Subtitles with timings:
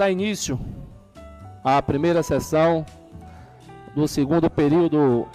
[0.00, 0.58] dar início
[1.62, 2.86] à primeira sessão
[3.94, 5.28] do segundo período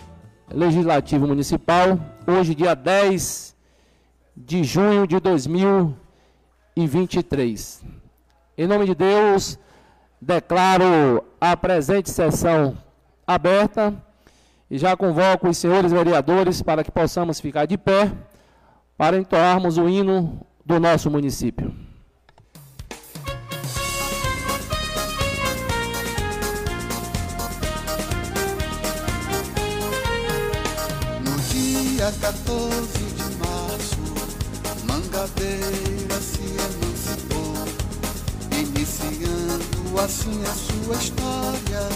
[0.49, 3.55] legislativo municipal, hoje, dia 10
[4.35, 7.85] de junho de 2023.
[8.57, 9.59] Em nome de Deus,
[10.19, 12.75] declaro a presente sessão
[13.27, 13.93] aberta
[14.67, 18.11] e já convoco os senhores vereadores para que possamos ficar de pé
[18.97, 21.71] para entoarmos o hino do nosso município.
[32.05, 33.97] Dia 14 de março,
[34.83, 37.55] Mangabeira se emancipou,
[38.51, 41.89] iniciando assim a sua história,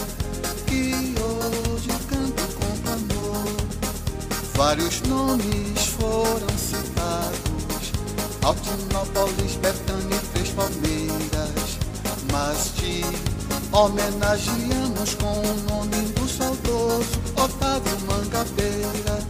[0.66, 3.56] que hoje canto com amor.
[4.54, 7.92] Vários nomes foram citados,
[8.42, 11.78] Altinópolis, Betânia e Três Palmeiras,
[12.32, 13.04] mas te
[13.70, 19.29] homenageamos com o nome do saudoso Otávio Mangabeira.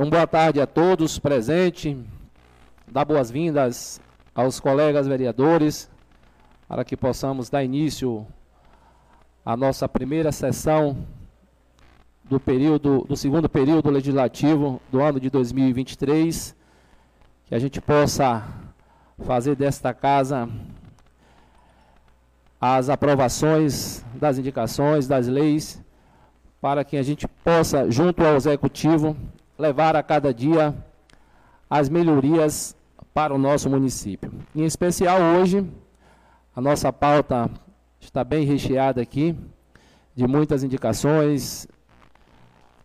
[0.00, 1.94] uma boa tarde a todos presentes.
[2.90, 4.00] Dar boas-vindas
[4.34, 5.90] aos colegas vereadores
[6.66, 8.26] para que possamos dar início
[9.44, 10.96] à nossa primeira sessão
[12.24, 16.56] do período do segundo período legislativo do ano de 2023,
[17.44, 18.48] que a gente possa
[19.18, 20.48] fazer desta casa
[22.58, 25.78] as aprovações das indicações das leis
[26.58, 29.14] para que a gente possa, junto ao executivo,
[29.60, 30.74] levar a cada dia
[31.68, 32.74] as melhorias
[33.12, 34.32] para o nosso município.
[34.56, 35.70] Em especial hoje,
[36.56, 37.50] a nossa pauta
[38.00, 39.36] está bem recheada aqui,
[40.16, 41.68] de muitas indicações,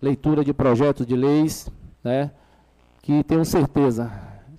[0.01, 1.69] leitura de projetos de leis,
[2.03, 2.29] né,
[3.01, 4.11] que tenho certeza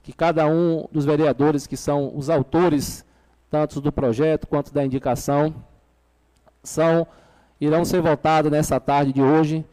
[0.02, 3.04] que cada um dos vereadores que são os autores,
[3.50, 5.54] tanto do projeto quanto da indicação,
[6.62, 7.06] são
[7.60, 9.64] irão ser votados nessa tarde de hoje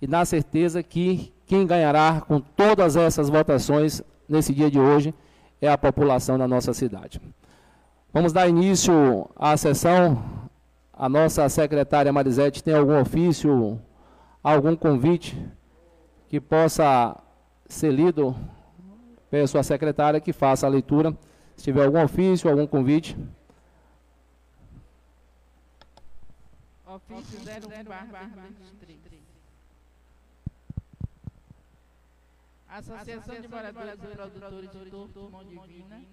[0.00, 5.14] e na certeza que quem ganhará com todas essas votações nesse dia de hoje
[5.60, 7.20] é a população da nossa cidade.
[8.12, 10.22] Vamos dar início à sessão.
[10.92, 13.80] A nossa secretária Marisete tem algum ofício,
[14.42, 15.38] algum convite
[16.28, 17.16] que possa
[17.68, 18.34] ser lido
[19.30, 21.16] pela sua secretária que faça a leitura.
[21.54, 23.16] Se tiver algum ofício, algum convite.
[26.86, 28.28] Ofício 01 barra
[28.62, 29.26] 23.
[32.65, 36.04] A Associação de Moradores e Produtores de Torto Mão Divina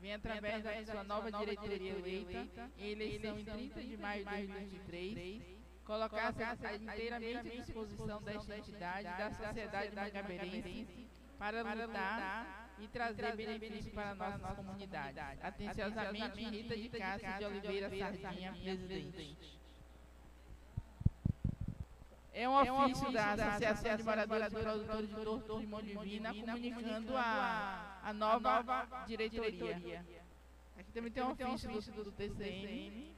[0.00, 5.60] vem através da sua nova diretoria eleita em eleição em 30 de maio de 2023
[5.84, 6.42] colocar-se
[6.82, 11.08] inteiramente à disposição desta entidade da sociedade magabeirense
[11.38, 15.22] para lutar e trazer benefícios para nossas comunidades.
[15.42, 19.59] Atenciosamente, Rita de Castro de Oliveira Sardinha, presidente.
[22.40, 27.14] É um ofício da Associação de Moradores e Produtores de Torto de Mão Divina comunicando
[27.14, 30.06] a, a nova diretoria.
[30.78, 33.14] Aqui também tem um ofício do, do TCM.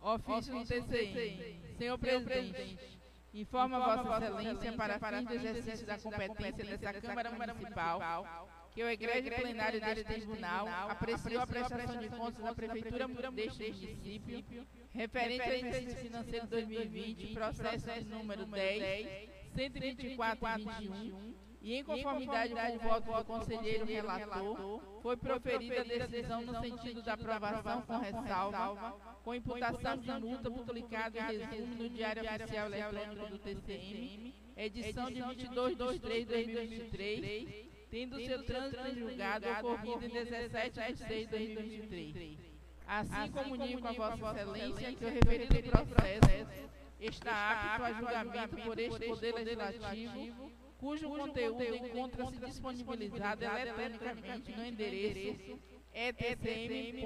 [0.00, 1.76] Ofício do TCM.
[1.78, 2.98] Senhor Presidente,
[3.32, 9.32] informa Vossa Excelência para fins do exercício da competência dessa Câmara Municipal que o egrégio
[9.32, 15.96] plenário deste tribunal apreciou a prestação de contas da Prefeitura deste município referente ao exercício
[15.96, 23.84] financeiro 2020, processo de número 10, 12421, e em conformidade com o voto do conselheiro
[23.84, 30.50] relator, foi proferida a decisão no sentido da aprovação com ressalva, com imputação de multa
[30.50, 36.32] publicada em resumo no Diário Oficial Eletrônico do TCM, edição de 22 de 3 de
[36.32, 42.53] 2023, tendo seu trânsito julgado ocorrido em 17 de 6 de 2023.
[42.86, 46.68] Assim comunico a Vossa Excelência que o referido processo
[47.00, 55.58] está apto a julgamento por este Poder Legislativo, cujo conteúdo encontra-se disponibilizado eletronicamente no endereço
[55.94, 57.04] etcm.ba.gov.br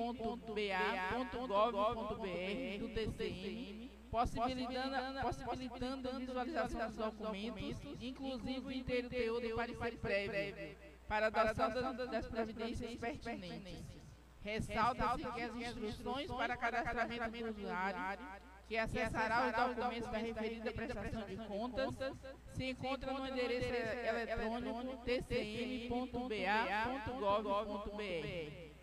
[2.80, 10.76] do TCM, possibilitando, possibilitando a visualização dos documentos, inclusive o inteiro teor do parecer prévio,
[11.06, 13.97] para adoção das, das providências pertinentes.
[14.48, 18.18] Ressalta-se que as instruções para cadastramento do usuário
[18.66, 21.94] que acessará os documentos da referida prestação de contas
[22.52, 23.74] se encontra no endereço
[24.08, 26.28] eletrônico tcm.ba.gov.br.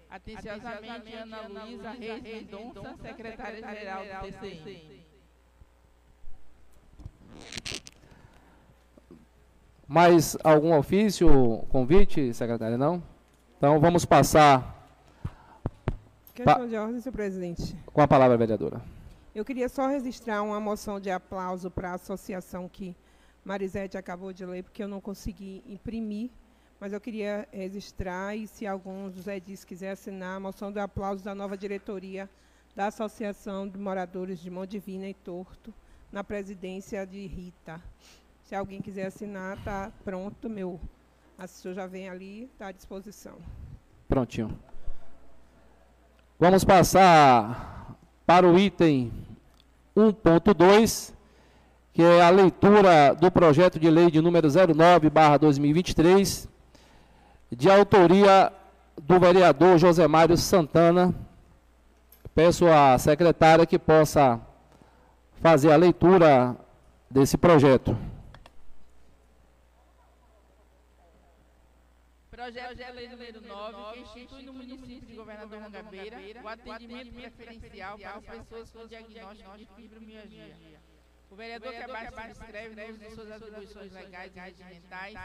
[0.09, 5.05] Atenciosamente, Ana Luísa Reis Mendonça, secretária-geral do TCM.
[9.87, 12.77] Mais algum ofício, convite, secretária?
[12.77, 13.03] Não?
[13.57, 14.74] Então vamos passar.
[16.35, 17.77] Questão de ordem, senhor presidente.
[17.85, 18.81] Com a palavra, vereadora.
[19.33, 22.93] Eu queria só registrar uma moção de aplauso para a associação que
[23.45, 26.29] Marisete acabou de ler, porque eu não consegui imprimir,
[26.77, 31.23] mas eu queria registrar, e se algum José Dias quiser assinar, a moção de aplauso
[31.23, 32.29] da nova diretoria
[32.75, 35.73] da Associação de Moradores de Mão Divina e Torto,
[36.11, 37.81] na presidência de Rita.
[38.43, 40.49] Se alguém quiser assinar, está pronto.
[40.49, 40.81] Meu
[41.37, 43.37] assessor já vem ali, está à disposição.
[44.09, 44.59] Prontinho.
[46.45, 49.11] Vamos passar para o item
[49.97, 51.11] 1.2,
[51.91, 56.47] que é a leitura do projeto de lei de número 09/2023,
[57.51, 58.53] de autoria
[59.01, 61.15] do vereador José Mário Santana.
[62.35, 64.39] Peço à secretária que possa
[65.41, 66.55] fazer a leitura
[67.09, 67.97] desse projeto.
[72.29, 74.95] Projeto de lei número 9, que institui no município de
[75.45, 80.81] Governador Mangabeira o atendimento preferencial para as pessoas com diagnóstico de fibromialgia.
[81.29, 85.17] O vereador que abaixo no uso de suas atribuições legais e regimentais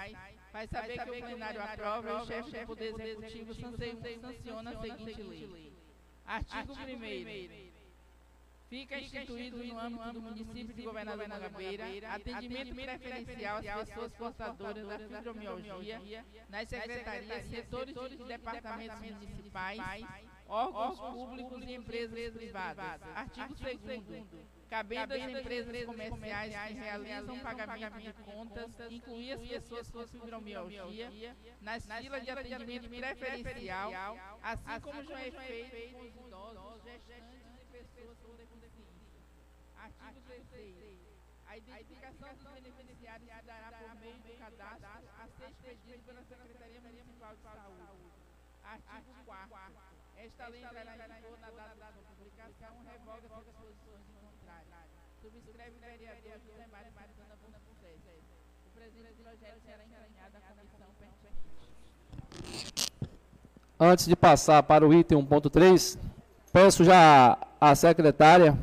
[0.53, 5.23] faz saber que o plenário aprova e o chefe do Poder Executivo sanciona a seguinte
[5.23, 5.73] lei.
[6.27, 7.70] Artigo 1
[8.71, 14.99] Fica instituído no âmbito do município de Governador Mangabeira atendimento preferencial às pessoas portadoras da
[15.01, 20.07] fibromialgia nas secretarias, setores e departamentos municipais,
[20.47, 23.03] órgãos públicos e empresas privadas.
[23.17, 23.81] Artigo 2
[24.71, 31.11] cabendo às empresas comerciais que realizam pagamento de contas, incluir as pessoas com fibromialgia
[31.61, 37.51] nas filas de atendimento preferencial, assim como já é feito com os idosos, gestantes
[39.81, 41.01] Artigo 16.
[41.47, 46.81] A identificação dos beneficiários se dará por meio do cadastro a ser expedido pela Secretaria
[46.81, 48.11] Municipal de Saúde.
[48.71, 49.51] Artigo 4.
[50.17, 53.45] Esta lei entrará em vigor na data da sua publicação, revoga as
[54.23, 54.67] contrário.
[55.21, 56.31] Subscreve o vereador.
[58.65, 61.41] O presidente do projeto será encaminhado à comissão pertinente.
[63.79, 65.99] Antes de passar para o item 1.3,
[66.53, 68.57] peço já à secretária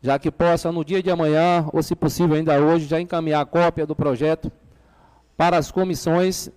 [0.00, 3.46] já que possa no dia de amanhã, ou se possível ainda hoje, já encaminhar a
[3.46, 4.50] cópia do projeto
[5.36, 6.50] para as comissões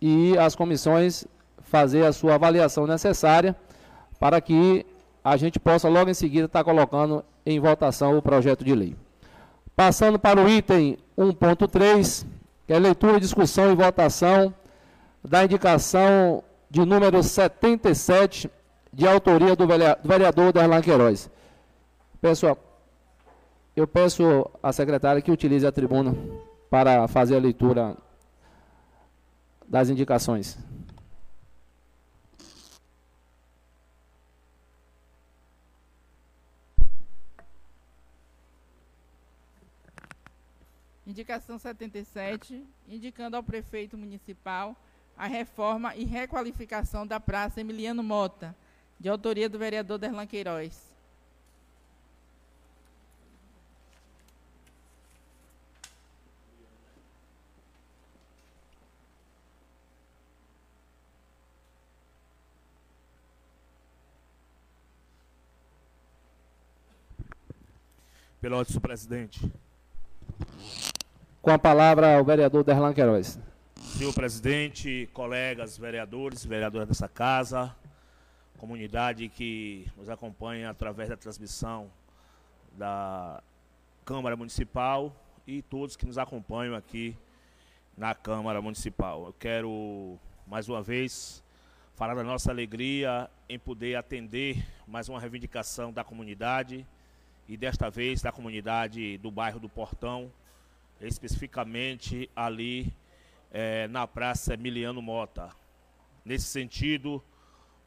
[0.00, 1.26] e as comissões
[1.72, 3.56] fazer a sua avaliação necessária
[4.20, 4.84] para que
[5.24, 8.94] a gente possa logo em seguida estar colocando em votação o projeto de lei.
[9.74, 12.26] Passando para o item 1.3,
[12.66, 14.54] que é leitura, discussão e votação
[15.24, 18.50] da indicação de número 77,
[18.92, 19.66] de autoria do
[20.04, 21.30] vereador Darlan Queiroz.
[22.20, 22.58] Pessoal,
[23.74, 24.22] eu peço
[24.62, 26.14] à secretária que utilize a tribuna
[26.68, 27.96] para fazer a leitura
[29.66, 30.58] das indicações.
[41.12, 44.74] indicação 77, indicando ao prefeito municipal
[45.14, 48.56] a reforma e requalificação da Praça Emiliano Mota,
[48.98, 50.90] de autoria do vereador Derlan Queiroz.
[68.40, 69.52] Pelo ódio, presidente.
[71.42, 73.36] Com a palavra o vereador Derlan Queiroz.
[73.74, 77.74] Senhor presidente, colegas vereadores, vereadoras dessa casa,
[78.58, 81.90] comunidade que nos acompanha através da transmissão
[82.78, 83.42] da
[84.04, 85.12] Câmara Municipal
[85.44, 87.16] e todos que nos acompanham aqui
[87.98, 89.26] na Câmara Municipal.
[89.26, 91.42] Eu quero, mais uma vez,
[91.96, 96.86] falar da nossa alegria em poder atender mais uma reivindicação da comunidade
[97.48, 100.30] e desta vez da comunidade do bairro do Portão,
[101.06, 102.92] especificamente ali
[103.50, 105.50] é, na Praça Emiliano Mota.
[106.24, 107.22] Nesse sentido,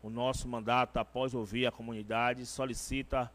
[0.04, 3.32] o nosso mandato, após ouvir a comunidade, solicita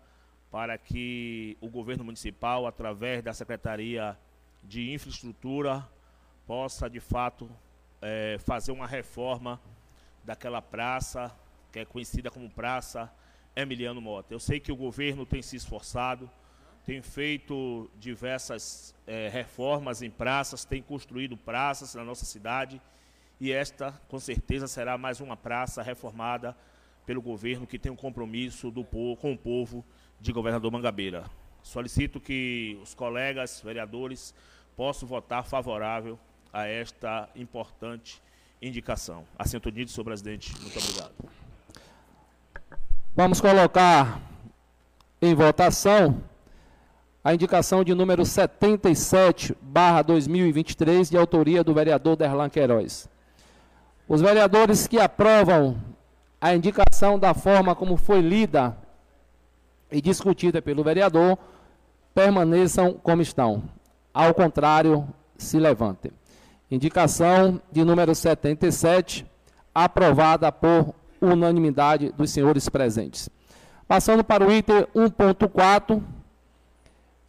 [0.50, 4.18] para que o governo municipal, através da Secretaria
[4.62, 5.88] de Infraestrutura,
[6.46, 7.50] possa, de fato,
[8.02, 9.60] é, fazer uma reforma
[10.24, 11.34] daquela praça,
[11.72, 13.12] que é conhecida como Praça
[13.54, 14.34] Emiliano Mota.
[14.34, 16.30] Eu sei que o governo tem se esforçado,
[16.90, 22.82] tem feito diversas é, reformas em praças, tem construído praças na nossa cidade,
[23.40, 26.56] e esta, com certeza, será mais uma praça reformada
[27.06, 29.84] pelo governo que tem um compromisso do povo, com o povo
[30.20, 31.22] de governador Mangabeira.
[31.62, 34.34] Solicito que os colegas vereadores
[34.76, 36.18] possam votar favorável
[36.52, 38.20] a esta importante
[38.60, 39.24] indicação.
[39.38, 40.60] Assento unido, senhor presidente.
[40.60, 41.14] Muito obrigado.
[43.14, 44.20] Vamos colocar
[45.22, 46.28] em votação
[47.22, 53.08] a indicação de número 77, barra 2023, de autoria do vereador Derlan Queiroz.
[54.08, 55.76] Os vereadores que aprovam
[56.40, 58.76] a indicação da forma como foi lida
[59.92, 61.38] e discutida pelo vereador
[62.14, 63.64] permaneçam como estão.
[64.14, 66.12] Ao contrário, se levantem.
[66.70, 69.26] Indicação de número 77,
[69.74, 73.28] aprovada por unanimidade dos senhores presentes.
[73.86, 76.02] Passando para o item 1.4,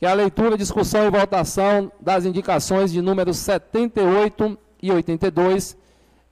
[0.02, 5.78] que é a leitura, discussão e votação das indicações de números 78 e 82,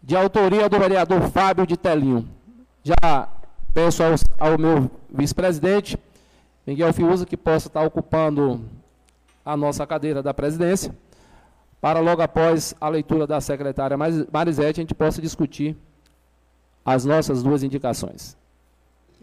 [0.01, 2.27] de autoria do vereador Fábio de Telinho.
[2.83, 3.29] Já
[3.71, 5.99] peço ao, ao meu vice-presidente,
[6.65, 8.65] Miguel Fiuza, que possa estar ocupando
[9.45, 10.91] a nossa cadeira da presidência,
[11.79, 13.95] para logo após a leitura da secretária
[14.31, 15.77] Marisete, a gente possa discutir
[16.83, 18.35] as nossas duas indicações.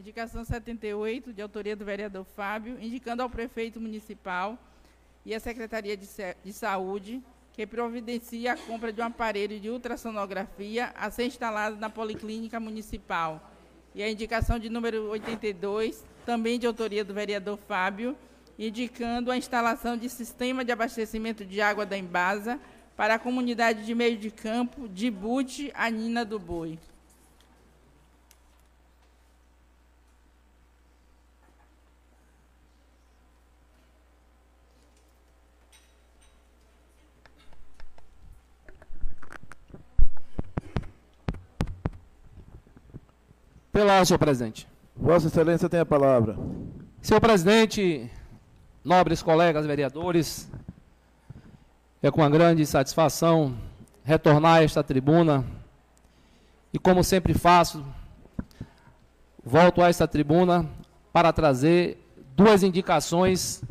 [0.07, 4.57] Indicação 78, de autoria do vereador Fábio, indicando ao prefeito municipal
[5.25, 6.07] e à Secretaria de,
[6.45, 7.21] de Saúde
[7.53, 13.51] que providencia a compra de um aparelho de ultrassonografia a ser instalado na Policlínica Municipal.
[13.97, 18.17] E a indicação de número 82, também de autoria do vereador Fábio,
[18.57, 22.61] indicando a instalação de sistema de abastecimento de água da Embasa
[22.97, 26.79] para a comunidade de meio de campo de Bute, Anina do Boi.
[43.77, 44.67] Pela senhor presidente.
[44.97, 46.35] Vossa Excelência tem a palavra.
[47.03, 48.11] Senhor presidente,
[48.83, 50.51] nobres colegas vereadores,
[52.03, 53.55] é com uma grande satisfação
[54.03, 55.45] retornar a esta tribuna
[56.73, 57.85] e, como sempre faço,
[59.45, 60.67] volto a esta tribuna
[61.13, 62.03] para trazer
[62.35, 63.63] duas indicações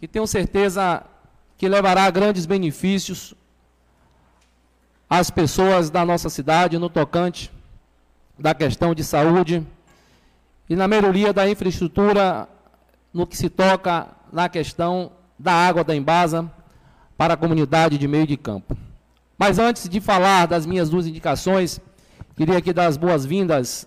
[0.00, 1.04] que tenho certeza
[1.56, 3.34] que levará grandes benefícios
[5.08, 7.52] às pessoas da nossa cidade no tocante
[8.40, 9.66] da questão de saúde
[10.68, 12.48] e na melhoria da infraestrutura
[13.12, 16.50] no que se toca na questão da água da Embasa
[17.18, 18.76] para a comunidade de meio de campo.
[19.36, 21.80] Mas antes de falar das minhas duas indicações,
[22.34, 23.86] queria aqui dar as boas-vindas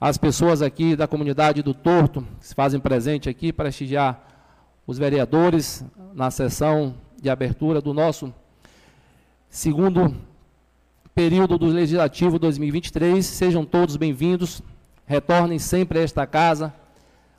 [0.00, 4.20] às pessoas aqui da comunidade do Torto, que se fazem presente aqui, para prestigiar
[4.86, 8.34] os vereadores na sessão de abertura do nosso
[9.48, 10.14] segundo
[11.14, 13.24] período do Legislativo 2023.
[13.24, 14.60] Sejam todos bem-vindos,
[15.06, 16.74] retornem sempre a esta casa.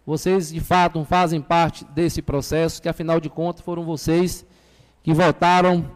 [0.05, 4.45] Vocês, de fato, fazem parte desse processo, que afinal de contas foram vocês
[5.03, 5.91] que votaram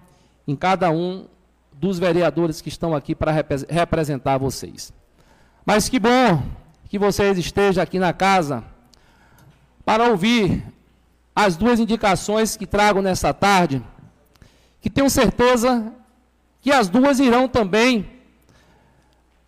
[0.45, 1.25] em cada um
[1.71, 3.31] dos vereadores que estão aqui para
[3.69, 4.91] representar vocês.
[5.65, 6.43] Mas que bom
[6.89, 8.63] que vocês estejam aqui na casa
[9.85, 10.61] para ouvir
[11.33, 13.81] as duas indicações que trago nessa tarde,
[14.81, 15.93] que tenho certeza
[16.61, 18.09] que as duas irão também,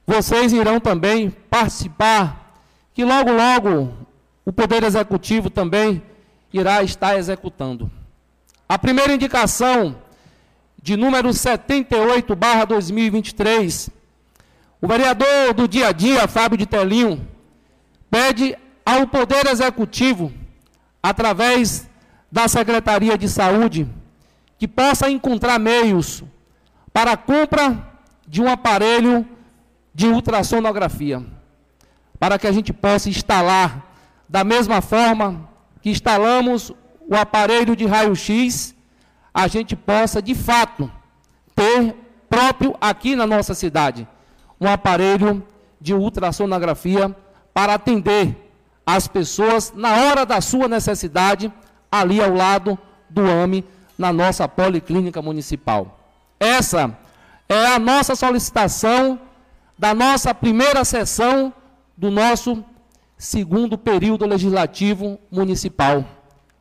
[0.06, 2.54] vocês irão também participar,
[2.94, 3.94] que logo, logo
[4.46, 6.02] o Poder Executivo também
[6.52, 7.92] irá estar executando.
[8.68, 9.96] A primeira indicação,
[10.82, 13.90] de número 78, barra 2023,
[14.82, 17.28] o vereador do dia a dia, Fábio de Telinho,
[18.10, 20.34] pede ao Poder Executivo
[21.04, 21.88] através
[22.32, 23.88] da Secretaria de Saúde,
[24.58, 26.24] que possa encontrar meios
[26.94, 27.88] para a compra
[28.28, 29.28] de um aparelho
[29.94, 31.24] de ultrassonografia,
[32.20, 33.94] para que a gente possa instalar
[34.28, 35.50] da mesma forma
[35.82, 36.72] que instalamos
[37.08, 38.76] o aparelho de raio-x,
[39.34, 40.90] a gente possa de fato
[41.56, 41.96] ter
[42.30, 44.08] próprio aqui na nossa cidade
[44.60, 45.46] um aparelho
[45.80, 47.14] de ultrassonografia
[47.54, 48.50] para atender
[48.86, 51.52] as pessoas na hora da sua necessidade
[51.92, 52.78] ali ao lado
[53.10, 53.66] do AME
[53.98, 56.01] na nossa policlínica municipal.
[56.42, 56.98] Essa
[57.48, 59.20] é a nossa solicitação
[59.78, 61.54] da nossa primeira sessão
[61.96, 62.66] do nosso
[63.16, 66.04] segundo período legislativo municipal.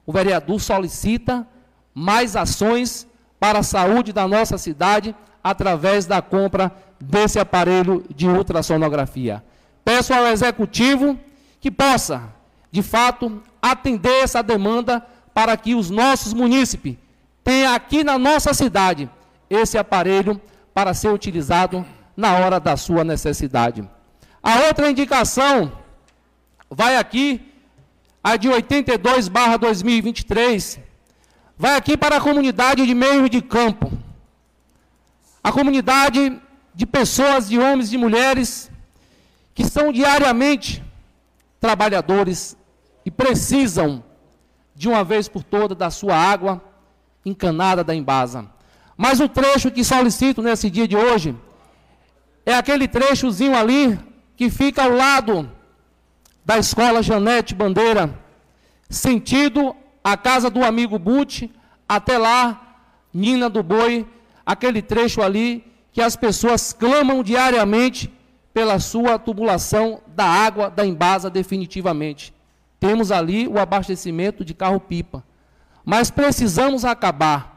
[0.04, 1.48] O vereador solicita
[1.94, 3.06] mais ações
[3.38, 6.70] para a saúde da nossa cidade através da compra
[7.00, 9.42] desse aparelho de ultrassonografia.
[9.82, 11.18] Peço ao executivo
[11.58, 12.24] que possa,
[12.70, 16.98] de fato, atender essa demanda para que os nossos munícipes
[17.42, 19.08] tenham aqui na nossa cidade
[19.50, 20.40] esse aparelho
[20.72, 21.84] para ser utilizado
[22.16, 23.86] na hora da sua necessidade.
[24.42, 25.72] A outra indicação
[26.70, 27.52] vai aqui,
[28.22, 30.78] a de 82 barra 2023,
[31.58, 33.92] vai aqui para a comunidade de meio de campo.
[35.42, 36.40] A comunidade
[36.74, 38.70] de pessoas, de homens e mulheres,
[39.54, 40.82] que são diariamente
[41.58, 42.56] trabalhadores
[43.04, 44.02] e precisam,
[44.74, 46.62] de uma vez por todas, da sua água
[47.24, 48.48] encanada da Embasa.
[49.02, 51.34] Mas o trecho que solicito nesse dia de hoje
[52.44, 53.98] é aquele trechozinho ali
[54.36, 55.50] que fica ao lado
[56.44, 58.14] da escola Janete Bandeira,
[58.90, 61.50] sentido a casa do amigo Bute,
[61.88, 62.76] até lá,
[63.10, 64.06] Nina do Boi,
[64.44, 68.12] aquele trecho ali que as pessoas clamam diariamente
[68.52, 72.34] pela sua tubulação da água da Embasa definitivamente.
[72.78, 75.24] Temos ali o abastecimento de carro-pipa.
[75.86, 77.49] Mas precisamos acabar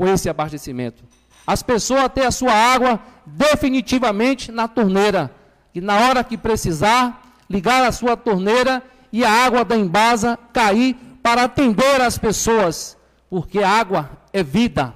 [0.00, 1.04] com esse abastecimento.
[1.46, 5.30] As pessoas têm a sua água definitivamente na torneira.
[5.74, 8.82] E na hora que precisar, ligar a sua torneira
[9.12, 12.96] e a água da embasa cair para atender as pessoas,
[13.28, 14.94] porque água é vida.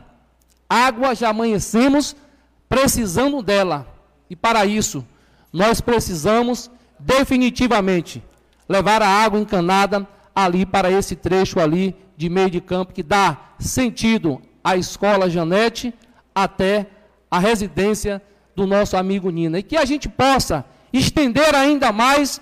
[0.67, 2.17] Água já amanhecemos
[2.67, 3.87] precisando dela.
[4.31, 5.05] E para isso,
[5.53, 8.25] nós precisamos definitivamente
[8.67, 13.37] levar a água encanada ali para esse trecho ali de meio de campo que dá
[13.59, 15.93] sentido à escola Janete
[16.35, 16.87] até
[17.31, 18.23] a residência
[18.57, 19.59] do nosso amigo Nina.
[19.59, 22.41] E que a gente possa estender ainda mais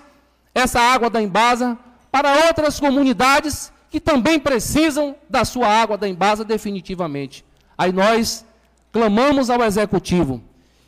[0.55, 1.77] essa água da Embasa
[2.11, 7.43] para outras comunidades que também precisam da sua água da Embasa definitivamente.
[7.77, 8.45] Aí nós
[8.91, 10.41] clamamos ao executivo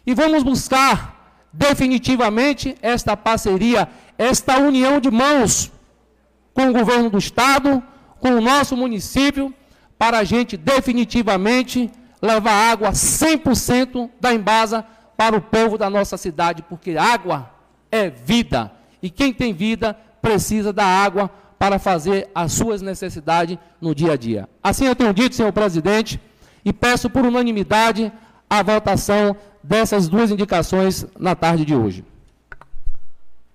[0.05, 5.71] e vamos buscar definitivamente esta parceria, esta união de mãos
[6.53, 7.83] com o governo do estado,
[8.19, 9.53] com o nosso município,
[9.97, 16.61] para a gente definitivamente levar água 100% da Embasa para o povo da nossa cidade,
[16.63, 17.49] porque água
[17.91, 18.71] é vida.
[19.01, 24.17] E quem tem vida precisa da água para fazer as suas necessidades no dia a
[24.17, 24.49] dia.
[24.61, 26.19] Assim eu tenho dito, senhor presidente,
[26.63, 28.11] e peço por unanimidade
[28.49, 32.03] a votação dessas duas indicações na tarde de hoje.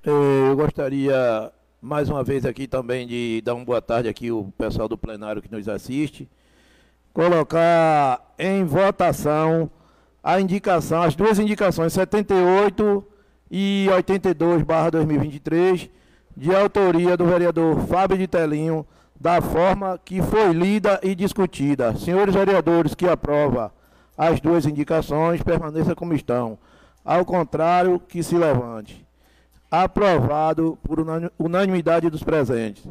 [0.05, 4.53] Eh, eu gostaria mais uma vez aqui também de dar uma boa tarde aqui o
[4.59, 6.29] pessoal do plenário que nos assiste.
[7.13, 9.71] Colocar em votação
[10.23, 13.05] a indicação, as duas indicações 78
[13.51, 15.89] e 82 barra 2023,
[16.37, 18.87] de autoria do vereador Fábio de Telinho,
[19.19, 21.97] da forma que foi lida e discutida.
[21.97, 23.73] Senhores vereadores que aprova
[24.17, 26.59] as duas indicações, permaneça como estão.
[27.03, 29.05] Ao contrário, que se levante.
[29.71, 30.99] Aprovado por
[31.39, 32.83] unanimidade dos presentes.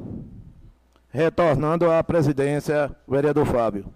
[1.10, 3.92] Retornando à presidência, vereador Fábio.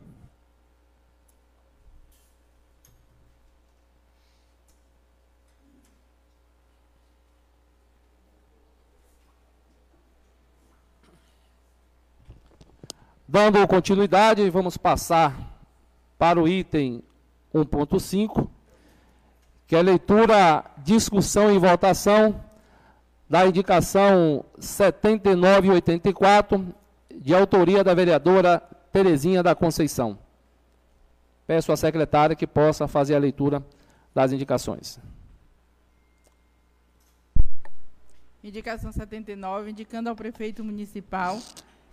[13.33, 15.35] Dando continuidade, vamos passar
[16.19, 17.01] para o item
[17.51, 18.47] 1.5,
[19.65, 22.39] que é leitura, discussão e votação
[23.29, 26.75] da indicação 7984,
[27.15, 30.19] de autoria da vereadora Terezinha da Conceição.
[31.47, 33.63] Peço à secretária que possa fazer a leitura
[34.13, 34.99] das indicações.
[38.43, 41.39] Indicação 79, indicando ao prefeito municipal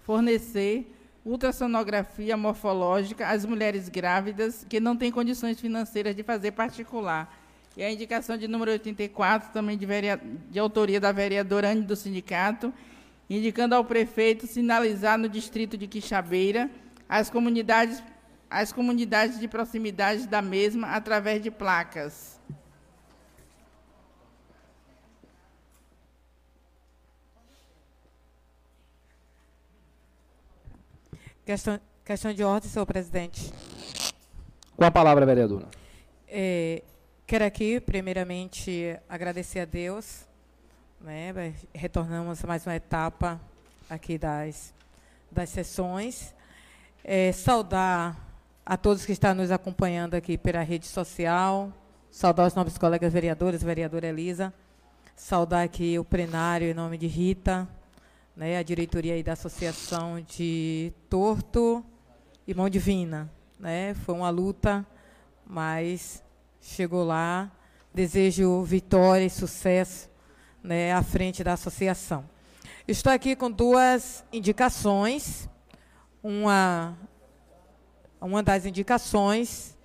[0.04, 0.92] fornecer
[1.24, 7.39] ultrassonografia morfológica às mulheres grávidas que não têm condições financeiras de fazer particular.
[7.76, 11.94] E a indicação de número 84, também de, vereador, de autoria da vereadora Anne do
[11.94, 12.72] Sindicato,
[13.28, 16.68] indicando ao prefeito sinalizar no distrito de Quixabeira
[17.08, 18.02] as comunidades,
[18.50, 22.40] as comunidades de proximidade da mesma através de placas.
[31.44, 33.52] Questão, questão de ordem, senhor presidente.
[34.76, 35.68] Com a palavra, vereadora.
[36.28, 36.82] É,
[37.30, 40.26] quero aqui, primeiramente, agradecer a Deus.
[41.00, 43.40] Né, retornamos a mais uma etapa
[43.88, 44.74] aqui das,
[45.30, 46.34] das sessões.
[47.04, 48.16] É, saudar
[48.66, 51.72] a todos que estão nos acompanhando aqui pela rede social.
[52.10, 54.52] Saudar os novos colegas vereadores, vereadora Elisa.
[55.14, 57.68] Saudar aqui o plenário em nome de Rita,
[58.34, 61.84] né, a diretoria da Associação de Torto
[62.44, 63.30] e Mão Divina.
[63.56, 63.94] Né?
[63.94, 64.84] Foi uma luta,
[65.46, 66.24] mas
[66.60, 67.50] chegou lá.
[67.92, 70.08] Desejo vitória e sucesso
[70.62, 72.24] né, à frente da associação.
[72.86, 75.48] Estou aqui com duas indicações.
[76.22, 76.96] Uma,
[78.20, 79.76] uma das indicações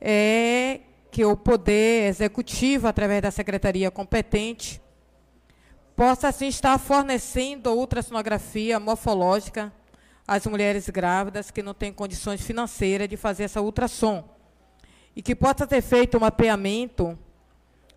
[0.00, 4.82] é que o Poder Executivo, através da Secretaria competente,
[5.94, 9.72] possa assim estar fornecendo ultrassonografia morfológica
[10.28, 14.35] às mulheres grávidas que não têm condições financeiras de fazer essa ultrassom.
[15.16, 17.18] E que possa ter feito um mapeamento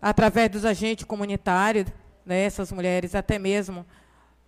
[0.02, 1.86] através dos agentes comunitários,
[2.24, 3.86] né, essas mulheres, até mesmo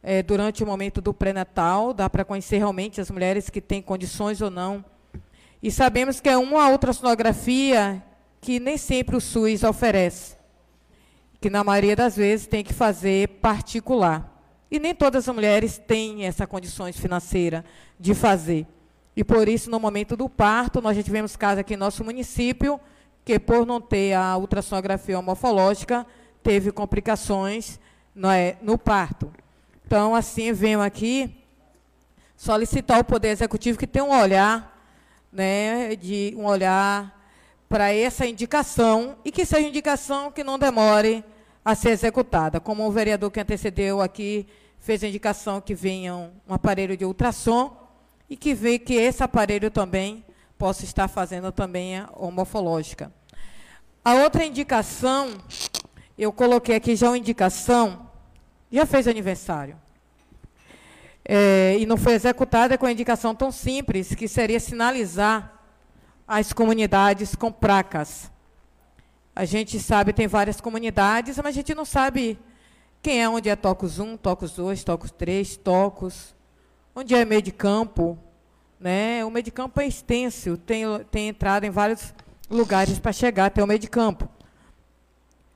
[0.02, 4.40] é, durante o momento do pré-natal, dá para conhecer realmente as mulheres que têm condições
[4.40, 4.84] ou não.
[5.62, 8.02] E sabemos que é uma ultrassonografia
[8.40, 10.42] que nem sempre o SUS oferece
[11.42, 14.32] que na maioria das vezes tem que fazer particular.
[14.70, 17.64] E nem todas as mulheres têm essas condições financeiras
[17.98, 18.64] de fazer.
[19.16, 22.80] E por isso, no momento do parto, nós já tivemos casos aqui em nosso município,
[23.24, 26.06] que por não ter a ultrassonografia morfológica,
[26.42, 27.78] teve complicações
[28.14, 29.30] no, é, no parto.
[29.86, 31.34] Então, assim, venho aqui
[32.36, 34.82] solicitar ao Poder Executivo que tenha um olhar,
[35.30, 37.20] né, de um olhar
[37.68, 41.24] para essa indicação e que seja indicação que não demore
[41.64, 42.60] a ser executada.
[42.60, 44.46] Como o vereador que antecedeu aqui
[44.78, 47.81] fez a indicação que venha um aparelho de ultrassom
[48.32, 50.24] e que vê que esse aparelho também
[50.56, 53.12] possa estar fazendo também a homológica.
[54.02, 55.36] A outra indicação,
[56.16, 58.08] eu coloquei aqui já uma indicação,
[58.70, 59.76] já fez aniversário.
[61.22, 65.52] É, e não foi executada com a indicação tão simples, que seria sinalizar
[66.26, 68.30] as comunidades com placas.
[69.36, 72.38] A gente sabe, tem várias comunidades, mas a gente não sabe
[73.02, 76.34] quem é, onde é Tocos 1, Tocos 2, Tocos 3, Tocos,
[76.94, 78.18] onde é meio de campo.
[78.78, 79.24] Né?
[79.24, 82.12] O meio de campo é extenso, tem, tem entrada em vários
[82.50, 84.28] lugares para chegar até o meio de campo.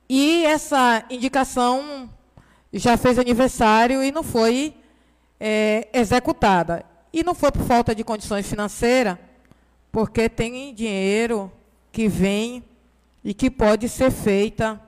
[0.09, 2.09] E essa indicação
[2.71, 4.73] já fez aniversário e não foi
[5.39, 6.85] é, executada.
[7.11, 9.17] E não foi por falta de condições financeiras,
[9.91, 11.51] porque tem dinheiro
[11.91, 12.63] que vem
[13.23, 14.81] e que pode ser feita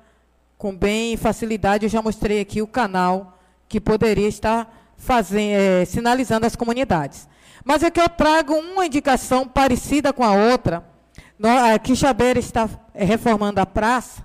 [0.58, 1.86] com bem facilidade.
[1.86, 7.28] Eu já mostrei aqui o canal que poderia estar fazendo, é, sinalizando as comunidades.
[7.64, 10.88] Mas é que eu trago uma indicação parecida com a outra.
[11.42, 14.24] A Quixabeira está é, reformando a praça.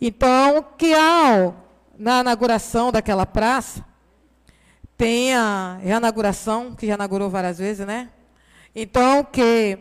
[0.00, 1.54] Então, que ao,
[1.98, 3.84] na inauguração daquela praça,
[4.96, 8.08] tenha a inauguração, que já inaugurou várias vezes, né?
[8.74, 9.78] Então, que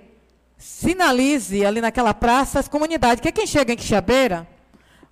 [0.58, 3.22] sinalize ali naquela praça as comunidades.
[3.22, 4.48] Que quem chega em Quixabeira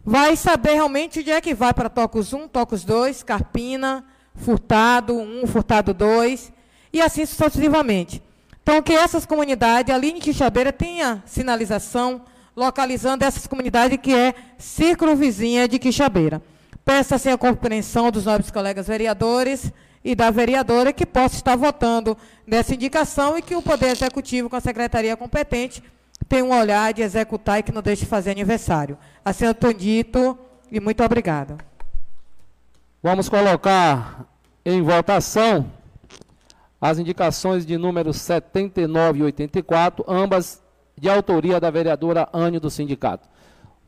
[0.04, 4.06] vai saber realmente onde é que vai para Tocos 1, Tocos 2, Carpina,
[4.39, 6.52] Furtado 1, Furtado 2,
[6.91, 8.21] e assim sucessivamente.
[8.62, 12.21] Então, que essas comunidades, ali em Quixabeira, tenha sinalização
[12.56, 16.41] localizando essas comunidades que é círculo vizinha de Quixabeira.
[16.84, 19.71] Peço assim a compreensão dos nobres colegas vereadores
[20.04, 24.56] e da vereadora que possa estar votando nessa indicação e que o Poder Executivo, com
[24.56, 25.84] a Secretaria competente,
[26.28, 28.97] tenha um olhar de executar e que não deixe de fazer aniversário.
[29.23, 30.38] Assim eu estou dito
[30.71, 31.58] e muito obrigada.
[33.02, 34.25] Vamos colocar
[34.65, 35.72] em votação
[36.82, 40.63] as indicações de números 79 e 84, ambas
[40.98, 43.28] de autoria da vereadora Anne do sindicato.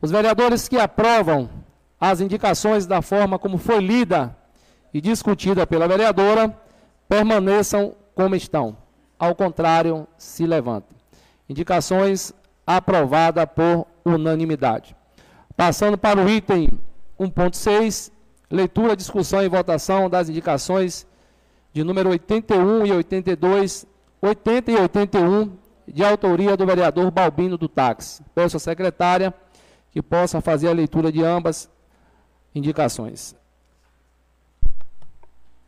[0.02, 1.50] Os vereadores que aprovam
[2.00, 4.36] as indicações da forma como foi lida
[4.94, 6.58] e discutida pela vereadora
[7.08, 8.76] permaneçam como estão.
[9.18, 10.98] Ao contrário, se levantem.
[11.48, 12.34] Indicações
[12.66, 14.96] aprovada por unanimidade.
[15.56, 16.70] Passando para o item
[17.20, 18.12] 1.6,
[18.52, 21.08] leitura, discussão e votação das indicações
[21.74, 23.88] de número 81 e 82,
[24.22, 28.24] 80 e 81, de autoria do vereador Balbino do Táxi.
[28.36, 29.34] Peço à secretária
[29.92, 31.70] que possa fazer a leitura de ambas
[32.54, 33.36] indicações.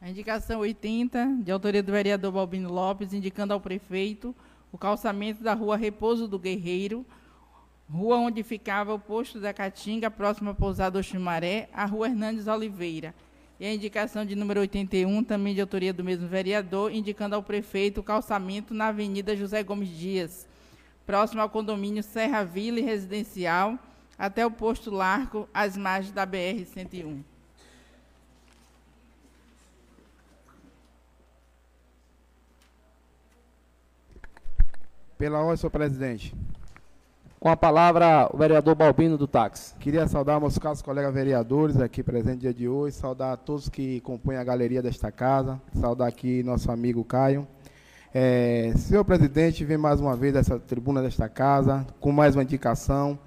[0.02, 4.36] A indicação 80, de autoria do vereador Balbino Lopes, indicando ao prefeito
[4.72, 7.06] o calçamento da rua Repouso do Guerreiro,
[7.90, 13.14] rua onde ficava o posto da Caatinga, próxima à pousada Oximaré, a rua Hernandes Oliveira.
[13.60, 18.02] E a indicação de número 81, também de autoria do mesmo vereador, indicando ao prefeito
[18.02, 20.48] o calçamento na Avenida José Gomes Dias,
[21.06, 23.78] próximo ao condomínio Serra Vila e Residencial,
[24.18, 27.24] até o posto Larco, às margens da BR-101.
[35.18, 36.36] Pela ordem, senhor presidente.
[37.44, 39.76] Com a palavra, o vereador Balbino do Táxi.
[39.78, 44.00] Queria saudar meus caros colegas vereadores aqui presentes no dia de hoje, saudar todos que
[44.00, 47.46] compõem a galeria desta casa, saudar aqui nosso amigo Caio.
[48.14, 53.20] É, senhor presidente, vem mais uma vez dessa tribuna desta casa, com mais uma indicação,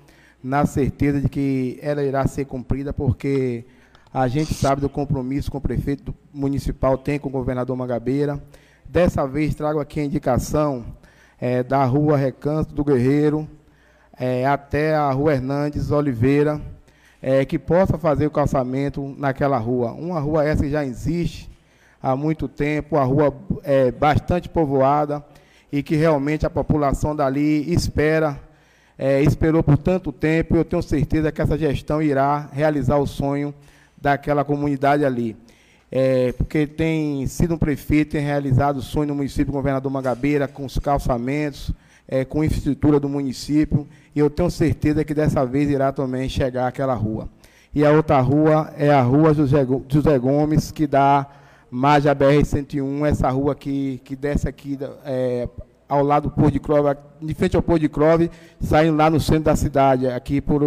[0.43, 3.67] na certeza de que ela irá ser cumprida, porque
[4.15, 8.43] a gente sabe do compromisso que o prefeito municipal tem com o governador Magabeira.
[8.83, 10.87] Dessa vez trago aqui a indicação
[11.39, 13.47] é, da rua Recanto do Guerreiro
[14.19, 16.61] é, até a rua Hernandes Oliveira,
[17.21, 19.93] é, que possa fazer o calçamento naquela rua.
[19.93, 21.51] Uma rua essa que já existe
[22.03, 25.25] há muito tempo, a rua é bastante povoada
[25.73, 28.39] e que realmente a população dali espera,
[28.99, 33.07] é, esperou por tanto tempo, e eu tenho certeza que essa gestão irá realizar o
[33.07, 33.55] sonho
[34.01, 35.37] daquela comunidade ali
[35.91, 40.49] é, porque tem sido um prefeito, tem realizado o sonho no município do governador Magabeira,
[40.49, 41.73] com os calçamentos,
[42.09, 46.67] é, com infraestrutura do município, e eu tenho certeza que dessa vez irá também chegar
[46.67, 47.29] aquela rua.
[47.75, 51.27] E a outra rua é a rua José, Gomes, que dá
[51.71, 55.49] mais a BR-101, essa rua que, que desce aqui é,
[55.89, 59.21] ao lado do Pôr de Crove, de frente ao Pôr de Crove, saindo lá no
[59.21, 60.63] centro da cidade, aqui por,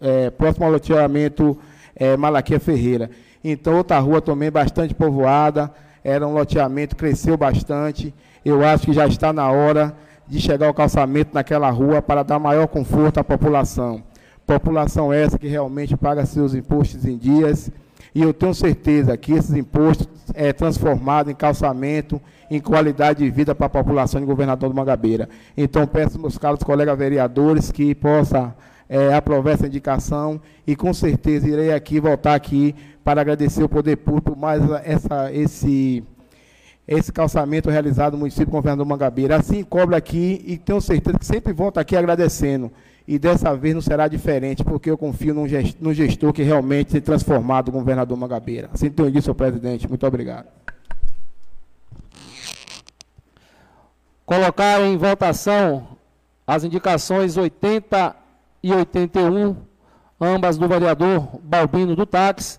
[0.00, 1.58] é, próximo ao loteamento
[1.94, 3.10] é, Malaquia Ferreira.
[3.44, 5.70] Então, outra rua também bastante povoada,
[6.02, 8.14] era um loteamento, cresceu bastante.
[8.44, 9.94] Eu acho que já está na hora
[10.28, 14.02] de chegar o calçamento naquela rua para dar maior conforto à população.
[14.46, 17.70] População essa que realmente paga seus impostos em dias.
[18.14, 23.54] E eu tenho certeza que esses impostos é transformado em calçamento, em qualidade de vida
[23.54, 25.28] para a população de Governador do Mangabeira.
[25.56, 28.54] Então, peço meus caros colegas vereadores que possam
[28.88, 33.96] é, aprovar essa indicação e com certeza irei aqui voltar aqui para agradecer o Poder
[33.96, 36.02] Público mais essa, esse,
[36.86, 39.36] esse calçamento realizado no município do governador Mangabeira.
[39.36, 42.70] Assim cobra aqui e tenho certeza que sempre volto aqui agradecendo.
[43.08, 46.92] E dessa vez não será diferente, porque eu confio num gestor, num gestor que realmente
[46.92, 48.68] se transformado o governador Mangabeira.
[48.72, 49.88] Assim entendi, senhor presidente.
[49.88, 50.46] Muito obrigado.
[54.24, 55.86] Colocar em votação
[56.46, 58.14] as indicações 80
[58.62, 59.56] e 81,
[60.20, 62.58] ambas do vereador Balbino do Táxi,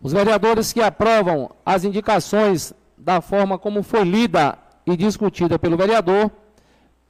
[0.00, 6.30] os vereadores que aprovam as indicações da forma como foi lida e discutida pelo vereador,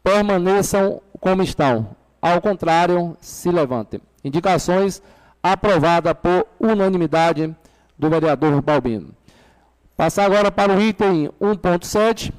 [0.02, 1.96] permaneçam como estão.
[2.20, 4.00] Ao contrário, se levantem.
[4.22, 5.02] Indicações
[5.42, 7.54] aprovada por unanimidade
[7.98, 9.14] do vereador Balbino.
[9.96, 12.32] Passar agora para o item 1.7,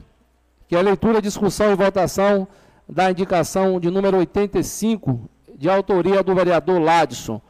[0.67, 2.47] que é a leitura, discussão e votação
[2.87, 7.41] da indicação de número 85, de autoria do vereador Ladson.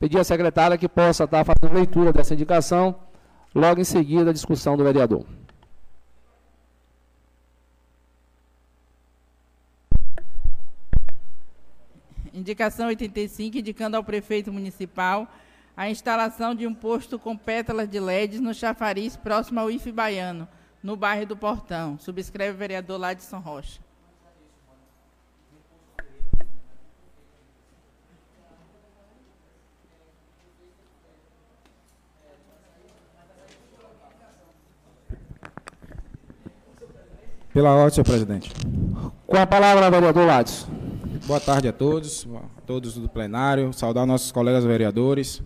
[0.00, 2.96] Pedir à secretária que possa estar fazendo leitura dessa indicação,
[3.54, 5.24] logo em seguida a discussão do vereador.
[12.42, 15.32] Indicação 85, indicando ao prefeito municipal
[15.76, 20.48] a instalação de um posto com pétalas de LEDs no chafariz próximo ao IF Baiano,
[20.82, 21.96] no bairro do Portão.
[22.00, 23.80] Subscreve o vereador Ladson Rocha.
[37.52, 38.50] Pela ordem, senhor presidente.
[39.28, 40.66] Com a palavra, vereador Lades.
[41.24, 45.40] Boa tarde a todos, a todos do plenário, saudar nossos colegas vereadores,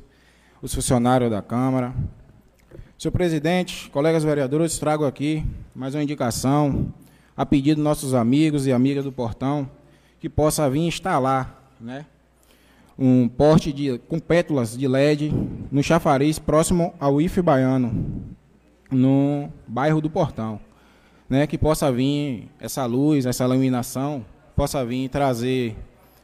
[0.62, 1.94] os funcionários da Câmara.
[2.98, 6.92] Senhor presidente, colegas vereadores, trago aqui mais uma indicação,
[7.36, 9.70] a pedido dos nossos amigos e amigas do Portão,
[10.18, 12.06] que possa vir instalar né,
[12.98, 15.30] um porte de, com pétalas de LED
[15.70, 18.24] no chafariz próximo ao IF Baiano,
[18.90, 20.58] no bairro do Portão
[21.28, 24.24] né, que possa vir essa luz, essa iluminação,
[24.56, 25.76] possa vir trazer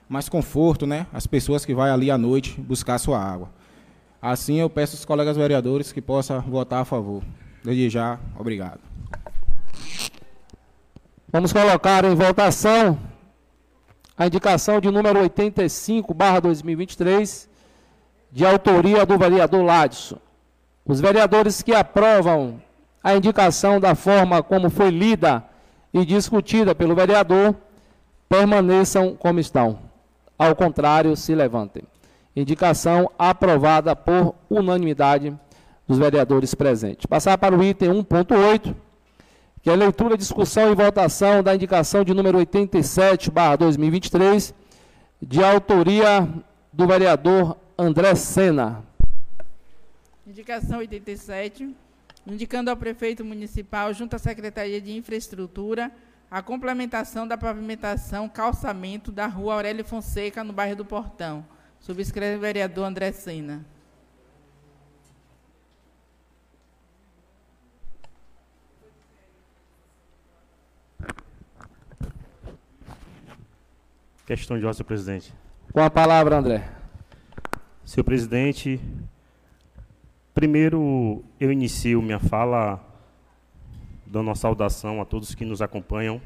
[0.08, 3.50] mais conforto, né, às pessoas que vão ali à noite buscar sua água.
[4.20, 7.22] Assim, eu peço aos colegas vereadores que possam votar a favor.
[7.62, 8.80] Desde já, obrigado.
[11.30, 12.98] Vamos colocar em votação
[14.16, 17.48] a indicação de número 85, barra 2023,
[18.30, 20.18] de autoria do vereador Ladson.
[20.86, 22.62] Os vereadores que aprovam
[23.02, 25.44] a indicação da forma como foi lida
[25.92, 27.56] e discutida pelo vereador
[28.32, 29.78] permaneçam como estão.
[30.38, 31.82] Ao contrário, se levantem.
[32.34, 35.38] Indicação aprovada por unanimidade
[35.86, 37.04] dos vereadores presentes.
[37.04, 38.74] Passar para o item 1.8,
[39.60, 44.54] que é leitura, discussão e votação da indicação de número 87, barra 2023,
[45.20, 46.26] de autoria
[46.72, 48.82] do vereador André Sena.
[50.26, 51.76] Indicação 87,
[52.26, 55.92] indicando ao prefeito municipal, junto à Secretaria de Infraestrutura,
[56.32, 61.44] a complementação da pavimentação, calçamento da rua Aurélio Fonseca, no bairro do Portão.
[61.78, 63.62] Subscreve o vereador André Sena.
[74.24, 75.34] Questão de ordem, presidente.
[75.70, 76.66] Com a palavra, André.
[77.84, 78.80] Senhor presidente,
[80.32, 82.91] primeiro eu inicio minha fala
[84.12, 86.20] dando uma saudação a todos que nos acompanham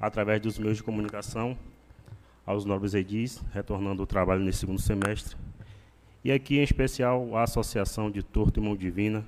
[0.00, 1.58] através dos meios de comunicação,
[2.46, 5.36] aos nobres edis, retornando ao trabalho nesse segundo semestre,
[6.24, 9.26] e aqui em especial a Associação de Torto e Mão Divina,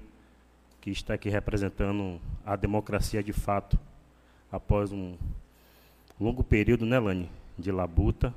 [0.81, 3.79] que está aqui representando a democracia de fato,
[4.51, 5.15] após um
[6.19, 8.35] longo período, né, Lani, de labuta.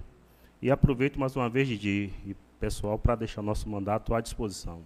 [0.61, 4.81] E aproveito mais uma vez, Didi e pessoal, para deixar nosso mandato à disposição.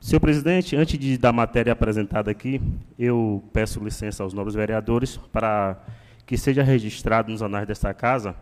[0.00, 2.58] Senhor presidente, antes de da matéria apresentada aqui,
[2.98, 5.78] eu peço licença aos nobres vereadores para
[6.24, 8.34] que seja registrado nos anais desta casa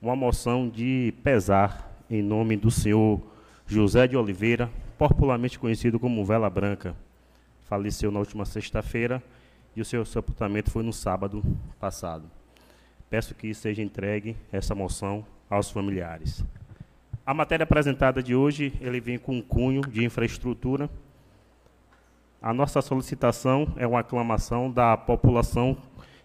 [0.00, 3.20] uma moção de pesar em nome do senhor
[3.66, 6.94] José de Oliveira, popularmente conhecido como Vela Branca.
[7.68, 9.20] Faleceu na última sexta-feira
[9.74, 11.42] e o seu sepultamento foi no sábado
[11.80, 12.30] passado.
[13.10, 16.44] Peço que seja entregue essa moção aos familiares.
[17.30, 20.90] A matéria apresentada de hoje, ele vem com um cunho de infraestrutura.
[22.42, 25.76] A nossa solicitação é uma aclamação da população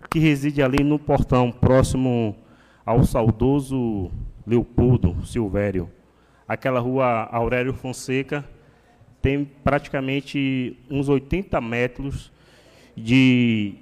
[0.09, 2.35] que reside ali no portão, próximo
[2.83, 4.09] ao saudoso
[4.47, 5.91] Leopoldo Silvério.
[6.47, 8.43] Aquela rua Aurélio Fonseca
[9.21, 12.31] tem praticamente uns 80 metros
[12.97, 13.75] de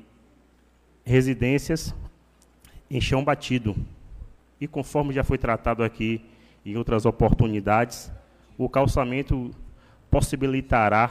[1.06, 1.96] residências
[2.92, 3.78] em chão batido.
[4.60, 6.22] E conforme já foi tratado aqui
[6.66, 8.12] em outras oportunidades,
[8.58, 9.52] o calçamento
[10.10, 11.10] possibilitará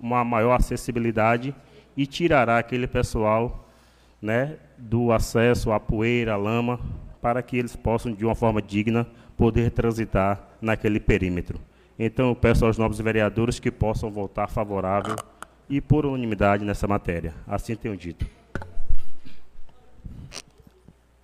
[0.00, 1.54] uma maior acessibilidade
[1.96, 3.68] e tirará aquele pessoal
[4.20, 6.80] né, do acesso à poeira, à lama,
[7.20, 11.60] para que eles possam, de uma forma digna, poder transitar naquele perímetro.
[11.98, 15.16] Então, eu peço aos nobres vereadores que possam votar favorável
[15.68, 17.34] e por unanimidade nessa matéria.
[17.46, 18.26] Assim tenho dito.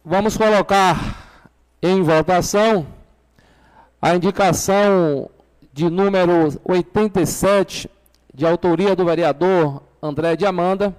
[0.04, 1.40] Vamos colocar
[1.82, 2.86] em votação
[4.00, 5.30] a indicação
[5.72, 7.90] de número 87,
[8.32, 10.94] de autoria do vereador André de Amanda.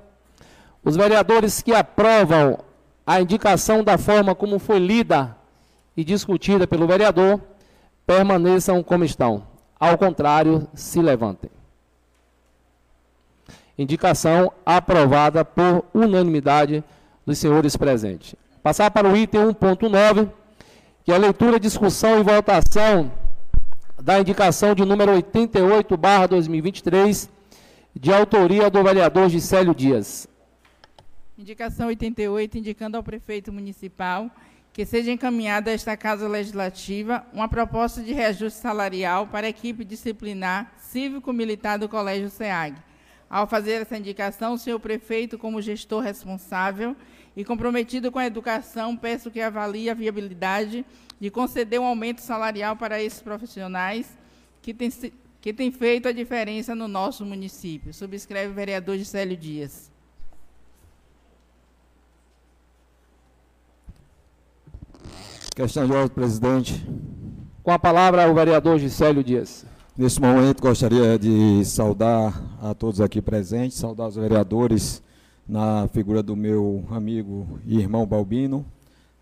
[0.83, 2.59] Os vereadores que aprovam
[3.05, 5.35] a indicação da forma como foi lida
[5.95, 7.41] e discutida pelo vereador,
[8.05, 9.43] permaneçam como estão.
[9.79, 11.49] Ao contrário, se levantem.
[13.77, 16.83] Indicação aprovada por unanimidade
[17.25, 18.35] dos senhores presentes.
[18.61, 20.29] Passar para o item 1.9
[21.07, 23.09] que a leitura, discussão e votação
[23.97, 27.29] da indicação de número 88, barra 2023,
[27.95, 30.27] de autoria do vereador Gisélio Dias.
[31.37, 34.29] Indicação 88, indicando ao prefeito municipal
[34.73, 39.85] que seja encaminhada a esta Casa Legislativa uma proposta de reajuste salarial para a equipe
[39.85, 42.75] disciplinar cívico-militar do Colégio SEAG.
[43.29, 46.97] Ao fazer essa indicação, o senhor prefeito, como gestor responsável,
[47.37, 50.83] e comprometido com a educação, peço que avalie a viabilidade
[51.19, 54.17] de conceder um aumento salarial para esses profissionais
[54.59, 54.91] que têm
[55.39, 57.93] que tem feito a diferença no nosso município.
[57.93, 59.89] Subscreve o vereador Gisélio Dias.
[65.55, 66.85] Questão de ordem, presidente.
[67.63, 69.63] Com a palavra, o vereador Gisélio Dias.
[69.95, 75.01] Nesse momento, gostaria de saudar a todos aqui presentes, saudar os vereadores
[75.47, 78.65] na figura do meu amigo e irmão Balbino,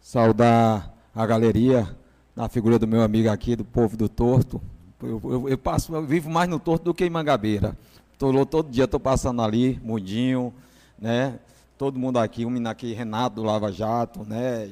[0.01, 1.88] saudar a galeria
[2.36, 4.59] na figura do meu amigo aqui, do povo do Torto.
[5.01, 7.78] Eu, eu, eu passo, eu vivo mais no Torto do que em Mangabeira.
[8.17, 10.53] Tô, todo dia estou passando ali, Mundinho,
[10.99, 11.38] né?
[11.78, 14.69] Todo mundo aqui, um menino aqui, Renato do Lava Jato, né?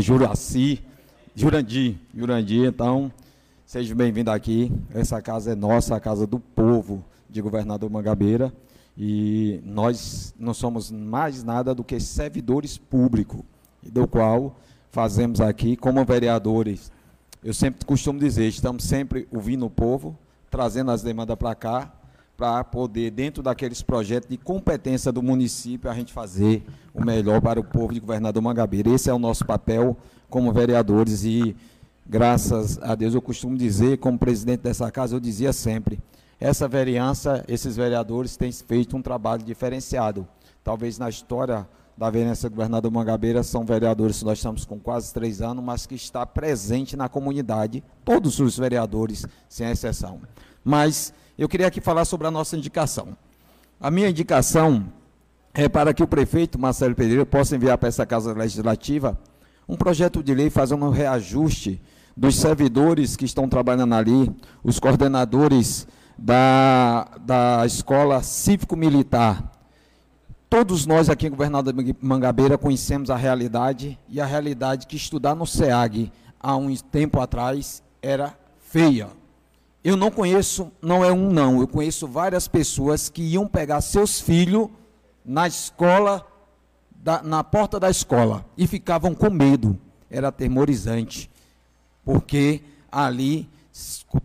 [0.00, 0.82] Juraci,
[1.34, 3.12] Jurandir, Jurandir, então,
[3.66, 4.72] seja bem-vindo aqui.
[4.94, 8.52] Essa casa é nossa, a casa do povo de governador Mangabeira
[8.96, 13.40] e nós não somos mais nada do que servidores públicos,
[13.82, 14.56] do qual
[14.90, 16.90] fazemos aqui como vereadores.
[17.44, 20.18] Eu sempre costumo dizer, estamos sempre ouvindo o povo,
[20.50, 21.92] trazendo as demandas para cá,
[22.36, 27.58] para poder, dentro daqueles projetos de competência do município, a gente fazer o melhor para
[27.58, 28.90] o povo de Governador Mangabeira.
[28.90, 29.96] Esse é o nosso papel
[30.28, 31.56] como vereadores e,
[32.06, 35.98] graças a Deus, eu costumo dizer, como presidente dessa casa, eu dizia sempre,
[36.38, 40.26] essa vereança, esses vereadores têm feito um trabalho diferenciado.
[40.62, 41.66] Talvez na história
[41.96, 46.26] da vereança governador Mangabeira são vereadores, nós estamos com quase três anos, mas que está
[46.26, 50.20] presente na comunidade, todos os vereadores, sem exceção.
[50.62, 53.16] Mas eu queria aqui falar sobre a nossa indicação.
[53.80, 54.92] A minha indicação
[55.54, 59.18] é para que o prefeito Marcelo Pereira possa enviar para essa Casa Legislativa
[59.66, 61.80] um projeto de lei fazendo um reajuste
[62.14, 64.30] dos servidores que estão trabalhando ali,
[64.62, 69.56] os coordenadores da, da Escola Cívico-Militar,
[70.48, 75.44] Todos nós aqui em Governador Mangabeira conhecemos a realidade e a realidade que estudar no
[75.44, 79.08] SEAG há um tempo atrás era feia.
[79.82, 84.20] Eu não conheço, não é um não, eu conheço várias pessoas que iam pegar seus
[84.20, 84.68] filhos
[85.24, 86.24] na escola,
[86.94, 89.76] da, na porta da escola e ficavam com medo.
[90.08, 91.28] Era atemorizante,
[92.04, 93.48] porque ali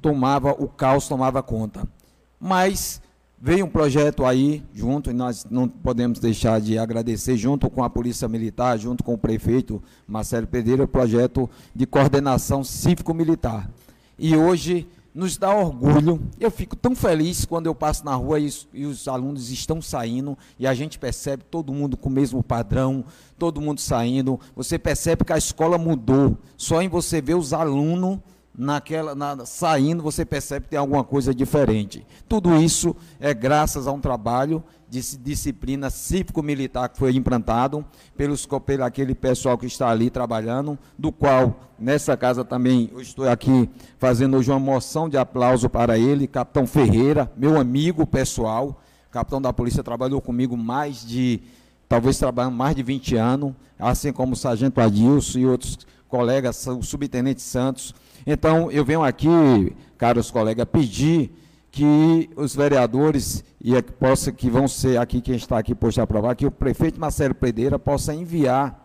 [0.02, 1.88] tomava o caos tomava conta.
[2.40, 3.02] Mas
[3.44, 7.90] Veio um projeto aí, junto, e nós não podemos deixar de agradecer, junto com a
[7.90, 13.68] Polícia Militar, junto com o prefeito Marcelo Pereira, o projeto de coordenação cívico-militar.
[14.20, 16.22] E hoje nos dá orgulho.
[16.40, 20.38] Eu fico tão feliz quando eu passo na rua e, e, os alunos estão saindo
[20.60, 23.04] e a gente percebe todo mundo com o mesmo padrão,
[23.40, 24.40] todo mundo saindo.
[24.56, 26.38] Você percebe que a escola mudou.
[26.56, 28.20] Só em você ver os alunos
[28.58, 32.06] naquela na, saindo você percebe que tem alguma coisa diferente.
[32.28, 37.86] Tudo isso é graças a um trabalho de disciplina cívico-militar que foi implantado
[38.18, 43.28] pelos pelo aquele pessoal que está ali trabalhando, do qual nessa casa também eu estou
[43.30, 49.42] aqui fazendo hoje uma moção de aplauso para ele, capitão Ferreira, meu amigo pessoal, capitão
[49.42, 51.42] da polícia trabalhou comigo mais de
[51.88, 55.80] talvez trabalhando mais de 20 anos, assim como o sargento Adilson e outros
[56.12, 57.96] colegas, o subtenente Santos,
[58.26, 61.32] então, eu venho aqui, caros colegas, pedir
[61.72, 66.04] que os vereadores e que possa que vão ser aqui quem está aqui posto a
[66.04, 68.78] aprovar que o prefeito Marcelo Pereira possa enviar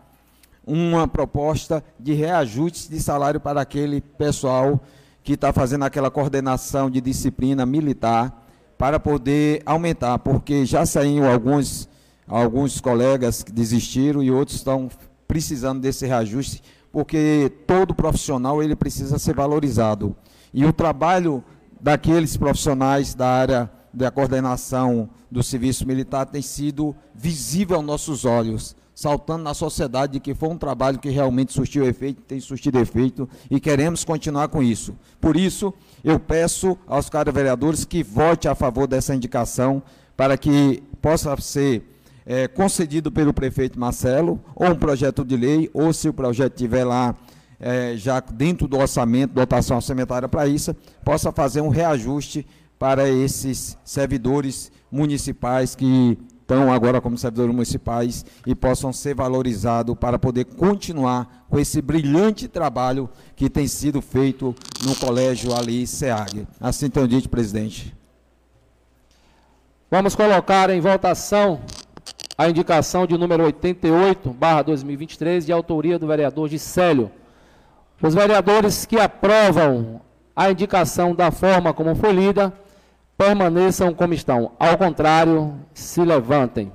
[0.65, 4.81] uma proposta de reajuste de salário para aquele pessoal
[5.23, 8.45] que está fazendo aquela coordenação de disciplina militar
[8.77, 11.89] para poder aumentar, porque já saíram alguns
[12.27, 14.89] alguns colegas que desistiram e outros estão
[15.27, 16.61] precisando desse reajuste
[16.97, 20.15] porque todo profissional ele precisa ser valorizado.
[20.51, 21.43] E o trabalho
[21.79, 28.75] daqueles profissionais da área da coordenação do serviço militar tem sido visível aos nossos olhos,
[28.95, 33.29] saltando na sociedade de que foi um trabalho que realmente surtiu efeito, tem surtido efeito
[33.51, 34.95] e queremos continuar com isso.
[35.21, 35.71] Por isso,
[36.03, 39.83] eu peço aos caros vereadores que votem a favor dessa indicação
[40.15, 41.96] para que possa ser
[42.27, 46.83] é, concedido pelo prefeito Marcelo, ou um projeto de lei, ou se o projeto estiver
[46.83, 47.15] lá
[47.57, 50.75] é, já dentro do orçamento, dotação orçamentária para isso,
[51.05, 52.45] possa fazer um reajuste
[52.77, 60.19] para esses servidores municipais que estão agora como servidores municipais e possam ser valorizados para
[60.19, 64.53] poder continuar com esse brilhante trabalho que tem sido feito
[64.85, 66.47] no Colégio Ali SEAG.
[66.59, 67.95] Assim tenho dito, presidente.
[69.89, 71.61] Vamos colocar em votação
[72.37, 77.11] a indicação de número 88, barra 2023, de autoria do vereador Gisélio.
[77.99, 79.99] Os vereadores que aprovam
[80.35, 82.53] a indicação da forma como foi lida,
[83.17, 84.51] permaneçam como estão.
[84.59, 86.71] Ao contrário, se levantem.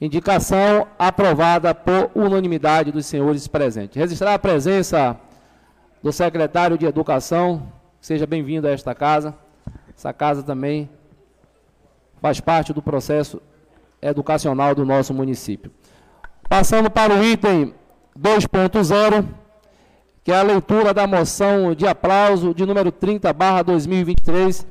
[0.00, 3.98] Indicação aprovada por unanimidade dos senhores presentes.
[3.98, 5.14] Registrar a presença
[6.02, 7.70] do secretário de Educação.
[8.00, 9.34] Seja bem-vindo a esta casa.
[9.94, 10.88] Essa casa também
[12.22, 13.42] faz parte do processo
[14.02, 15.70] educacional do nosso município.
[16.48, 17.72] Passando para o item
[18.18, 19.26] 2.0,
[20.24, 24.66] que é a leitura da moção de aplauso de número 30, barra 2023,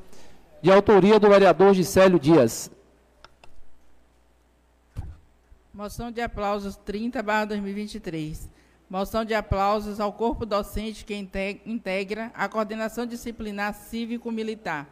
[0.61, 2.69] de autoria do vereador Gisélio Dias.
[5.73, 8.49] Moção de aplausos 30, barra 2023.
[8.89, 11.15] Moção de aplausos ao corpo docente que
[11.65, 14.85] integra a coordenação disciplinar cívico-militar.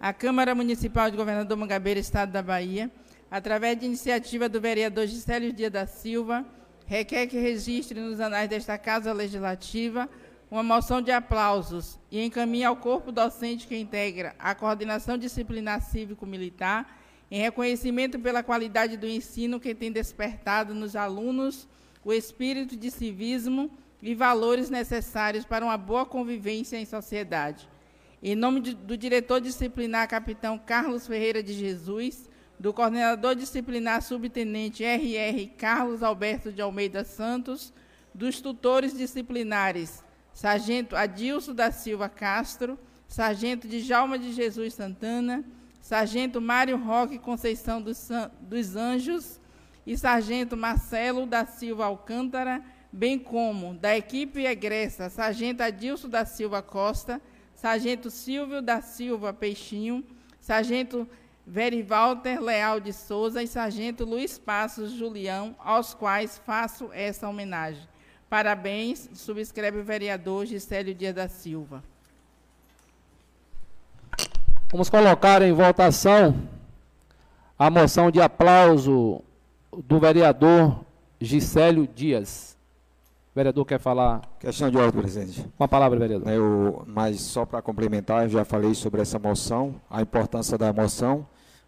[0.00, 2.90] A Câmara Municipal de Governador Mangabeira, Estado da Bahia,
[3.34, 6.46] através de iniciativa do vereador Gisélio Dia da Silva,
[6.86, 10.08] requer que registre nos anais desta Casa Legislativa
[10.48, 16.96] uma moção de aplausos e encaminhe ao corpo docente que integra a coordenação disciplinar cívico-militar
[17.28, 21.66] em reconhecimento pela qualidade do ensino que tem despertado nos alunos
[22.04, 23.68] o espírito de civismo
[24.00, 27.68] e valores necessários para uma boa convivência em sociedade.
[28.22, 34.84] Em nome de, do diretor disciplinar, capitão Carlos Ferreira de Jesus, do coordenador disciplinar, subtenente
[34.84, 37.72] RR Carlos Alberto de Almeida Santos,
[38.14, 42.78] dos tutores disciplinares, sargento Adilson da Silva Castro,
[43.08, 45.44] sargento Djalma de Jesus Santana,
[45.80, 48.08] sargento Mário Roque Conceição dos,
[48.40, 49.40] dos Anjos
[49.86, 56.62] e sargento Marcelo da Silva Alcântara, bem como da equipe egressa, sargento Adilson da Silva
[56.62, 57.20] Costa,
[57.54, 60.04] sargento Silvio da Silva Peixinho,
[60.40, 61.08] sargento
[61.46, 67.86] Verivalter Leal de Souza e sargento Luiz Passos Julião, aos quais faço essa homenagem.
[68.30, 71.84] Parabéns, subscreve o vereador Gisélio Dias da Silva.
[74.70, 76.34] Vamos colocar em votação
[77.58, 79.22] a moção de aplauso
[79.84, 80.84] do vereador
[81.20, 82.56] Gisélio Dias.
[83.32, 84.22] O vereador quer falar?
[84.40, 85.48] Questão de ordem, presidente.
[85.56, 86.28] Com a palavra, vereador.
[86.28, 91.26] Eu, mas só para complementar, eu já falei sobre essa moção, a importância da moção,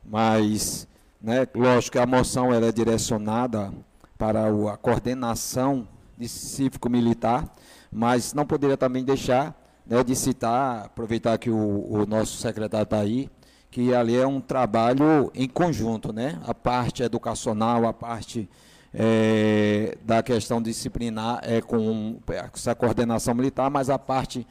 [0.09, 0.87] mas,
[1.21, 3.73] né, lógico que a moção ela é direcionada
[4.17, 5.87] para a coordenação
[6.17, 7.45] de cívico-militar,
[7.93, 9.55] mas não poderia também deixar
[9.87, 13.29] né, de citar, aproveitar que o, o nosso secretário está aí,
[13.71, 16.41] que ali é um trabalho em conjunto, né?
[16.47, 18.49] A parte educacional, a parte
[18.95, 22.19] é, da questão disciplinar é com
[22.55, 24.47] essa coordenação militar, mas a parte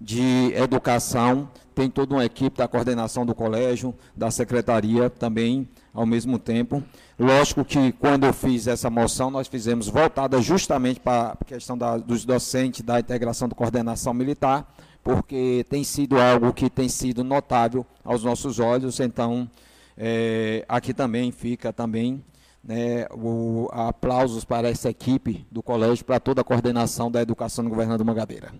[0.00, 6.36] de educação tem toda uma equipe da coordenação do colégio, da secretaria também ao mesmo
[6.36, 6.82] tempo.
[7.16, 11.96] Lógico que quando eu fiz essa moção, nós fizemos voltada justamente para a questão da,
[11.96, 14.74] dos docentes, da integração da coordenação militar,
[15.04, 19.48] porque tem sido algo que tem sido notável aos nossos olhos, então
[19.96, 22.24] é, aqui também fica também
[22.60, 27.70] né, o, aplausos para essa equipe do colégio, para toda a coordenação da educação do
[27.70, 28.52] governador Mangabeira.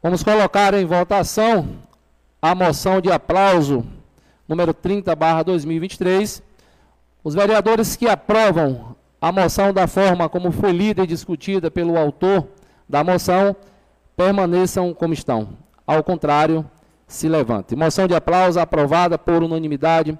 [0.00, 1.68] Vamos colocar em votação
[2.40, 3.84] a moção de aplauso
[4.46, 6.40] número 30, barra 2023.
[7.24, 12.46] Os vereadores que aprovam a moção da forma como foi lida e discutida pelo autor
[12.88, 13.56] da moção,
[14.16, 15.50] permaneçam como estão.
[15.86, 16.64] Ao contrário,
[17.06, 17.74] se levante.
[17.74, 20.16] Moção de aplauso aprovada por unanimidade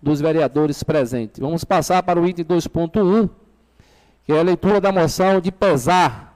[0.00, 1.40] dos vereadores presentes.
[1.40, 3.30] Vamos passar para o item 2.1,
[4.24, 6.31] que é a leitura da moção de pesar,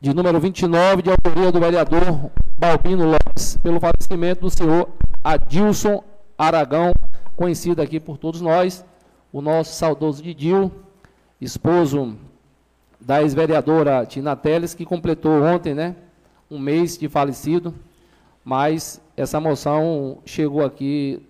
[0.00, 4.90] de número 29, de autoria do vereador Balbino Lopes, pelo falecimento do senhor
[5.24, 6.04] Adilson
[6.36, 6.92] Aragão,
[7.34, 8.84] conhecido aqui por todos nós,
[9.32, 10.70] o nosso saudoso Didil,
[11.40, 12.16] esposo
[13.00, 15.96] da ex-vereadora Tina Teles, que completou ontem, né,
[16.48, 17.74] um mês de falecido,
[18.44, 21.20] mas essa moção chegou aqui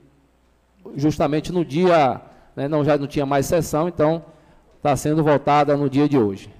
[0.94, 2.20] justamente no dia,
[2.54, 4.22] né, não, já não tinha mais sessão, então
[4.76, 6.57] está sendo votada no dia de hoje.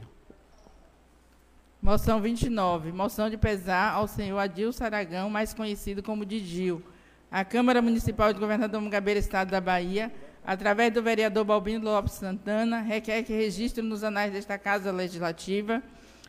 [1.80, 2.90] Moção 29.
[2.90, 6.82] Moção de pesar ao senhor Adilson Aragão, mais conhecido como Digil.
[7.30, 10.12] A Câmara Municipal de Governador Mugabeira, Estado da Bahia,
[10.44, 15.80] através do vereador Balbino Lopes Santana, requer que registre nos anais desta Casa Legislativa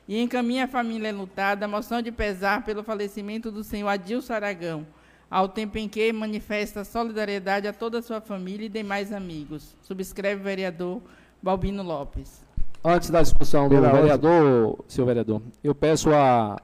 [0.07, 4.85] e encaminhe à família lutada a moção de pesar pelo falecimento do senhor Adilson Aragão,
[5.31, 9.75] ao tempo em que manifesta solidariedade a toda a sua família e demais amigos.
[9.81, 11.01] Subscreve o vereador
[11.41, 12.47] Balbino Lopes.
[12.83, 16.57] Antes da discussão do Pela vereador, senhor vereador, eu peço a,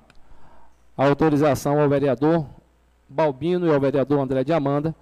[0.97, 2.45] a, autorização ao vereador
[3.09, 4.95] Balbino e ao vereador André de Amanda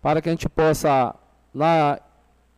[0.00, 1.14] para que a gente possa,
[1.52, 2.00] na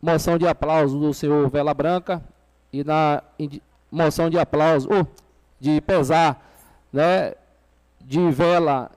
[0.01, 2.23] moção de aplauso do senhor Vela Branca
[2.71, 3.21] e na
[3.91, 5.05] moção de aplauso, uh,
[5.59, 6.41] de pesar,
[6.91, 7.33] né,
[7.99, 8.91] de Vela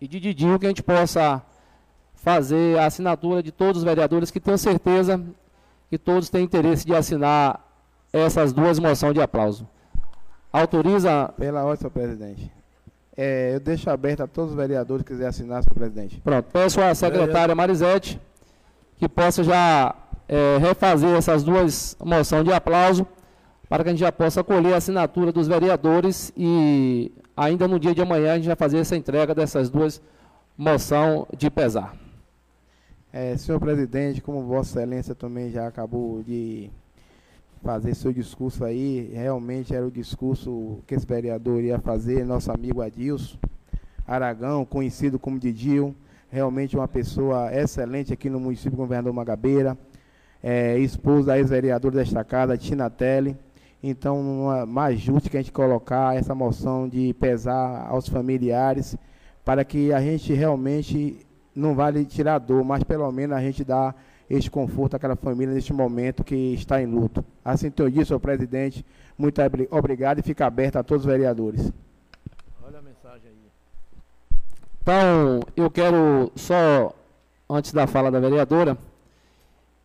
[0.00, 1.40] e de Didinho que a gente possa
[2.14, 5.22] fazer a assinatura de todos os vereadores que tenho certeza
[5.88, 7.69] que todos têm interesse de assinar
[8.12, 9.66] essas duas moções de aplauso.
[10.52, 11.32] Autoriza.
[11.36, 12.50] Pela ordem, senhor presidente.
[13.16, 16.20] É, eu deixo aberto a todos os vereadores que quiserem assinar, senhor presidente.
[16.20, 16.46] Pronto.
[16.52, 18.20] Peço à secretária Marisete
[19.00, 19.94] que possa já
[20.28, 23.06] é, refazer essas duas moções de aplauso
[23.66, 27.94] para que a gente já possa colher a assinatura dos vereadores e ainda no dia
[27.94, 30.02] de amanhã a gente vai fazer essa entrega dessas duas
[30.56, 31.96] moção de pesar.
[33.10, 36.70] É, senhor presidente, como Vossa Excelência também já acabou de
[37.62, 42.80] fazer seu discurso aí, realmente era o discurso que esse vereador ia fazer, nosso amigo
[42.80, 43.38] Adilson
[44.06, 45.94] Aragão, conhecido como Didil,
[46.28, 49.78] realmente uma pessoa excelente aqui no município do Governador Magabeira,
[50.42, 53.36] é, esposa da ex-vereadora desta casa, Tina Telle,
[53.82, 58.96] então, mais justo que a gente colocar essa moção de pesar aos familiares,
[59.44, 63.94] para que a gente realmente não vale tirar dor, mas pelo menos a gente dá
[64.30, 67.24] este conforto àquela família neste momento que está em luto.
[67.44, 68.86] Assim então eu disse, senhor presidente,
[69.18, 71.72] muito obrigado e fica aberto a todos os vereadores.
[74.82, 76.94] Então, eu quero só,
[77.48, 78.78] antes da fala da vereadora,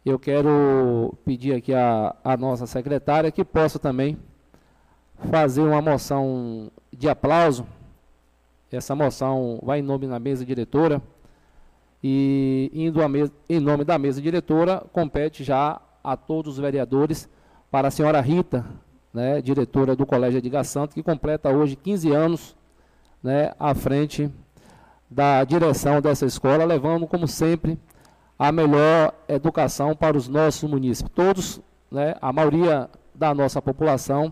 [0.06, 4.18] eu quero pedir aqui a, a nossa secretária que possa também
[5.30, 7.66] fazer uma moção de aplauso.
[8.72, 11.02] Essa moção vai em nome da mesa diretora
[12.08, 13.00] e indo
[13.50, 17.28] em nome da mesa diretora, compete já a todos os vereadores
[17.72, 18.64] para a senhora Rita,
[19.12, 22.56] né, diretora do Colégio Edgar Santos, que completa hoje 15 anos
[23.24, 24.30] né, à frente
[25.10, 27.76] da direção dessa escola, levando, como sempre,
[28.38, 31.12] a melhor educação para os nossos munícipes.
[31.12, 34.32] Todos, né, a maioria da nossa população,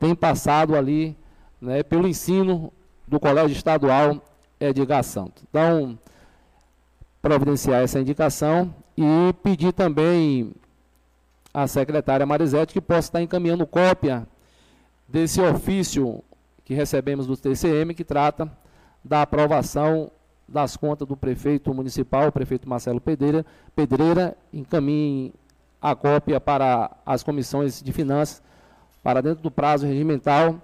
[0.00, 1.16] tem passado ali
[1.60, 2.72] né, pelo ensino
[3.06, 4.20] do Colégio Estadual
[4.58, 5.44] Edgar Santos.
[5.48, 5.96] Então,
[7.26, 10.52] providenciar essa indicação e pedir também
[11.52, 14.28] à secretária Marisete que possa estar encaminhando cópia
[15.08, 16.22] desse ofício
[16.64, 18.48] que recebemos do TCM, que trata
[19.04, 20.08] da aprovação
[20.46, 25.34] das contas do prefeito municipal, o prefeito Marcelo Pedreira, Pedreira encaminhe
[25.82, 28.40] a cópia para as comissões de finanças,
[29.02, 30.62] para dentro do prazo regimental,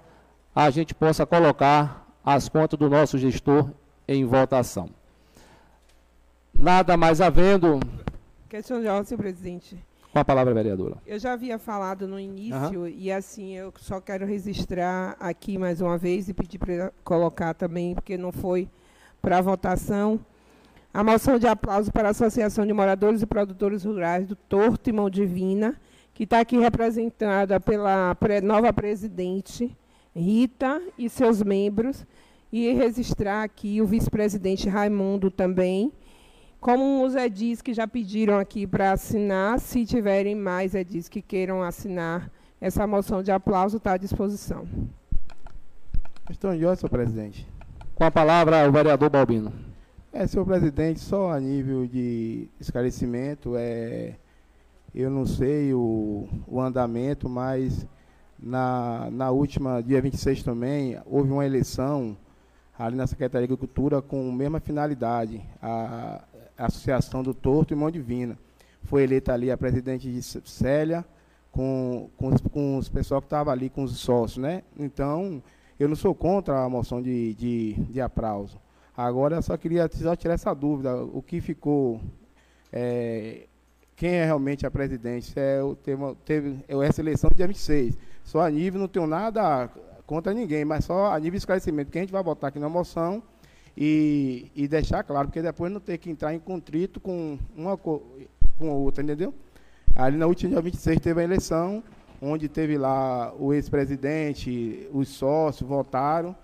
[0.55, 3.69] a gente possa colocar as contas do nosso gestor
[4.07, 5.02] em votação.
[6.53, 7.79] Nada mais havendo.
[8.47, 9.77] Questão de ordem, senhor presidente.
[10.11, 10.97] Com a palavra, vereadora.
[11.07, 12.87] Eu já havia falado no início, uhum.
[12.87, 17.95] e assim, eu só quero registrar aqui mais uma vez e pedir para colocar também,
[17.95, 18.69] porque não foi
[19.19, 20.19] para votação.
[20.93, 24.93] A moção de aplauso para a Associação de Moradores e Produtores Rurais do Torto e
[24.93, 25.75] Mão Divina,
[26.13, 29.75] que está aqui representada pela nova presidente,
[30.15, 32.05] Rita, e seus membros,
[32.51, 35.91] e registrar aqui o vice-presidente Raimundo também,
[36.63, 41.61] como os edis que já pediram aqui para assinar, se tiverem mais edis que queiram
[41.61, 44.65] assinar, essa moção de aplauso está à disposição.
[46.25, 47.45] Questão de ordem, senhor presidente.
[47.93, 49.51] Com a palavra, o vereador Balbino.
[50.13, 54.15] É, senhor presidente, só a nível de esclarecimento, é,
[54.95, 57.85] eu não sei o, o andamento, mas
[58.39, 62.15] na, na última, dia 26 também, houve uma eleição
[62.79, 65.41] ali na Secretaria de Agricultura com a mesma finalidade.
[65.61, 66.23] A,
[66.57, 68.37] Associação do Torto e Mão Divina.
[68.83, 71.05] Foi eleita ali a presidente de Célia,
[71.51, 74.63] com, com, os, com os pessoal que estava ali, com os sócios, né?
[74.77, 75.41] Então,
[75.79, 78.59] eu não sou contra a moção de, de, de aplauso.
[78.95, 81.99] Agora, eu só queria só tirar essa dúvida, o que ficou,
[82.71, 83.47] é,
[83.95, 85.33] quem é realmente a presidente?
[85.35, 87.97] É, teve, teve essa eleição dia 26.
[88.23, 89.69] Só a nível, não tenho nada
[90.05, 92.69] contra ninguém, mas só a nível de esclarecimento, que a gente vai votar aqui na
[92.69, 93.21] moção,
[93.75, 98.69] e, e deixar claro, porque depois não ter que entrar em contrito com uma com
[98.69, 99.33] outra, entendeu?
[99.95, 101.83] Ali na última dia 26 teve a eleição,
[102.21, 106.35] onde teve lá o ex-presidente, os sócios votaram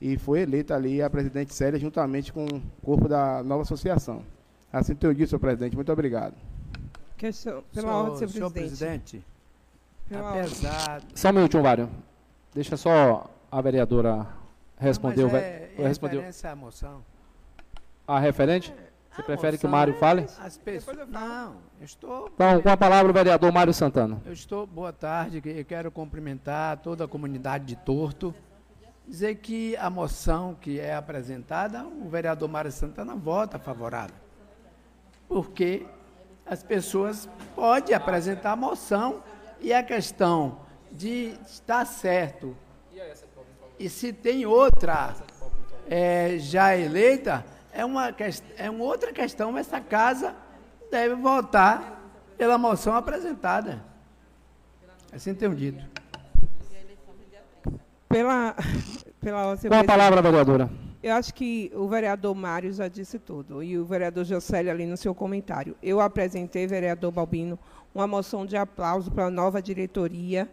[0.00, 4.22] e foi eleita ali a presidente Célia juntamente com o corpo da nova associação.
[4.72, 5.74] Assim eu disse, senhor presidente.
[5.74, 6.34] Muito obrigado.
[7.16, 9.24] Questão, pela senhor, ordem, senhor, senhor presidente.
[10.08, 11.02] Pela apesar...
[11.14, 11.88] Só um minutinho, Mário.
[12.54, 14.26] Deixa só a vereadora
[14.78, 16.24] Respondeu, Não, é, vai, respondeu.
[16.44, 17.04] à moção.
[18.06, 18.74] A referente?
[19.12, 20.26] Você a prefere que o Mário fale?
[20.38, 22.30] As pessoas, não, eu estou.
[22.34, 24.20] Então, com a palavra o vereador Mário Santana.
[24.26, 28.34] Eu estou, boa tarde, eu quero cumprimentar toda a comunidade de Torto.
[29.08, 34.16] Dizer que a moção que é apresentada, o vereador Mário Santana vota favorável.
[35.28, 35.86] Porque
[36.44, 39.22] as pessoas podem apresentar a moção
[39.60, 40.60] e a questão
[40.92, 42.56] de estar certo
[43.78, 45.14] e se tem outra
[45.88, 48.14] é, já eleita, é uma,
[48.56, 49.56] é uma outra questão.
[49.56, 50.34] Essa casa
[50.90, 52.02] deve votar
[52.36, 53.82] pela moção apresentada.
[55.12, 55.84] Assim tenho dito.
[58.08, 58.54] Pela,
[59.20, 60.70] pela Qual a palavra, vereadora?
[61.02, 64.96] Eu acho que o vereador Mário já disse tudo, e o vereador Josélio ali no
[64.96, 65.76] seu comentário.
[65.82, 67.58] Eu apresentei, vereador Balbino,
[67.94, 70.50] uma moção de aplauso para a nova diretoria,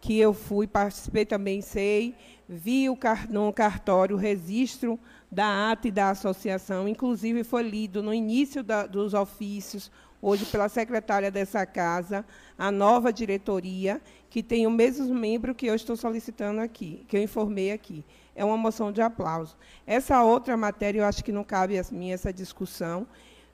[0.00, 2.16] que eu fui, participei também, sei,
[2.52, 2.86] vi
[3.30, 5.00] no cartório o registro
[5.30, 9.90] da ata e da associação, inclusive foi lido no início da, dos ofícios,
[10.20, 12.24] hoje pela secretária dessa casa,
[12.58, 17.22] a nova diretoria, que tem o mesmo membro que eu estou solicitando aqui, que eu
[17.22, 18.04] informei aqui.
[18.36, 19.56] É uma moção de aplauso.
[19.86, 23.06] Essa outra matéria, eu acho que não cabe a mim essa discussão.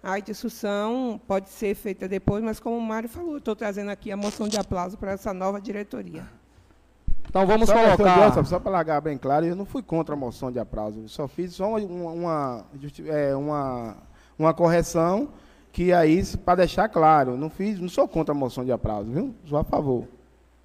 [0.03, 4.17] A discussão pode ser feita depois, mas como o Mário falou, estou trazendo aqui a
[4.17, 6.38] moção de aplauso para essa nova diretoria.
[7.29, 8.33] Então vamos só colocar.
[8.33, 11.01] Só, só para largar bem claro, eu não fui contra a moção de aplauso.
[11.01, 12.65] Eu só fiz só uma, uma,
[13.07, 13.97] é, uma,
[14.39, 15.29] uma correção
[15.71, 19.35] que aí, para deixar claro, não fiz, não sou contra a moção de aplauso, viu?
[19.45, 20.07] Sou a favor.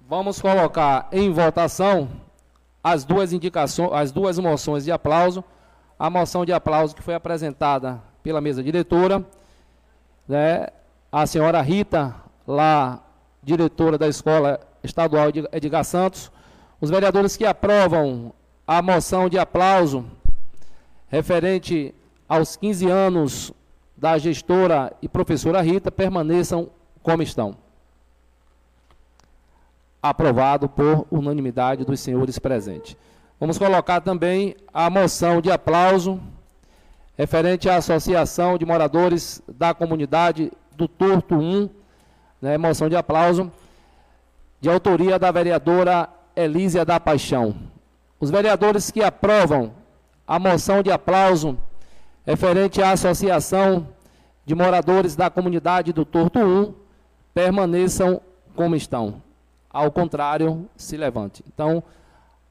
[0.08, 2.08] Vamos colocar em votação
[2.82, 5.44] as duas indicações, as duas moções de aplauso.
[5.96, 9.24] A moção de aplauso que foi apresentada pela mesa diretora,
[10.26, 10.66] né,
[11.12, 12.14] a senhora Rita,
[12.46, 13.00] lá
[13.42, 16.32] diretora da Escola Estadual Edgar Santos,
[16.80, 18.32] os vereadores que aprovam
[18.66, 20.04] a moção de aplauso
[21.08, 21.94] referente
[22.28, 23.52] aos 15 anos
[23.96, 26.68] da gestora e professora Rita permaneçam
[27.02, 27.56] como estão.
[30.02, 32.96] Aprovado por unanimidade dos senhores presentes.
[33.38, 36.20] Vamos colocar também a moção de aplauso
[37.16, 41.70] referente à Associação de Moradores da Comunidade do Torto 1,
[42.42, 43.50] né, moção de aplauso,
[44.60, 47.54] de autoria da vereadora Elísia da Paixão.
[48.18, 49.72] Os vereadores que aprovam
[50.26, 51.58] a moção de aplauso
[52.26, 53.86] referente à Associação
[54.44, 56.74] de Moradores da Comunidade do Torto 1
[57.32, 58.20] permaneçam
[58.54, 59.22] como estão.
[59.70, 61.44] Ao contrário, se levante.
[61.46, 61.82] Então,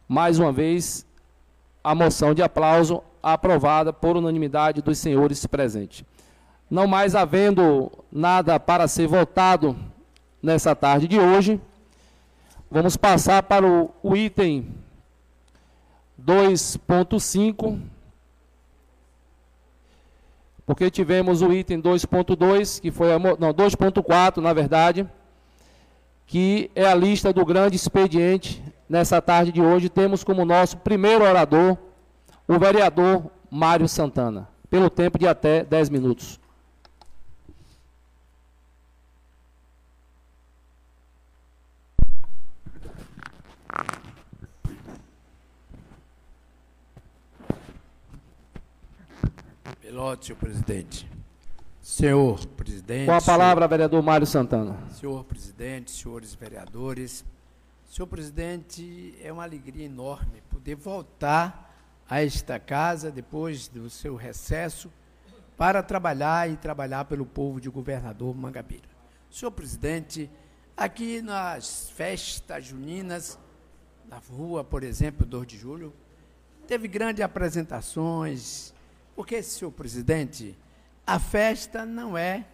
[0.07, 1.05] mais uma vez,
[1.83, 6.05] a moção de aplauso aprovada por unanimidade dos senhores presentes.
[6.69, 9.75] Não mais havendo nada para ser votado
[10.41, 11.61] nessa tarde de hoje,
[12.73, 14.67] vamos passar para o, o item
[16.19, 17.79] 2.5,
[20.65, 25.07] porque tivemos o item 2.2, que foi a, não, 2.4, na verdade,
[26.25, 29.87] que é a lista do grande expediente nessa tarde de hoje.
[29.87, 31.77] Temos como nosso primeiro orador
[32.47, 36.39] o vereador Mário Santana, pelo tempo de até 10 minutos.
[50.03, 51.09] Pelote, senhor presidente.
[51.81, 53.05] Senhor presidente.
[53.05, 54.77] Com a palavra, senhor, vereador Mário Santana.
[54.89, 57.23] Senhor presidente, senhores vereadores.
[57.89, 61.73] Senhor presidente, é uma alegria enorme poder voltar
[62.09, 64.91] a esta casa depois do seu recesso
[65.55, 68.89] para trabalhar e trabalhar pelo povo de governador Mangabeira.
[69.31, 70.29] Senhor presidente,
[70.75, 73.39] aqui nas festas juninas,
[74.09, 75.93] na rua, por exemplo, 2 de julho,
[76.67, 78.72] teve grandes apresentações,
[79.15, 80.57] porque, senhor presidente,
[81.05, 82.45] a festa não é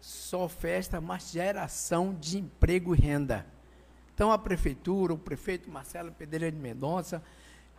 [0.00, 3.46] só festa, mas geração de emprego e renda.
[4.14, 7.22] Então, a prefeitura, o prefeito Marcelo Pedreira de Mendonça,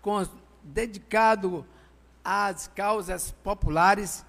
[0.02, 0.26] com,
[0.64, 1.66] dedicado
[2.24, 4.26] às causas populares,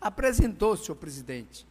[0.00, 1.66] apresentou, senhor presidente,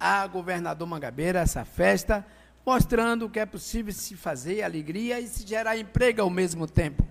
[0.00, 2.26] a governador Mangabeira essa festa,
[2.64, 7.06] mostrando que é possível se fazer alegria e se gerar emprego ao mesmo tempo,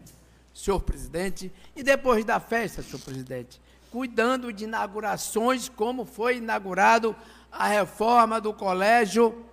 [0.58, 1.52] senhor presidente.
[1.76, 7.16] E depois da festa, senhor presidente, cuidando de inaugurações, como foi inaugurado
[7.52, 9.46] a reforma do colégio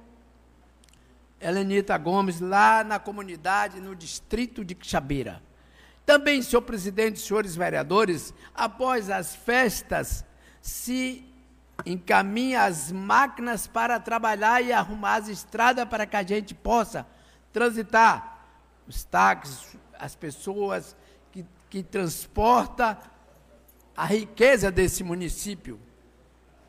[1.39, 5.43] Helenita Gomes, lá na comunidade, no distrito de Quixabeira.
[6.07, 10.25] Também, senhor presidente, senhores vereadores, após as festas,
[10.61, 11.25] se
[11.85, 17.07] encaminha as máquinas para trabalhar e arrumar as estradas para que a gente possa
[17.53, 18.47] transitar
[18.87, 20.97] os táxis, as pessoas
[21.33, 22.99] que, que transporta
[23.97, 25.81] a riqueza desse município,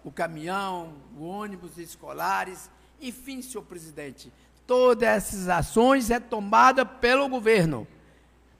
[0.03, 2.69] o caminhão, o ônibus escolares,
[3.01, 4.31] enfim, senhor presidente,
[4.65, 7.87] todas essas ações é tomada pelo governo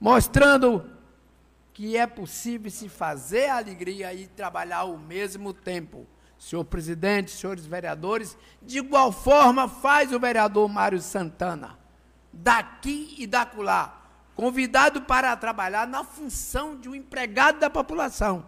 [0.00, 0.90] mostrando
[1.72, 6.06] que é possível se fazer alegria e trabalhar ao mesmo tempo.
[6.38, 11.78] Senhor presidente, senhores vereadores, de igual forma faz o vereador Mário Santana,
[12.30, 14.05] daqui e daculá,
[14.36, 18.44] convidado para trabalhar na função de um empregado da população.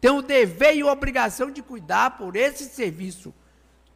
[0.00, 3.34] Tem o dever e a obrigação de cuidar por esse serviço.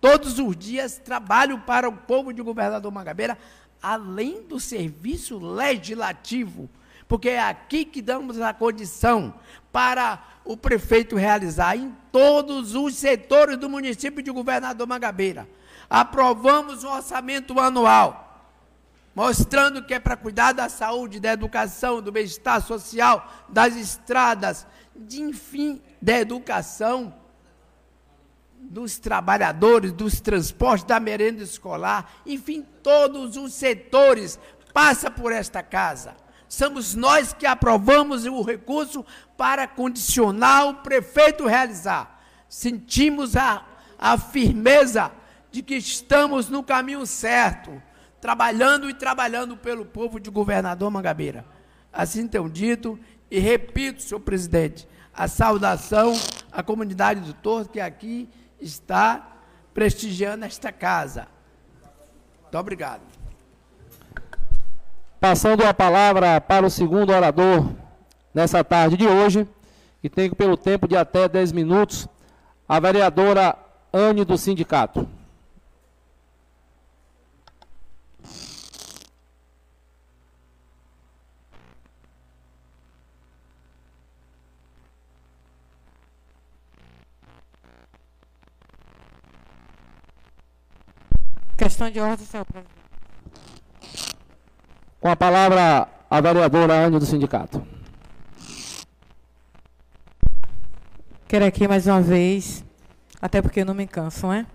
[0.00, 3.36] Todos os dias trabalho para o povo de governador Mangabeira,
[3.82, 6.68] além do serviço legislativo,
[7.06, 9.34] porque é aqui que damos a condição
[9.70, 15.46] para o prefeito realizar em todos os setores do município de Governador Mangabeira.
[15.90, 18.25] Aprovamos o orçamento anual,
[19.16, 25.22] mostrando que é para cuidar da saúde, da educação, do bem-estar social, das estradas, de
[25.22, 27.14] enfim, da educação
[28.60, 34.38] dos trabalhadores, dos transportes, da merenda escolar, enfim, todos os setores
[34.74, 36.14] passa por esta casa.
[36.46, 39.02] Somos nós que aprovamos o recurso
[39.34, 42.22] para condicionar o prefeito realizar.
[42.50, 43.64] Sentimos a,
[43.98, 45.10] a firmeza
[45.50, 47.82] de que estamos no caminho certo,
[48.26, 51.44] trabalhando e trabalhando pelo povo de governador Mangabeira.
[51.92, 52.98] Assim tenho dito
[53.30, 56.12] e repito, senhor presidente, a saudação
[56.50, 58.28] à comunidade do Torto que aqui
[58.60, 59.28] está
[59.72, 61.28] prestigiando esta casa.
[62.42, 63.02] Muito obrigado.
[65.20, 67.76] Passando a palavra para o segundo orador
[68.34, 69.46] nessa tarde de hoje,
[70.02, 72.08] que tem pelo tempo de até 10 minutos,
[72.68, 73.56] a vereadora
[73.92, 75.08] Anne do Sindicato.
[91.76, 92.74] Questão de ordem, senhor presidente.
[94.98, 97.62] Com a palavra, a vereadora Anne do Sindicato.
[101.28, 102.64] Quero aqui mais uma vez,
[103.20, 104.46] até porque eu não me canso, né?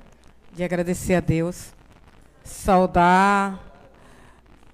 [0.51, 1.75] De agradecer a Deus,
[2.43, 3.59] saudar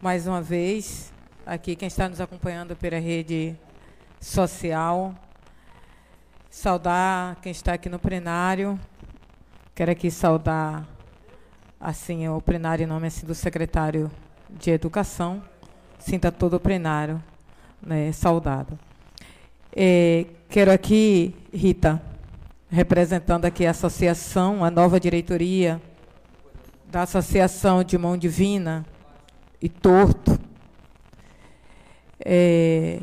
[0.01, 1.11] mais uma vez
[1.45, 3.57] aqui quem está nos acompanhando pela rede
[4.21, 5.13] social,
[6.49, 8.79] saudar quem está aqui no plenário.
[9.75, 10.96] Quero aqui saudar
[11.79, 14.11] assim o plenário em nome assim, do secretário
[14.49, 15.41] de Educação.
[15.99, 17.21] Sinta todo o plenário
[17.81, 18.77] né, saudado.
[19.75, 22.01] É, quero aqui, Rita,
[22.69, 25.81] representando aqui a associação, a nova diretoria
[26.89, 28.85] da Associação de Mão Divina
[29.61, 30.39] e Torto.
[32.19, 33.01] É,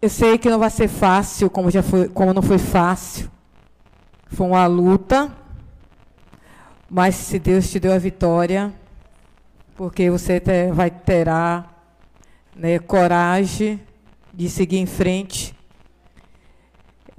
[0.00, 3.30] eu sei que não vai ser fácil, como já foi, como não foi fácil.
[4.26, 5.32] Foi uma luta,
[6.94, 8.72] mas se Deus te deu a vitória,
[9.74, 11.68] porque você ter, vai terá
[12.54, 13.80] né, coragem
[14.32, 15.52] de seguir em frente,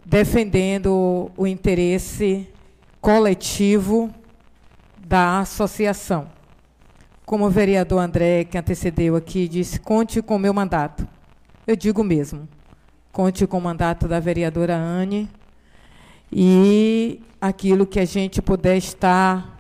[0.06, 2.48] defendendo o interesse
[3.02, 4.10] coletivo
[4.98, 6.30] da associação.
[7.26, 11.06] Como o vereador André, que antecedeu aqui, disse: conte com o meu mandato.
[11.68, 12.48] Eu digo mesmo,
[13.12, 15.30] conte com o mandato da vereadora Anne
[16.32, 19.54] e aquilo que a gente puder estar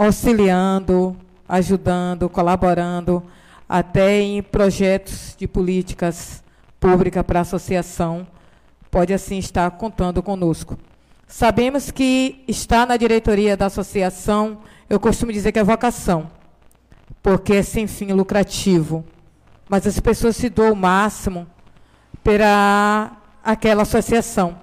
[0.00, 1.14] auxiliando,
[1.46, 3.22] ajudando, colaborando,
[3.68, 6.42] até em projetos de políticas
[6.80, 8.26] públicas para a associação,
[8.90, 10.78] pode assim estar contando conosco.
[11.28, 16.30] Sabemos que está na diretoria da associação, eu costumo dizer que é vocação,
[17.22, 19.04] porque é sem fim lucrativo.
[19.68, 21.46] Mas as pessoas se doam o máximo
[22.24, 24.62] para aquela associação.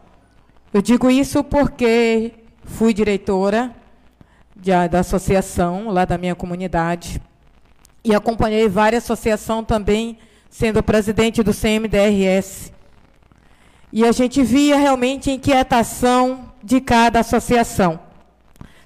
[0.74, 2.34] Eu digo isso porque
[2.64, 3.77] fui diretora
[4.60, 7.22] de, da associação lá da minha comunidade
[8.04, 10.18] e acompanhei várias associações também,
[10.50, 12.72] sendo presidente do CMDRS.
[13.92, 18.00] E a gente via realmente a inquietação de cada associação.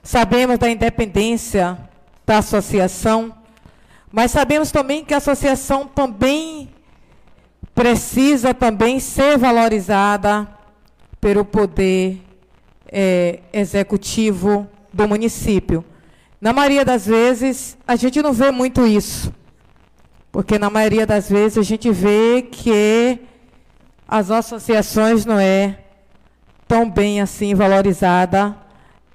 [0.04, 1.78] Sabemos da independência
[2.26, 3.34] da associação,
[4.12, 6.70] mas sabemos também que a associação também
[7.74, 10.48] precisa também ser valorizada
[11.20, 12.22] pelo poder
[12.92, 15.84] é, executivo do município.
[16.40, 19.34] Na maioria das vezes, a gente não vê muito isso.
[20.32, 23.20] Porque na maioria das vezes a gente vê que
[24.08, 25.78] as associações não é
[26.68, 28.56] tão bem assim valorizada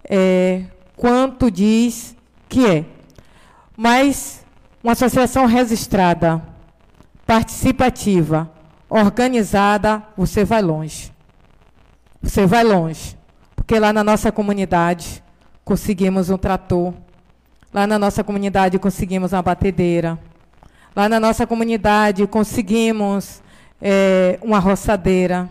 [0.08, 0.64] é,
[0.94, 2.14] quanto diz
[2.48, 2.84] que é.
[3.76, 4.44] Mas
[4.82, 6.42] uma associação registrada,
[7.26, 8.50] participativa,
[8.88, 11.12] organizada, você vai longe.
[12.22, 13.16] Você vai longe.
[13.54, 15.24] Porque lá na nossa comunidade
[15.66, 16.94] conseguimos um trator.
[17.74, 20.16] Lá na nossa comunidade conseguimos uma batedeira.
[20.94, 23.42] Lá na nossa comunidade conseguimos
[23.82, 25.50] é, uma roçadeira.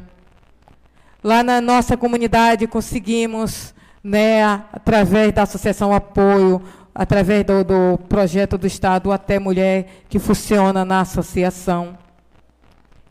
[1.21, 4.41] Lá na nossa comunidade conseguimos, né,
[4.71, 6.61] através da Associação Apoio,
[6.93, 11.97] através do, do projeto do Estado Até Mulher, que funciona na associação.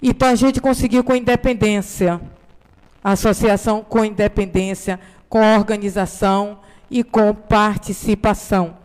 [0.02, 2.18] Então a gente conseguiu com independência,
[3.02, 4.98] a associação com independência,
[5.28, 8.76] com organização e com participação.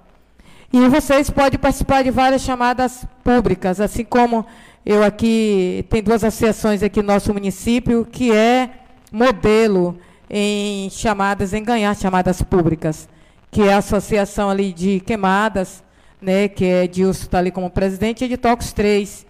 [0.72, 4.46] E vocês podem participar de várias chamadas públicas, assim como
[4.86, 8.70] eu aqui, tem duas associações aqui no nosso município, que é
[9.12, 9.98] modelo
[10.30, 13.10] em chamadas, em ganhar chamadas públicas,
[13.52, 15.84] que é a Associação ali de Queimadas,
[16.22, 19.26] né, que é Dilson está ali como presidente, e de Tox 3,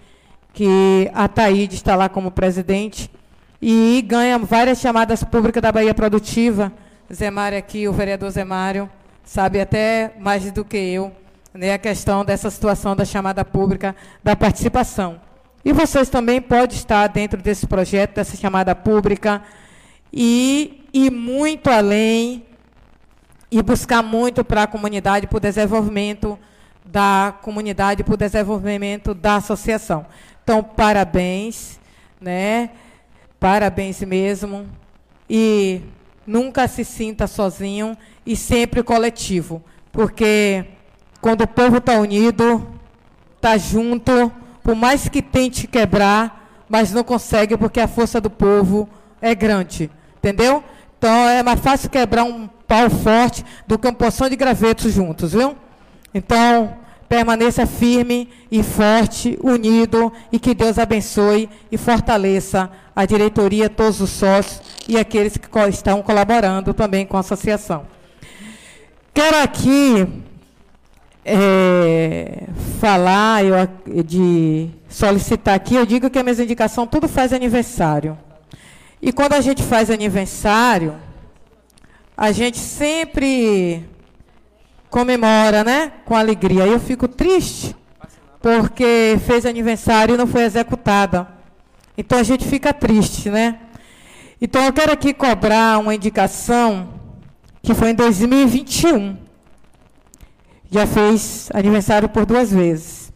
[0.53, 3.09] que a Taíde está lá como presidente,
[3.61, 6.71] e ganha várias chamadas públicas da Bahia Produtiva,
[7.13, 8.89] Zé Mário aqui, o vereador Zé Mário,
[9.23, 11.11] sabe até mais do que eu,
[11.53, 15.19] né, a questão dessa situação da chamada pública, da participação.
[15.65, 19.41] E vocês também podem estar dentro desse projeto, dessa chamada pública,
[20.13, 22.45] e ir muito além,
[23.51, 26.37] e buscar muito para a comunidade, para o desenvolvimento
[26.85, 30.05] da comunidade, para o desenvolvimento da associação.
[30.43, 31.79] Então, parabéns,
[32.21, 32.69] né?
[33.39, 34.67] Parabéns mesmo.
[35.29, 35.81] E
[36.29, 40.63] nunca se sinta sozinho e sempre coletivo, porque
[41.19, 42.67] quando o povo está unido,
[43.35, 44.31] está junto,
[44.63, 48.87] por mais que tente quebrar, mas não consegue porque a força do povo
[49.19, 50.63] é grande, entendeu?
[50.99, 55.31] Então é mais fácil quebrar um pau forte do que uma porção de gravetos juntos,
[55.33, 55.55] viu?
[56.13, 56.77] Então,
[57.09, 64.11] permaneça firme e forte, unido, e que Deus abençoe e fortaleça a diretoria, todos os
[64.11, 67.87] sócios e aqueles que estão colaborando também com a associação.
[69.11, 70.07] Quero aqui
[71.25, 72.43] é,
[72.79, 73.55] falar, eu,
[74.03, 78.17] de solicitar aqui, eu digo que a minha indicação tudo faz aniversário.
[79.01, 80.95] E quando a gente faz aniversário,
[82.15, 83.83] a gente sempre
[84.89, 85.91] comemora, né?
[86.05, 86.65] Com alegria.
[86.65, 87.75] Eu fico triste
[88.41, 91.27] porque fez aniversário e não foi executada.
[91.97, 93.59] Então a gente fica triste, né?
[94.41, 96.87] Então eu quero aqui cobrar uma indicação
[97.61, 99.17] que foi em 2021.
[100.71, 103.11] Já fez aniversário por duas vezes.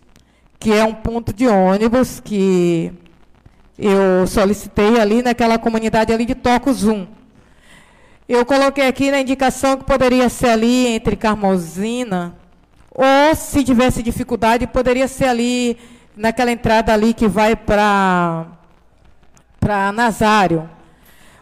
[0.60, 2.92] Que é um ponto de ônibus que
[3.78, 7.08] eu solicitei ali naquela comunidade ali de Tocos 1.
[8.28, 12.34] Eu coloquei aqui na indicação que poderia ser ali entre Carmozina,
[12.90, 15.78] ou se tivesse dificuldade, poderia ser ali
[16.16, 18.46] naquela entrada ali que vai para
[19.60, 20.70] para Nazário.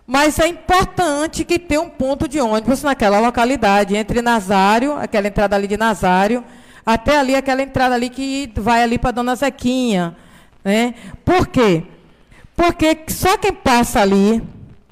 [0.08, 5.56] Mas é importante que tenha um ponto de ônibus naquela localidade, entre Nazário, aquela entrada
[5.56, 6.44] ali de Nazário,
[6.86, 10.16] até ali aquela entrada ali que vai ali para Dona Zequinha.
[10.64, 10.96] Né?
[11.24, 11.84] Por quê?
[12.56, 14.44] Porque só quem passa ali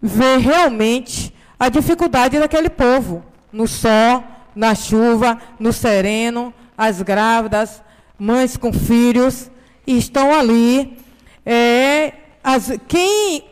[0.01, 4.23] vê realmente a dificuldade daquele povo, no sol,
[4.55, 7.81] na chuva, no sereno, as grávidas,
[8.17, 9.51] mães com filhos,
[9.85, 10.97] estão ali.
[11.45, 13.43] É, as, quem,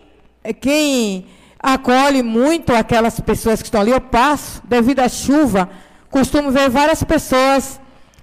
[0.61, 1.25] quem
[1.59, 5.69] acolhe muito aquelas pessoas que estão ali, eu passo, devido à chuva,
[6.09, 7.79] costumo ver várias pessoas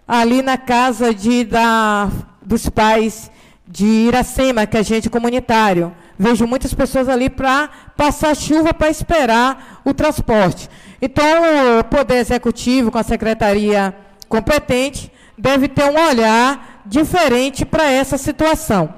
[0.09, 2.11] ali na casa de, da,
[2.41, 3.31] dos pais
[3.67, 5.95] de Iracema, que é gente comunitário.
[6.19, 10.69] Vejo muitas pessoas ali para passar chuva para esperar o transporte.
[11.01, 13.95] Então, o Poder Executivo, com a secretaria
[14.29, 18.95] competente, deve ter um olhar diferente para essa situação.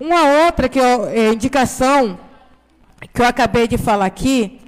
[0.00, 2.18] Uma outra que eu, é, indicação
[3.12, 4.60] que eu acabei de falar aqui,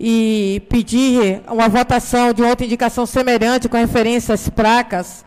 [0.00, 5.24] e pedir uma votação de outra indicação semelhante com referência às placas,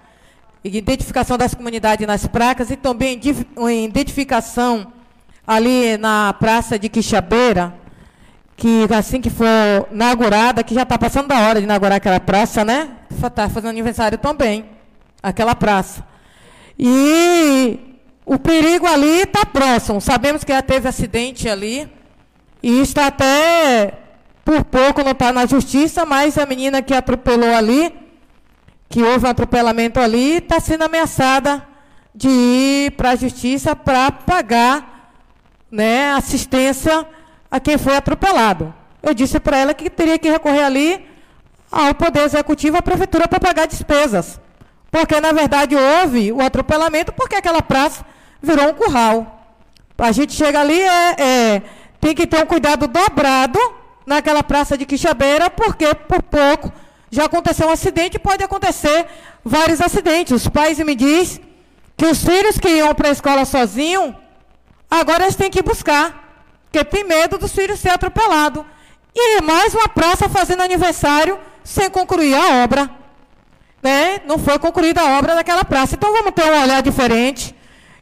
[0.63, 3.19] identificação das comunidades nas placas e também
[3.83, 4.93] identificação
[5.45, 7.73] ali na Praça de Quixabeira,
[8.55, 9.47] que assim que for
[9.91, 12.89] inaugurada, que já está passando da hora de inaugurar aquela praça, né?
[13.09, 14.65] Está fazendo aniversário também,
[15.21, 16.05] aquela praça.
[16.77, 17.79] E
[18.25, 19.99] o perigo ali está próximo.
[19.99, 21.89] Sabemos que já teve acidente ali.
[22.63, 23.93] E está até,
[24.45, 27.91] por pouco, não está na justiça, mas a menina que atropelou ali,
[28.87, 31.67] que houve um atropelamento ali, está sendo ameaçada
[32.13, 34.90] de ir para a justiça para pagar
[35.71, 37.07] né, assistência
[37.49, 38.73] a quem foi atropelado.
[39.01, 41.05] Eu disse para ela que teria que recorrer ali
[41.71, 44.39] ao Poder Executivo, à Prefeitura, para pagar despesas.
[44.91, 48.05] Porque, na verdade, houve o atropelamento porque aquela praça
[48.41, 49.47] virou um curral.
[49.97, 51.61] A gente chega ali, é, é,
[51.99, 53.59] tem que ter um cuidado dobrado
[54.05, 56.71] naquela praça de Quixabeira, porque, por pouco,
[57.09, 59.05] já aconteceu um acidente pode acontecer
[59.43, 60.33] vários acidentes.
[60.33, 61.41] Os pais me dizem
[61.95, 64.13] que os filhos que iam para a escola sozinhos
[64.91, 68.65] Agora eles têm que buscar, porque tem medo dos filhos ser atropelado.
[69.15, 72.89] E mais uma praça fazendo aniversário sem concluir a obra.
[73.81, 74.19] Né?
[74.27, 75.95] Não foi concluída a obra daquela praça.
[75.95, 77.55] Então vamos ter um olhar diferente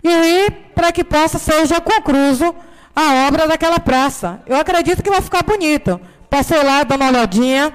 [0.03, 2.55] e para que possa seja concluído
[2.95, 4.41] a obra daquela praça.
[4.47, 6.01] Eu acredito que vai ficar bonito.
[6.27, 7.71] Passei lá dando uma olhadinha.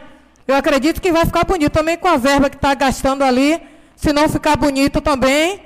[0.47, 3.63] Eu acredito que vai ficar bonito também com a verba que está gastando ali.
[3.95, 5.63] Se não ficar bonito também,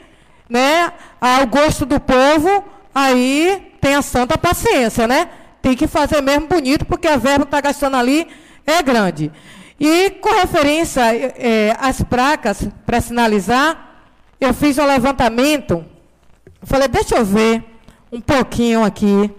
[0.49, 2.63] né, ao gosto do povo,
[2.95, 5.29] aí tem a santa paciência, né?
[5.61, 8.27] Tem que fazer mesmo bonito, porque a verba que está gastando ali
[8.67, 9.33] é grande.
[9.81, 14.03] E com referência é, às placas, para sinalizar,
[14.41, 15.85] eu fiz um levantamento.
[16.63, 17.65] Falei, deixa eu ver
[18.11, 19.31] um pouquinho aqui.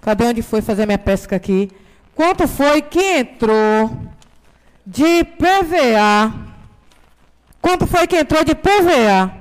[0.00, 1.70] Cadê onde foi fazer minha pesca aqui?
[2.14, 3.90] Quanto foi que entrou
[4.86, 6.32] de PVA?
[7.60, 9.32] Quanto foi que entrou de PVA?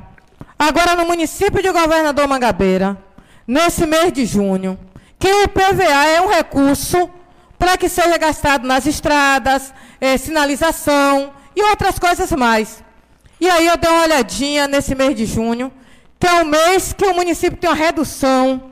[0.58, 3.05] Agora no município de Governador Mangabeira
[3.48, 4.78] nesse mês de junho,
[5.20, 7.10] que o IPVA é um recurso
[7.58, 12.84] para que seja gastado nas estradas, é, sinalização e outras coisas mais.
[13.40, 15.72] E aí eu dei uma olhadinha nesse mês de junho,
[16.20, 18.72] que é o mês que o município tem uma redução,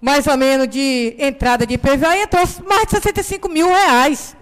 [0.00, 4.36] mais ou menos, de entrada de IPVA, e entrou mais de 65 mil reais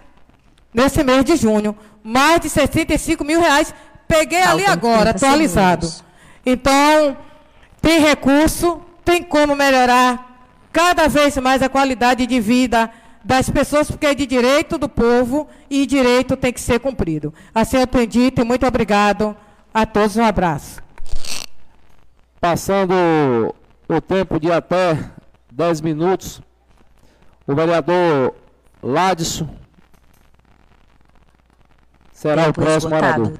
[0.72, 1.76] nesse mês de junho.
[2.02, 3.72] Mais de 65 mil reais.
[4.08, 5.88] Peguei ali agora, atualizado.
[6.44, 7.16] Então,
[7.80, 12.90] tem recurso, tem como melhorar cada vez mais a qualidade de vida
[13.24, 17.32] das pessoas, porque é de direito do povo e direito tem que ser cumprido.
[17.55, 19.36] Assim eu tenho dito e muito obrigado
[19.72, 20.16] a todos.
[20.16, 20.82] Um abraço.
[22.40, 22.94] Passando
[23.88, 24.98] o tempo de até
[25.53, 26.40] 10 minutos,
[27.46, 28.34] o vereador
[28.82, 29.48] Ladson
[32.12, 33.34] será o próximo orador.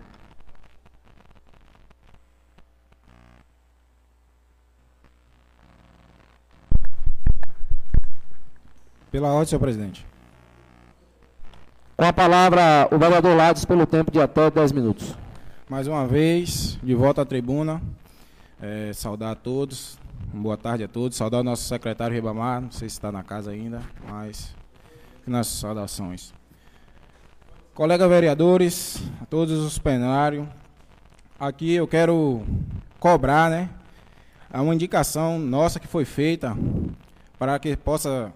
[9.13, 10.07] Pela ordem, senhor presidente.
[11.99, 15.15] Com a palavra, o vereador Lades, pelo tempo de até 10 minutos.
[15.69, 17.83] Mais uma vez, de volta à tribuna,
[18.59, 19.99] é, saudar a todos,
[20.33, 23.51] boa tarde a todos, saudar o nosso secretário Ribamar, não sei se está na casa
[23.51, 24.55] ainda, mas
[25.27, 26.33] nossas saudações.
[27.75, 30.49] Colega vereadores, a todos os plenários,
[31.39, 32.43] aqui eu quero
[32.99, 33.69] cobrar, né,
[34.55, 36.57] uma indicação nossa que foi feita
[37.39, 38.33] para que possa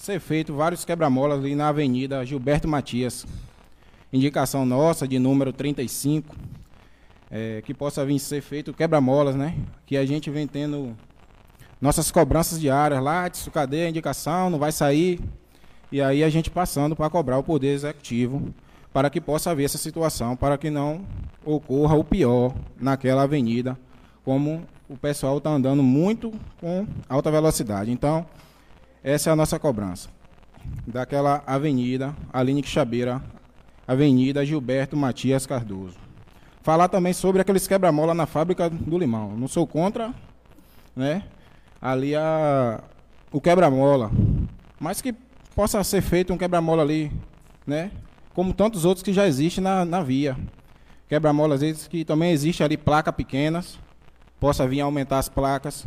[0.00, 3.26] ser feito vários quebra-molas ali na Avenida Gilberto Matias.
[4.10, 6.34] Indicação nossa de número 35,
[7.30, 9.54] é, que possa vir ser feito quebra-molas, né?
[9.84, 10.96] Que a gente vem tendo
[11.78, 15.20] nossas cobranças diárias lá, de cadê a indicação, não vai sair.
[15.92, 18.54] E aí a gente passando para cobrar o Poder Executivo
[18.94, 21.04] para que possa haver essa situação, para que não
[21.44, 23.78] ocorra o pior naquela avenida,
[24.24, 27.90] como o pessoal está andando muito com alta velocidade.
[27.92, 28.26] Então,
[29.02, 30.08] essa é a nossa cobrança.
[30.86, 33.22] Daquela avenida, Aline Quixabeira,
[33.86, 35.96] Avenida Gilberto Matias Cardoso.
[36.62, 39.36] Falar também sobre aqueles quebra-mola na fábrica do limão.
[39.36, 40.14] Não sou contra,
[40.94, 41.24] né?
[41.80, 42.82] Ali a,
[43.32, 44.10] o quebra-mola.
[44.78, 45.14] Mas que
[45.54, 47.10] possa ser feito um quebra-mola ali,
[47.66, 47.90] né?
[48.34, 50.36] Como tantos outros que já existem na, na via.
[51.08, 53.78] Quebra-mola, às vezes, que também existe ali placas pequenas.
[54.38, 55.86] Possa vir aumentar as placas.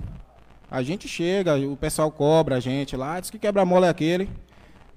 [0.74, 4.28] A gente chega, o pessoal cobra a gente lá, diz que quebra-mola é aquele,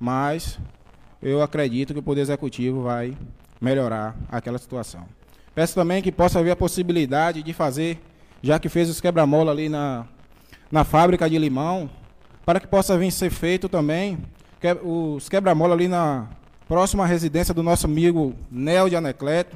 [0.01, 0.59] mas
[1.21, 3.15] eu acredito que o Poder Executivo vai
[3.61, 5.05] melhorar aquela situação.
[5.55, 8.01] Peço também que possa haver a possibilidade de fazer,
[8.43, 10.07] já que fez os quebra-mola ali na,
[10.73, 11.91] na fábrica de limão,
[12.47, 14.17] para que possa vir ser feito também
[14.59, 16.27] que, os quebra-mola ali na
[16.67, 19.55] próxima residência do nosso amigo Nel de Anecleto,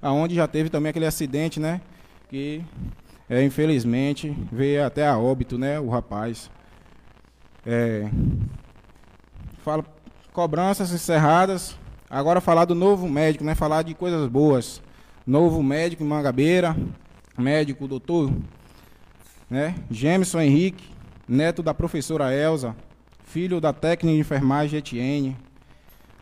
[0.00, 1.80] aonde já teve também aquele acidente, né?
[2.30, 2.62] Que
[3.28, 6.50] é, infelizmente, veio até a óbito, né, o rapaz.
[7.64, 8.08] É,
[9.64, 9.84] fala,
[10.32, 11.76] cobranças encerradas.
[12.08, 14.80] Agora falar do novo médico, né, falar de coisas boas.
[15.26, 16.76] Novo médico em Mangabeira,
[17.36, 18.32] médico doutor,
[19.50, 20.88] né, Gemson Henrique,
[21.28, 22.76] neto da professora Elza,
[23.24, 25.36] filho da técnica de enfermagem Etienne.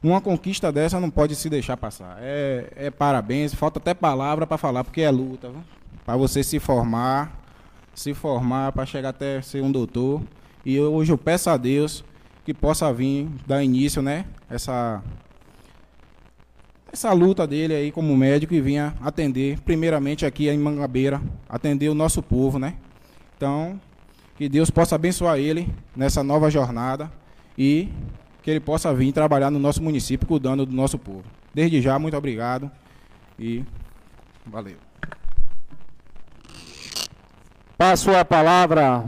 [0.02, 2.16] Uma conquista dessa não pode se deixar passar.
[2.20, 5.50] É, é parabéns, falta até palavra para falar, porque é luta.
[5.50, 5.62] Viu?
[6.04, 7.40] Para você se formar,
[7.94, 10.22] se formar para chegar até ser um doutor.
[10.64, 12.04] E hoje eu peço a Deus
[12.44, 15.02] que possa vir dar início, né, essa
[16.92, 21.94] essa luta dele aí como médico e vinha atender primeiramente aqui em Mangabeira, atender o
[21.94, 22.76] nosso povo, né?
[23.36, 23.80] Então,
[24.36, 27.10] que Deus possa abençoar ele nessa nova jornada
[27.58, 27.88] e
[28.44, 31.24] que ele possa vir trabalhar no nosso município cuidando do nosso povo.
[31.52, 32.70] Desde já, muito obrigado
[33.40, 33.64] e
[34.46, 34.83] valeu.
[37.76, 39.04] Passo a palavra,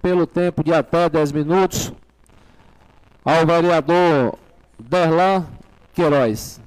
[0.00, 1.92] pelo tempo de até 10 minutos,
[3.22, 4.38] ao vereador
[4.78, 5.46] Derlan
[5.94, 6.58] Queiroz.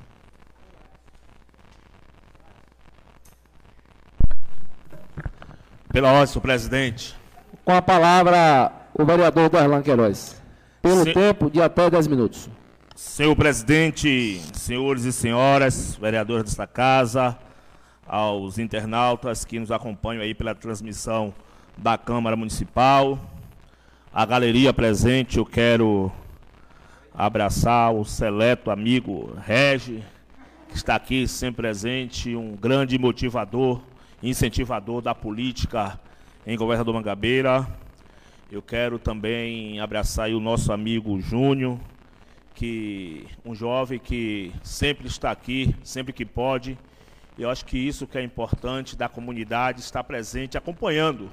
[5.91, 7.17] Pela ordem, senhor presidente.
[7.65, 10.39] Com a palavra, o vereador Derlan Queiroz.
[10.79, 11.13] Pelo Se...
[11.13, 12.49] tempo de até 10 minutos.
[12.95, 17.35] Senhor presidente, senhores e senhoras, vereadores desta casa,
[18.11, 21.33] aos internautas que nos acompanham aí pela transmissão
[21.77, 23.17] da Câmara Municipal.
[24.13, 26.11] A galeria presente, eu quero
[27.13, 30.03] abraçar o seleto amigo Regi,
[30.67, 33.79] que está aqui sempre presente, um grande motivador,
[34.21, 35.97] incentivador da política
[36.45, 37.65] em Governador Mangabeira.
[38.51, 41.79] Eu quero também abraçar o nosso amigo Júnior,
[42.55, 46.77] que um jovem que sempre está aqui, sempre que pode,
[47.37, 51.31] eu acho que isso que é importante da comunidade estar presente, acompanhando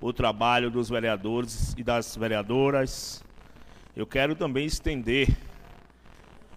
[0.00, 3.22] o trabalho dos vereadores e das vereadoras.
[3.94, 5.36] Eu quero também estender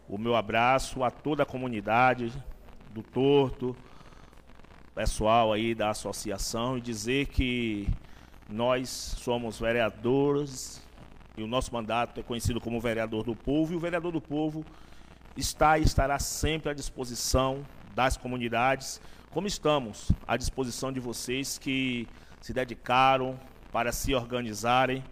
[0.07, 2.31] o meu abraço a toda a comunidade
[2.93, 3.75] do Torto,
[4.93, 7.87] pessoal aí da associação e dizer que
[8.49, 10.81] nós somos vereadores
[11.37, 14.65] e o nosso mandato é conhecido como vereador do povo e o vereador do povo
[15.35, 17.65] está e estará sempre à disposição
[17.95, 22.07] das comunidades, como estamos à disposição de vocês que
[22.41, 23.39] se dedicaram
[23.71, 25.03] para se organizarem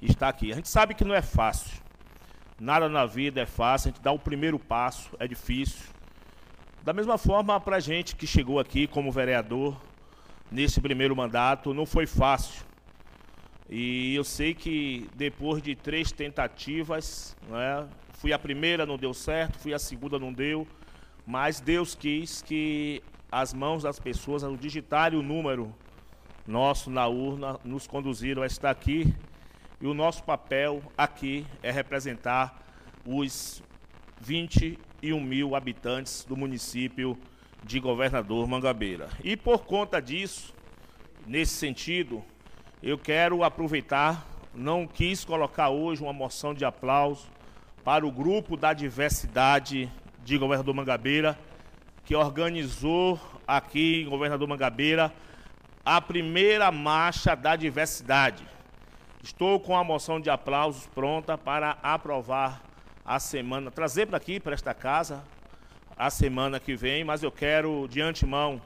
[0.00, 0.52] e estar aqui.
[0.52, 1.82] A gente sabe que não é fácil.
[2.58, 5.84] Nada na vida é fácil, a gente dá o primeiro passo, é difícil.
[6.82, 9.76] Da mesma forma, para a gente que chegou aqui como vereador,
[10.50, 12.64] nesse primeiro mandato, não foi fácil.
[13.68, 19.58] E eu sei que depois de três tentativas, né, fui a primeira, não deu certo,
[19.58, 20.66] fui a segunda, não deu,
[21.26, 25.74] mas Deus quis que as mãos das pessoas, ao digitarem o número
[26.46, 29.12] nosso na urna, nos conduziram a estar aqui.
[29.80, 32.62] E o nosso papel aqui é representar
[33.04, 33.62] os
[34.20, 37.18] 21 mil habitantes do município
[37.64, 39.08] de Governador Mangabeira.
[39.24, 40.54] E por conta disso,
[41.26, 42.24] nesse sentido,
[42.80, 44.24] eu quero aproveitar,
[44.54, 47.28] não quis colocar hoje uma moção de aplauso
[47.82, 49.90] para o grupo da diversidade
[50.26, 51.38] de Governador Mangabeira,
[52.04, 55.12] que organizou aqui em Governador Mangabeira
[55.84, 58.44] a primeira marcha da diversidade.
[59.22, 62.60] Estou com a moção de aplausos pronta para aprovar
[63.04, 65.22] a semana, trazer para aqui, para esta casa,
[65.96, 68.60] a semana que vem, mas eu quero, de antemão,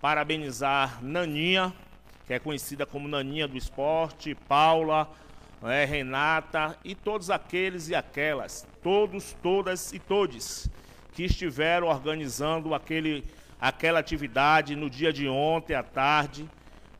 [0.00, 1.74] parabenizar Naninha,
[2.24, 5.10] que é conhecida como Naninha do Esporte, Paula,
[5.64, 10.70] é, Renata e todos aqueles e aquelas, todos, todas e todes
[11.12, 13.24] que estiveram organizando aquele,
[13.60, 16.48] aquela atividade no dia de ontem à tarde,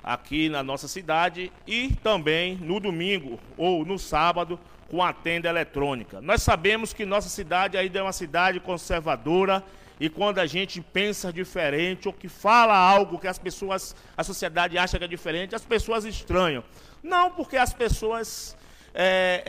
[0.02, 4.58] aqui na nossa cidade e também no domingo ou no sábado
[4.88, 6.20] com a tenda eletrônica.
[6.20, 9.62] Nós sabemos que nossa cidade ainda é uma cidade conservadora
[10.00, 14.78] e quando a gente pensa diferente ou que fala algo que as pessoas, a sociedade
[14.78, 16.64] acha que é diferente, as pessoas estranham.
[17.02, 18.56] Não porque as pessoas
[18.94, 19.42] é,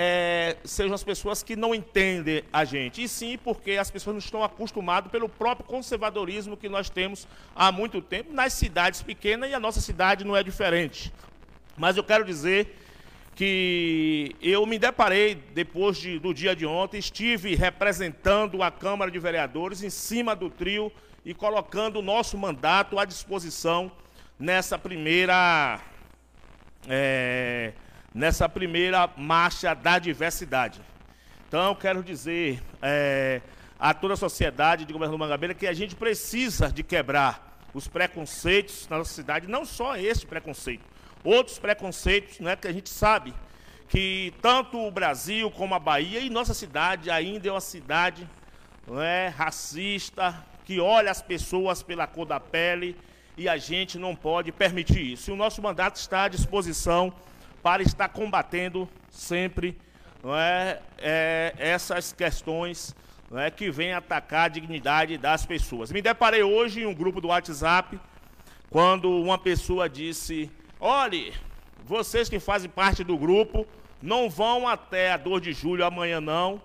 [0.63, 4.19] é, sejam as pessoas que não entendem a gente, e sim porque as pessoas não
[4.19, 9.53] estão acostumadas pelo próprio conservadorismo que nós temos há muito tempo nas cidades pequenas e
[9.53, 11.11] a nossa cidade não é diferente.
[11.77, 12.77] Mas eu quero dizer
[13.35, 19.18] que eu me deparei, depois de, do dia de ontem, estive representando a Câmara de
[19.18, 20.91] Vereadores em cima do trio
[21.26, 23.91] e colocando o nosso mandato à disposição
[24.38, 25.80] nessa primeira,
[26.88, 27.73] é,
[28.14, 30.82] nessa primeira marcha da diversidade.
[31.48, 33.42] Então, quero dizer é,
[33.80, 38.88] a toda a sociedade de Governador Mangabeira que a gente precisa de quebrar os preconceitos
[38.90, 40.84] na nossa cidade, não só esse preconceito,
[41.24, 43.34] outros preconceitos né, que a gente sabe
[43.88, 48.28] que tanto o Brasil como a Bahia e nossa cidade ainda é uma cidade
[48.88, 52.96] né, racista, que olha as pessoas pela cor da pele
[53.36, 55.30] e a gente não pode permitir isso.
[55.30, 57.14] E o nosso mandato está à disposição
[57.62, 59.78] para estar combatendo sempre
[60.24, 62.96] não é, é essas questões
[63.30, 65.92] não é, que vêm atacar a dignidade das pessoas.
[65.92, 68.00] Me deparei hoje em um grupo do WhatsApp
[68.70, 71.34] quando uma pessoa disse Olhe,
[71.86, 73.66] vocês que fazem parte do grupo,
[74.02, 76.62] não vão até a 2 de julho amanhã não,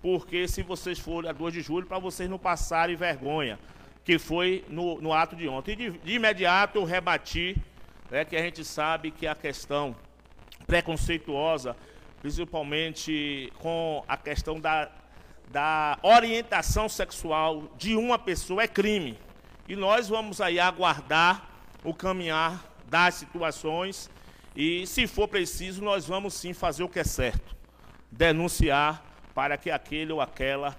[0.00, 3.58] porque se vocês forem a 2 de julho, para vocês não passarem vergonha,
[4.04, 5.72] que foi no, no ato de ontem.
[5.72, 7.56] E de, de imediato eu rebati,
[8.10, 9.96] né, que a gente sabe que a questão
[10.66, 11.76] preconceituosa,
[12.20, 14.90] principalmente com a questão da,
[15.50, 19.18] da orientação sexual de uma pessoa, é crime.
[19.68, 21.48] E nós vamos aí aguardar
[21.82, 24.10] o caminhar das situações
[24.56, 27.56] e, se for preciso, nós vamos sim fazer o que é certo.
[28.10, 29.04] Denunciar
[29.34, 30.76] para que aquele ou aquela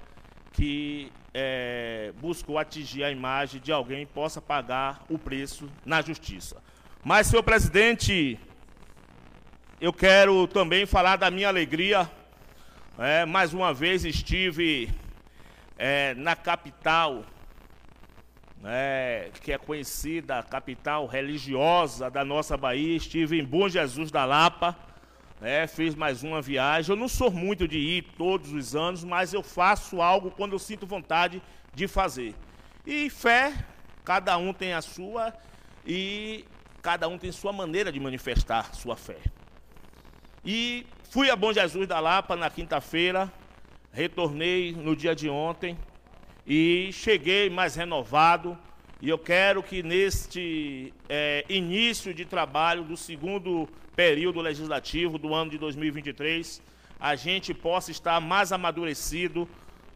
[0.53, 6.63] que é, buscou atingir a imagem de alguém possa pagar o preço na justiça.
[7.03, 8.39] Mas, senhor presidente,
[9.79, 12.09] eu quero também falar da minha alegria.
[12.97, 14.89] É, mais uma vez estive
[15.77, 17.25] é, na capital
[18.61, 22.95] né, que é conhecida, a capital religiosa da nossa Bahia.
[22.95, 24.77] Estive em Bom Jesus da Lapa,
[25.41, 26.93] né, fiz mais uma viagem.
[26.93, 30.59] Eu não sou muito de ir todos os anos, mas eu faço algo quando eu
[30.59, 31.41] sinto vontade
[31.73, 32.33] de fazer.
[32.85, 33.53] E fé,
[34.05, 35.33] cada um tem a sua
[35.85, 36.45] e
[36.81, 39.17] cada um tem sua maneira de manifestar sua fé.
[40.47, 43.33] E fui a Bom Jesus da Lapa na quinta-feira,
[43.91, 45.75] retornei no dia de ontem
[46.45, 48.55] e cheguei mais renovado.
[49.01, 55.49] E eu quero que neste é, início de trabalho do segundo período legislativo do ano
[55.49, 56.61] de 2023,
[56.99, 59.49] a gente possa estar mais amadurecido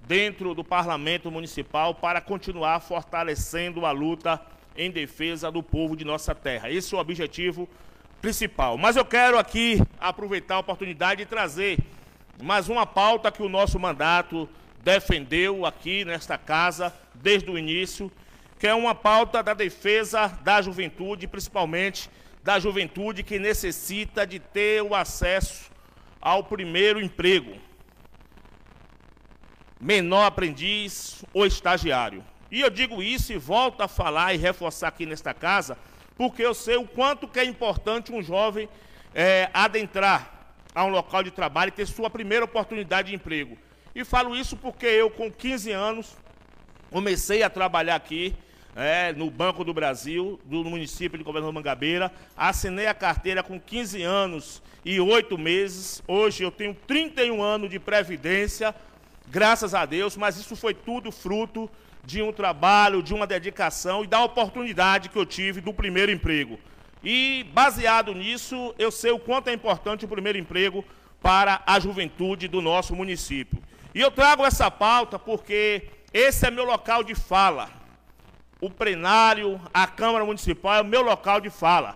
[0.08, 4.42] dentro do Parlamento Municipal para continuar fortalecendo a luta
[4.76, 6.72] em defesa do povo de nossa terra.
[6.72, 7.70] Esse é o objetivo
[8.22, 8.78] principal.
[8.78, 11.80] Mas eu quero aqui aproveitar a oportunidade e trazer
[12.42, 14.48] mais uma pauta que o nosso mandato
[14.84, 18.12] defendeu aqui nesta casa desde o início,
[18.58, 22.10] que é uma pauta da defesa da juventude, principalmente
[22.44, 25.70] da juventude que necessita de ter o acesso
[26.22, 27.58] ao primeiro emprego.
[29.80, 32.24] Menor aprendiz ou estagiário.
[32.52, 35.78] E eu digo isso e volto a falar e reforçar aqui nesta casa,
[36.20, 38.68] porque eu sei o quanto que é importante um jovem
[39.16, 43.58] é, adentrar a um local de trabalho e ter sua primeira oportunidade de emprego.
[43.96, 46.18] E falo isso porque eu, com 15 anos,
[46.92, 48.36] comecei a trabalhar aqui
[48.76, 52.12] é, no Banco do Brasil, do município de Governador Mangabeira.
[52.36, 56.04] Assinei a carteira com 15 anos e 8 meses.
[56.06, 58.76] Hoje eu tenho 31 anos de previdência,
[59.30, 61.72] graças a Deus, mas isso foi tudo fruto
[62.04, 66.60] de um trabalho, de uma dedicação e da oportunidade que eu tive do primeiro emprego.
[67.04, 70.84] E, baseado nisso, eu sei o quanto é importante o primeiro emprego
[71.22, 73.62] para a juventude do nosso município.
[73.94, 77.70] E eu trago essa pauta porque esse é meu local de fala.
[78.62, 81.96] O plenário, a Câmara Municipal é o meu local de fala.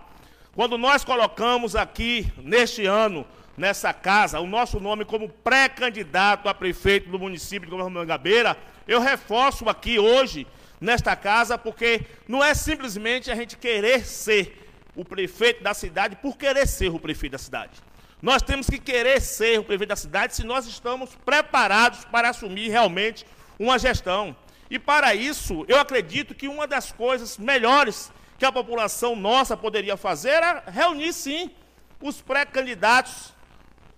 [0.54, 3.26] Quando nós colocamos aqui, neste ano,
[3.56, 8.56] nessa casa, o nosso nome como pré-candidato a prefeito do município de Mangabeira,
[8.86, 10.46] eu reforço aqui hoje,
[10.80, 14.60] nesta casa, porque não é simplesmente a gente querer ser
[14.94, 17.72] o prefeito da cidade por querer ser o prefeito da cidade.
[18.20, 22.68] Nós temos que querer ser o prefeito da cidade se nós estamos preparados para assumir
[22.68, 23.26] realmente
[23.58, 24.36] uma gestão.
[24.70, 29.96] E para isso, eu acredito que uma das coisas melhores que a população nossa poderia
[29.96, 31.50] fazer era reunir, sim,
[32.00, 33.33] os pré-candidatos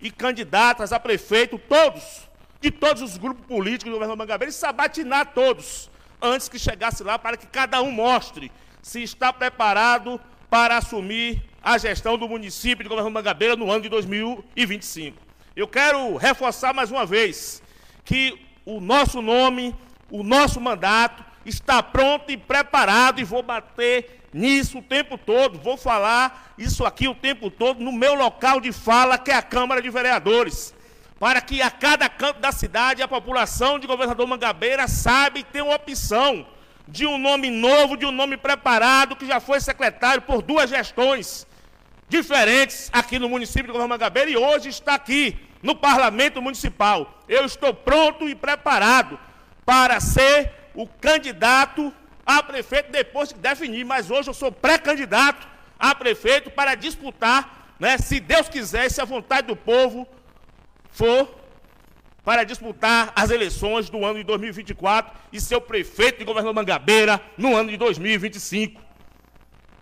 [0.06, 2.28] e candidatas a prefeito, todos,
[2.60, 5.90] de todos os grupos políticos do governo Mangabeira, e sabatinar todos,
[6.22, 11.76] antes que chegasse lá, para que cada um mostre se está preparado para assumir a
[11.76, 15.18] gestão do município de Governador Mangabeira no ano de 2025.
[15.56, 17.60] Eu quero reforçar mais uma vez
[18.04, 19.74] que o nosso nome,
[20.08, 25.78] o nosso mandato está pronto e preparado e vou bater nisso o tempo todo, vou
[25.78, 29.80] falar isso aqui o tempo todo no meu local de fala, que é a Câmara
[29.80, 30.74] de Vereadores,
[31.18, 35.62] para que a cada canto da cidade a população de Governador Mangabeira sabe e tem
[35.62, 36.46] uma opção
[36.86, 41.46] de um nome novo, de um nome preparado, que já foi secretário por duas gestões
[42.06, 47.22] diferentes aqui no município de Governador Mangabeira e hoje está aqui no Parlamento Municipal.
[47.26, 49.18] Eu estou pronto e preparado
[49.64, 51.90] para ser o candidato
[52.26, 55.46] a prefeito depois de definir, mas hoje eu sou pré-candidato
[55.78, 60.06] a prefeito para disputar, né, se Deus quiser, se a vontade do povo
[60.90, 61.46] for
[62.24, 67.22] para disputar as eleições do ano de 2024 e ser o prefeito de governador Mangabeira
[67.38, 68.82] no ano de 2025.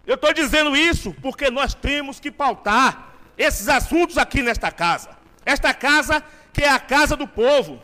[0.07, 5.09] Eu estou dizendo isso porque nós temos que pautar esses assuntos aqui nesta casa.
[5.47, 6.23] Esta casa
[6.53, 7.83] que é a casa do povo.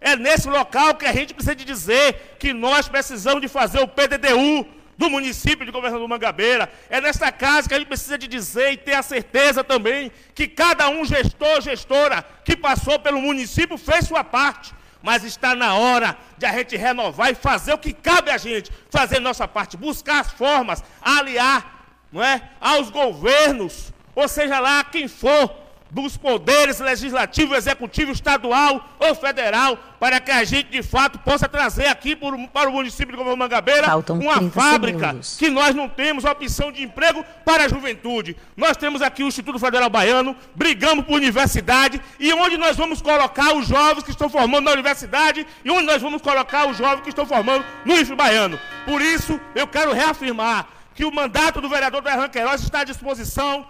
[0.00, 3.88] É nesse local que a gente precisa de dizer que nós precisamos de fazer o
[3.88, 4.66] PDDU,
[4.98, 6.70] do município de Governador Mangabeira.
[6.90, 10.48] É nesta casa que a gente precisa de dizer e ter a certeza também que
[10.48, 14.74] cada um gestor, gestora que passou pelo município fez sua parte.
[15.00, 18.72] Mas está na hora de a gente renovar e fazer o que cabe a gente,
[18.90, 21.78] fazer nossa parte, buscar as formas, aliar
[22.10, 25.54] não é, aos governos, ou seja lá quem for,
[25.90, 31.86] dos poderes legislativo, executivo, estadual ou federal, para que a gente, de fato, possa trazer
[31.86, 35.36] aqui para o município de Governador Mangabeira Faltam uma fábrica segundos.
[35.38, 38.36] que nós não temos opção de emprego para a juventude.
[38.56, 43.54] Nós temos aqui o Instituto Federal Baiano, brigamos por universidade, e onde nós vamos colocar
[43.54, 47.08] os jovens que estão formando na universidade e onde nós vamos colocar os jovens que
[47.08, 48.58] estão formando no IF Baiano.
[48.84, 53.66] Por isso, eu quero reafirmar que o mandato do vereador Berran Queiroz está à disposição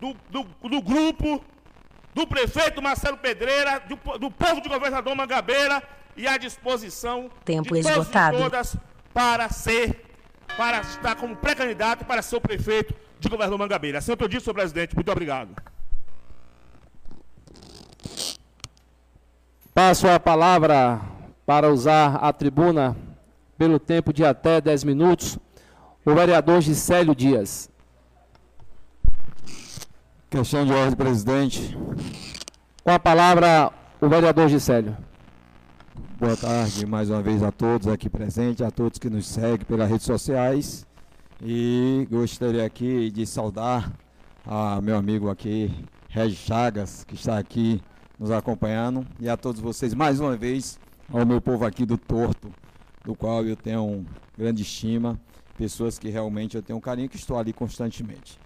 [0.00, 1.44] do, do, do grupo
[2.14, 5.82] do prefeito Marcelo Pedreira, do, do povo de governador Mangabeira
[6.16, 8.36] e à disposição Tempo de esgotado.
[8.36, 8.76] todas
[9.14, 10.04] para ser,
[10.56, 13.98] para estar como pré-candidato para ser o prefeito de governador Mangabeira.
[13.98, 14.94] Assim eu disse, senhor presidente.
[14.94, 15.54] Muito obrigado.
[19.72, 21.00] Passo a palavra
[21.46, 22.96] para usar a tribuna
[23.56, 25.38] pelo tempo de até 10 minutos,
[26.04, 27.70] o vereador Gisélio Dias.
[30.30, 31.76] Questão de ordem, presidente.
[32.84, 34.96] Com a palavra, o vereador Gisélio.
[36.20, 39.90] Boa tarde mais uma vez a todos aqui presentes, a todos que nos seguem pelas
[39.90, 40.86] redes sociais.
[41.42, 43.92] E gostaria aqui de saudar
[44.46, 45.68] a meu amigo aqui,
[46.08, 47.82] Regis Chagas, que está aqui
[48.16, 50.78] nos acompanhando, e a todos vocês mais uma vez,
[51.12, 52.52] ao meu povo aqui do Torto,
[53.04, 54.06] do qual eu tenho
[54.38, 55.20] grande estima,
[55.58, 58.39] pessoas que realmente eu tenho um carinho, que estou ali constantemente.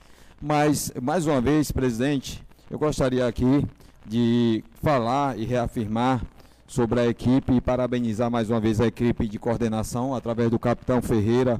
[0.46, 3.66] Mas, mais uma vez, presidente, eu gostaria aqui
[4.04, 6.22] de falar e reafirmar
[6.66, 11.00] sobre a equipe e parabenizar mais uma vez a equipe de coordenação através do capitão
[11.00, 11.58] Ferreira,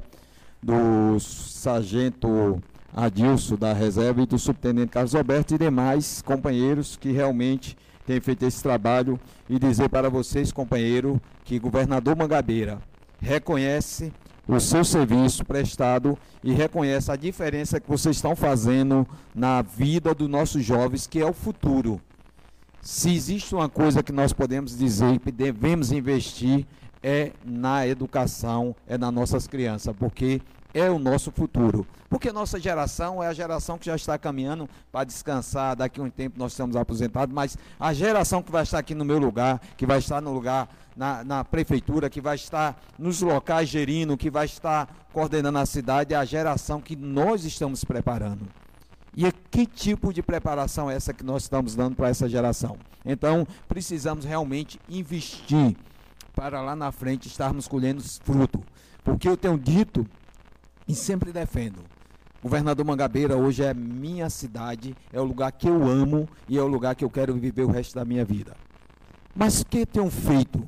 [0.61, 2.61] do sargento
[2.95, 7.75] Adilson da reserva e do subtenente Carlos Roberto e demais companheiros que realmente
[8.05, 12.77] têm feito esse trabalho e dizer para vocês, companheiro, que governador Mangabeira
[13.19, 14.13] reconhece
[14.47, 20.29] o seu serviço prestado e reconhece a diferença que vocês estão fazendo na vida dos
[20.29, 21.99] nossos jovens, que é o futuro.
[22.81, 26.65] Se existe uma coisa que nós podemos dizer que devemos investir
[27.01, 30.41] é na educação, é nas nossas crianças, porque
[30.75, 31.87] é o nosso futuro.
[32.09, 36.09] Porque nossa geração é a geração que já está caminhando para descansar, daqui a um
[36.09, 39.85] tempo nós estamos aposentados, mas a geração que vai estar aqui no meu lugar, que
[39.85, 44.45] vai estar no lugar na, na prefeitura, que vai estar nos locais gerindo, que vai
[44.45, 48.45] estar coordenando a cidade, é a geração que nós estamos preparando.
[49.15, 52.77] E que tipo de preparação é essa que nós estamos dando para essa geração?
[53.05, 55.73] Então, precisamos realmente investir
[56.35, 58.61] para lá na frente estarmos colhendo fruto.
[59.05, 60.05] Porque eu tenho dito
[60.87, 61.83] e sempre defendo.
[62.41, 66.67] Governador Mangabeira hoje é minha cidade, é o lugar que eu amo e é o
[66.67, 68.55] lugar que eu quero viver o resto da minha vida.
[69.35, 70.67] Mas o que tenho feito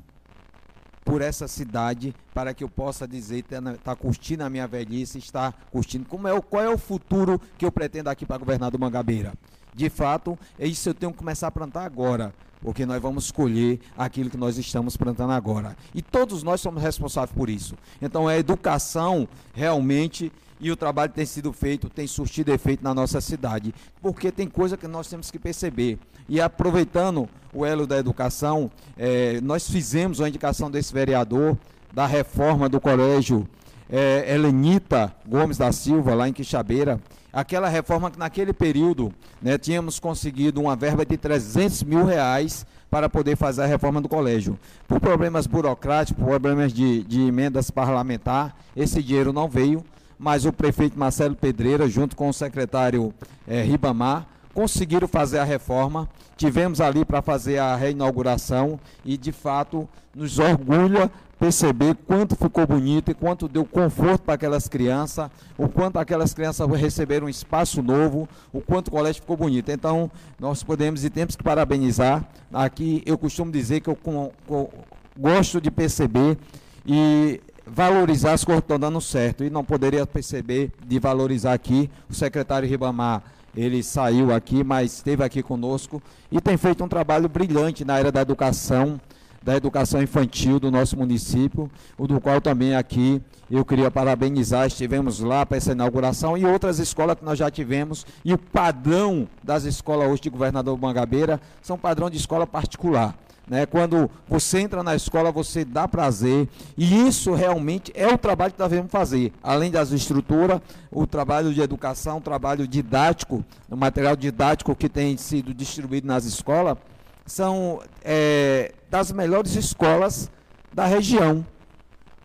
[1.05, 5.53] por essa cidade para que eu possa dizer estar tá curtindo a minha velhice, estar
[5.71, 6.05] curtindo?
[6.09, 9.33] Como é, qual é o futuro que eu pretendo aqui para governador Mangabeira?
[9.73, 13.25] De fato, é isso que eu tenho que começar a plantar agora porque nós vamos
[13.25, 15.75] escolher aquilo que nós estamos plantando agora.
[15.93, 17.75] E todos nós somos responsáveis por isso.
[18.01, 23.21] Então, a educação realmente e o trabalho tem sido feito, tem surtido efeito na nossa
[23.21, 25.99] cidade, porque tem coisa que nós temos que perceber.
[26.27, 31.57] E aproveitando o elo da educação, é, nós fizemos a indicação desse vereador
[31.93, 33.47] da reforma do colégio
[33.89, 36.99] é, Helenita Gomes da Silva, lá em Quixabeira,
[37.37, 43.07] aquela reforma que naquele período né, tínhamos conseguido uma verba de 300 mil reais para
[43.07, 44.57] poder fazer a reforma do colégio.
[44.87, 49.85] Por problemas burocráticos, por problemas de, de emendas parlamentar, esse dinheiro não veio,
[50.17, 53.13] mas o prefeito Marcelo Pedreira, junto com o secretário
[53.47, 56.09] eh, Ribamar, conseguiram fazer a reforma.
[56.37, 63.11] Tivemos ali para fazer a reinauguração e, de fato, nos orgulha perceber quanto ficou bonito
[63.11, 68.27] e quanto deu conforto para aquelas crianças, o quanto aquelas crianças receberam um espaço novo,
[68.51, 69.71] o quanto o colégio ficou bonito.
[69.71, 70.09] Então,
[70.39, 72.27] nós podemos e temos que parabenizar.
[72.51, 74.69] Aqui eu costumo dizer que eu, com, com,
[75.17, 76.37] gosto de perceber
[76.85, 79.43] e valorizar as coisas que estão dando certo.
[79.43, 83.21] E não poderia perceber de valorizar aqui o secretário Ribamar.
[83.57, 85.99] Ele saiu aqui, mas esteve aqui conosco
[86.31, 89.01] e tem feito um trabalho brilhante na área da educação
[89.41, 95.21] da educação infantil do nosso município, o do qual também aqui eu queria parabenizar, estivemos
[95.21, 99.63] lá para essa inauguração e outras escolas que nós já tivemos, e o padrão das
[99.63, 103.15] escolas hoje de Governador Mangabeira são padrão de escola particular.
[103.49, 103.65] Né?
[103.65, 108.59] Quando você entra na escola, você dá prazer, e isso realmente é o trabalho que
[108.59, 109.31] nós devemos fazer.
[109.41, 110.59] Além das estruturas,
[110.91, 116.25] o trabalho de educação, o trabalho didático, o material didático que tem sido distribuído nas
[116.25, 116.77] escolas,
[117.25, 120.29] são é, das melhores escolas
[120.73, 121.45] da região,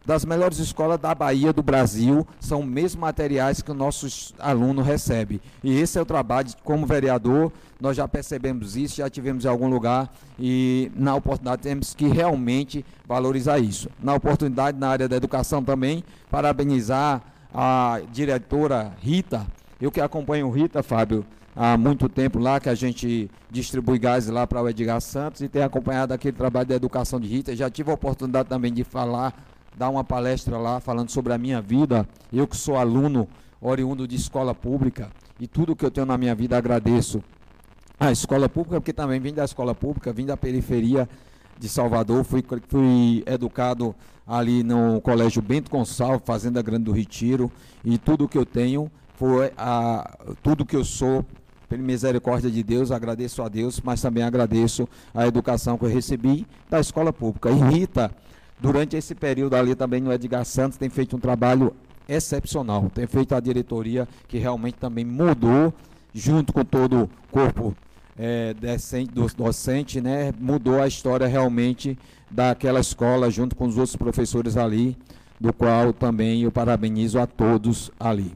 [0.05, 4.87] das melhores escolas da Bahia, do Brasil, são os mesmos materiais que os nossos alunos
[4.87, 5.41] recebem.
[5.63, 9.69] E esse é o trabalho, como vereador, nós já percebemos isso, já tivemos em algum
[9.69, 13.89] lugar e na oportunidade temos que realmente valorizar isso.
[14.01, 17.23] Na oportunidade, na área da educação também, parabenizar
[17.53, 19.47] a diretora Rita,
[19.81, 21.27] eu que acompanho Rita, Fábio,
[21.57, 25.49] há muito tempo lá, que a gente distribui gás lá para o Edgar Santos e
[25.49, 27.55] tem acompanhado aquele trabalho da educação de Rita.
[27.55, 29.35] Já tive a oportunidade também de falar,
[29.77, 32.09] dar uma palestra lá falando sobre a minha vida.
[32.33, 33.29] Eu que sou aluno
[33.61, 37.23] oriundo de escola pública e tudo que eu tenho na minha vida agradeço
[37.99, 41.09] à escola pública, porque também vim da escola pública, vim da periferia
[41.59, 43.95] de Salvador, fui, fui educado
[44.27, 47.51] ali no Colégio Bento Gonçalves, Fazenda Grande do Retiro,
[47.85, 51.25] e tudo que eu tenho foi a, tudo que eu sou
[51.69, 56.47] pela misericórdia de Deus, agradeço a Deus, mas também agradeço a educação que eu recebi
[56.69, 57.51] da escola pública.
[57.51, 58.11] E Rita,
[58.63, 61.75] durante esse período ali também no Edgar Santos, tem feito um trabalho
[62.09, 62.89] excepcional.
[62.95, 65.75] Tem feito a diretoria que realmente também mudou,
[66.15, 67.75] junto com todo o corpo
[68.17, 71.99] é, decente, do docente, né, mudou a história realmente
[72.31, 74.97] daquela escola, junto com os outros professores ali,
[75.41, 78.33] do qual também eu parabenizo a todos ali.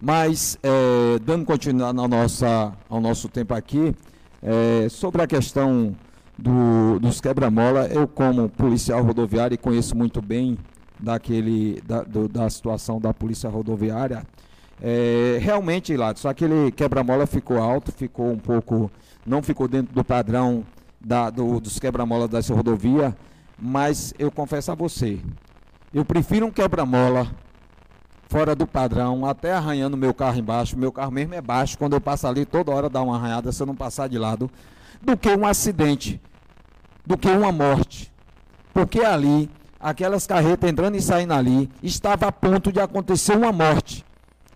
[0.00, 1.98] Mas, é, dando continuidade
[2.88, 3.94] ao nosso tempo aqui,
[4.42, 5.94] é, sobre a questão
[6.38, 10.56] do, dos quebra-mola, eu como policial rodoviário e conheço muito bem
[10.98, 14.22] daquele, da, do, da situação da polícia rodoviária,
[14.80, 18.90] é, realmente, lá, só aquele quebra-mola ficou alto, ficou um pouco,
[19.26, 20.64] não ficou dentro do padrão
[21.00, 23.16] da, do, dos quebra-mola dessa rodovia,
[23.58, 25.18] mas eu confesso a você,
[25.92, 27.26] eu prefiro um quebra-mola
[28.28, 30.78] fora do padrão, até arranhando meu carro embaixo.
[30.78, 33.62] Meu carro mesmo é baixo, quando eu passo ali toda hora dá uma arranhada se
[33.62, 34.50] eu não passar de lado,
[35.00, 36.20] do que um acidente,
[37.06, 38.12] do que uma morte.
[38.72, 39.50] Porque ali,
[39.80, 44.04] aquelas carretas entrando e saindo ali, estava a ponto de acontecer uma morte.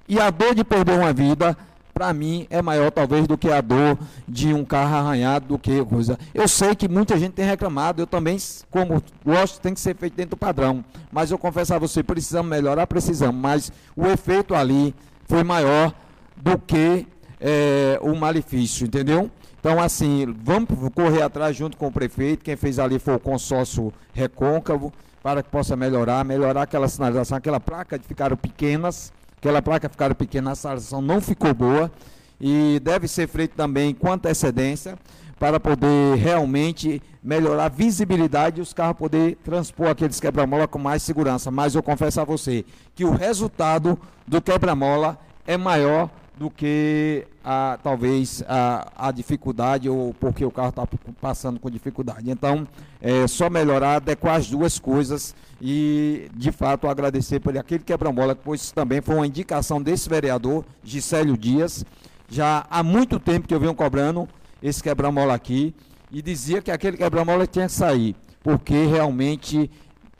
[0.08, 1.56] E a dor de perder uma vida
[1.92, 5.84] para mim é maior talvez do que a dor de um carro arranhado, do que
[5.84, 6.18] coisa.
[6.34, 8.36] Eu sei que muita gente tem reclamado, eu também,
[8.70, 10.84] como gosto, tem que ser feito dentro do padrão.
[11.10, 14.94] Mas eu confesso a você, precisamos melhorar, precisamos, mas o efeito ali
[15.26, 15.92] foi maior
[16.36, 17.06] do que
[17.40, 19.30] é, o malefício, entendeu?
[19.62, 23.92] Então, assim, vamos correr atrás junto com o prefeito, quem fez ali foi o consórcio
[24.12, 29.88] recôncavo, para que possa melhorar, melhorar aquela sinalização, aquela placa de ficaram pequenas, aquela placa
[29.88, 31.92] ficaram pequena, a sinalização não ficou boa
[32.40, 34.98] e deve ser feito também com antecedência
[35.38, 41.04] para poder realmente melhorar a visibilidade e os carros poder transpor aqueles quebra-mola com mais
[41.04, 41.52] segurança.
[41.52, 42.64] Mas eu confesso a você
[42.96, 45.16] que o resultado do quebra-mola
[45.46, 46.10] é maior
[46.42, 50.84] do que a, talvez a, a dificuldade ou porque o carro está
[51.20, 52.28] passando com dificuldade.
[52.28, 52.66] Então,
[53.00, 58.72] é só melhorar, adequar as duas coisas e, de fato, agradecer por aquele quebra-mola, pois
[58.72, 61.84] também foi uma indicação desse vereador, Gisélio Dias.
[62.28, 64.28] Já há muito tempo que eu venho cobrando
[64.60, 65.72] esse quebra-mola aqui
[66.10, 69.70] e dizia que aquele quebra-mola tinha que sair, porque realmente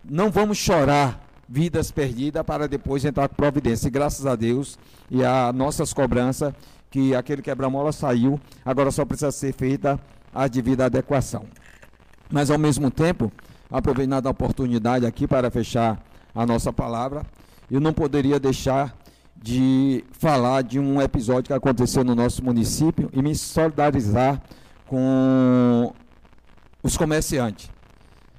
[0.05, 1.21] não vamos chorar
[1.53, 3.89] vidas perdidas para depois entrar com providência.
[3.89, 4.79] E graças a Deus
[5.11, 6.55] e a nossas cobranças,
[6.91, 10.01] que aquele quebra-mola saiu, agora só precisa ser feita
[10.35, 11.45] a devida adequação.
[12.31, 13.31] Mas ao mesmo tempo,
[13.71, 16.03] aproveitando a oportunidade aqui para fechar
[16.35, 17.23] a nossa palavra,
[17.71, 18.97] eu não poderia deixar
[19.37, 24.41] de falar de um episódio que aconteceu no nosso município e me solidarizar
[24.87, 25.93] com
[26.83, 27.72] os comerciantes.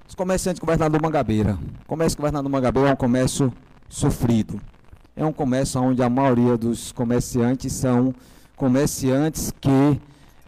[0.07, 1.57] Os comerciantes do governador Mangabeira.
[1.83, 3.53] O comércio do governador Mangabeira é um comércio
[3.89, 4.59] sofrido.
[5.15, 8.13] É um comércio onde a maioria dos comerciantes são
[8.55, 9.99] comerciantes que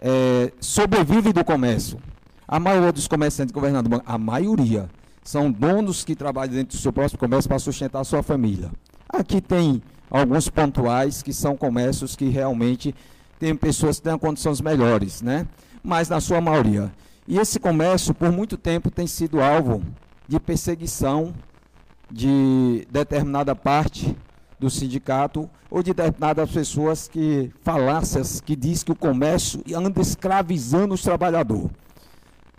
[0.02, 2.00] é, sobrevivem do comércio.
[2.48, 4.90] A maioria dos comerciantes do governador, a maioria,
[5.24, 8.70] são donos que trabalham dentro do seu próprio comércio para sustentar a sua família.
[9.10, 12.94] Aqui tem alguns pontuais que são comércios que realmente
[13.40, 15.48] tem pessoas que têm condições melhores, né?
[15.84, 16.92] Mas na sua maioria.
[17.28, 19.82] E esse comércio, por muito tempo, tem sido alvo
[20.28, 21.34] de perseguição
[22.12, 24.16] de determinada parte
[24.60, 30.94] do sindicato ou de determinadas pessoas que falácias que diz que o comércio anda escravizando
[30.94, 31.70] os trabalhadores.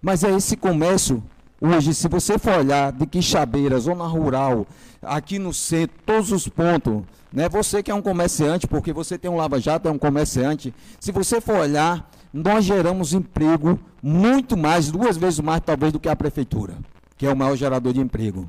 [0.02, 1.22] Mas é esse comércio,
[1.60, 4.66] hoje, se você for olhar de Quixabeira, zona rural,
[5.00, 7.02] aqui no centro, todos os pontos,
[7.32, 7.48] né?
[7.48, 10.74] Você que é um comerciante, porque você tem um lava-jato, é um comerciante.
[11.00, 16.08] Se você for olhar, nós geramos emprego muito mais, duas vezes mais talvez do que
[16.08, 16.76] a prefeitura,
[17.16, 18.46] que é o maior gerador de emprego.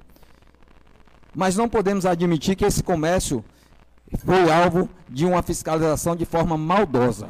[1.33, 3.45] Mas não podemos admitir que esse comércio
[4.25, 7.29] foi alvo de uma fiscalização de forma maldosa,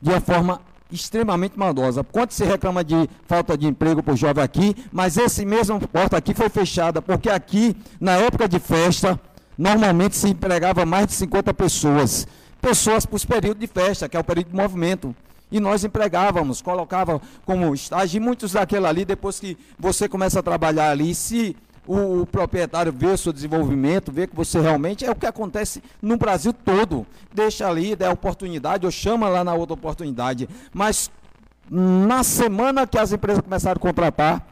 [0.00, 2.02] de uma forma extremamente maldosa.
[2.02, 6.32] Quanto se reclama de falta de emprego o jovem aqui, mas esse mesmo porta aqui
[6.32, 9.20] foi fechada, porque aqui, na época de festa,
[9.58, 12.26] normalmente se empregava mais de 50 pessoas.
[12.62, 15.14] Pessoas para os períodos de festa, que é o período de movimento.
[15.50, 20.42] E nós empregávamos, colocava como estágio, e muitos daquele ali, depois que você começa a
[20.42, 21.56] trabalhar ali, se
[21.86, 25.82] o, o, proprietário vê o seu desenvolvimento, vê que você realmente é o que acontece
[26.02, 27.06] no Brasil todo.
[27.32, 30.48] Deixa ali, dá oportunidade, ou chama lá na outra oportunidade.
[30.74, 31.10] Mas
[31.70, 34.44] na semana que as empresas começaram a contratar,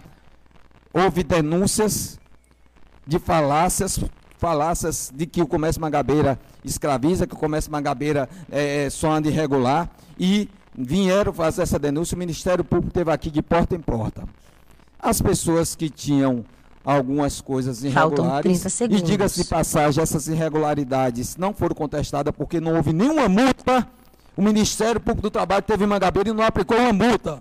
[0.93, 2.21] houve denúncias
[3.05, 3.99] de falácias,
[4.39, 9.91] falácias de que o comércio mangabeira escraviza, que o comércio mangabeira é só anda irregular,
[10.19, 14.25] e vieram fazer essa denúncia, o Ministério Público teve aqui de porta em porta.
[14.99, 16.45] As pessoas que tinham
[16.85, 18.47] algumas coisas irregulares.
[18.99, 23.89] E diga-se de passagem, essas irregularidades não foram contestadas porque não houve nenhuma multa.
[24.37, 27.39] O Ministério Público do Trabalho teve Mangabeira e não aplicou uma multa.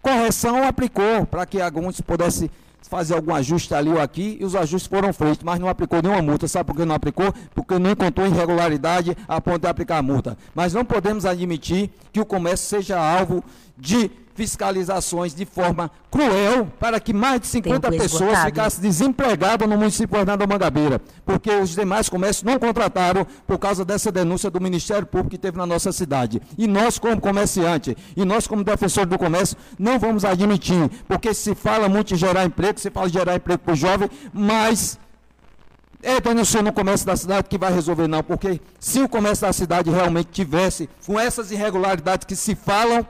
[0.00, 2.50] Correção aplicou para que alguns pudessem
[2.88, 6.22] fazer algum ajuste ali ou aqui e os ajustes foram feitos, mas não aplicou nenhuma
[6.22, 6.46] multa.
[6.46, 7.32] Sabe por que não aplicou?
[7.54, 10.36] Porque não encontrou irregularidade a ponto de aplicar a multa.
[10.54, 13.42] Mas não podemos admitir que o comércio seja alvo
[13.76, 20.16] de fiscalizações de forma cruel para que mais de 50 pessoas ficassem desempregadas no município
[20.16, 25.30] Fernando Mangabeira, porque os demais comércios não contrataram por causa dessa denúncia do Ministério Público
[25.30, 26.42] que teve na nossa cidade.
[26.58, 31.54] E nós, como comerciante, e nós, como defensor do comércio, não vamos admitir, porque se
[31.54, 34.98] fala muito em gerar emprego, se fala em gerar emprego para o jovem, mas
[36.02, 39.52] é denunciar no comércio da cidade que vai resolver, não, porque se o comércio da
[39.52, 43.06] cidade realmente tivesse com essas irregularidades que se falam,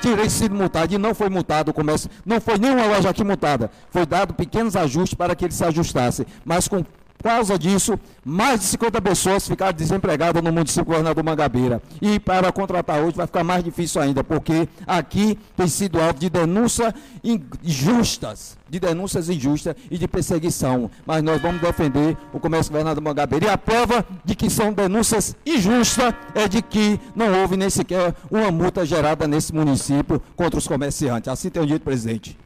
[0.00, 3.70] tirei sido multado e não foi multado o comércio, não foi nenhuma loja aqui multada.
[3.90, 6.84] Foi dado pequenos ajustes para que ele se ajustasse, mas com
[7.22, 11.82] causa disso, mais de 50 pessoas ficaram desempregadas no município do Governador Mangabeira.
[12.00, 16.30] E para contratar hoje vai ficar mais difícil ainda, porque aqui tem sido alvo de
[16.30, 16.92] denúncias
[17.22, 20.90] injustas, de denúncias injustas e de perseguição.
[21.06, 23.46] Mas nós vamos defender o comércio do Governador Mangabeira.
[23.46, 28.14] E a prova de que são denúncias injustas é de que não houve nem sequer
[28.30, 31.28] uma multa gerada nesse município contra os comerciantes.
[31.28, 32.36] Assim tem o dito, presidente.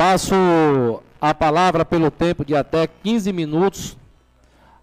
[0.00, 3.98] Passo a palavra pelo tempo de até 15 minutos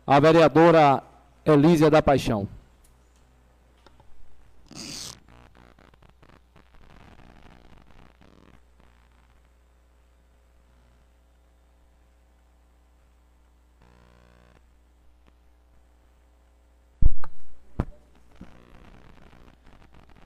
[0.05, 1.01] à vereadora
[1.43, 2.47] Elísia da Paixão.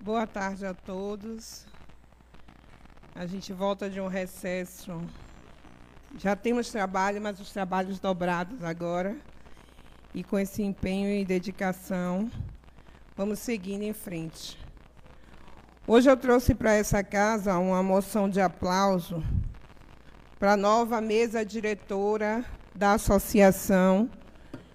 [0.01, 1.70] Boa tarde a todos.
[3.21, 4.99] A gente volta de um recesso
[6.17, 9.15] já temos trabalho, mas os trabalhos dobrados agora.
[10.11, 12.31] E com esse empenho e dedicação,
[13.15, 14.57] vamos seguindo em frente.
[15.85, 19.23] Hoje eu trouxe para essa casa uma moção de aplauso
[20.39, 22.43] para a nova mesa diretora
[22.73, 24.09] da Associação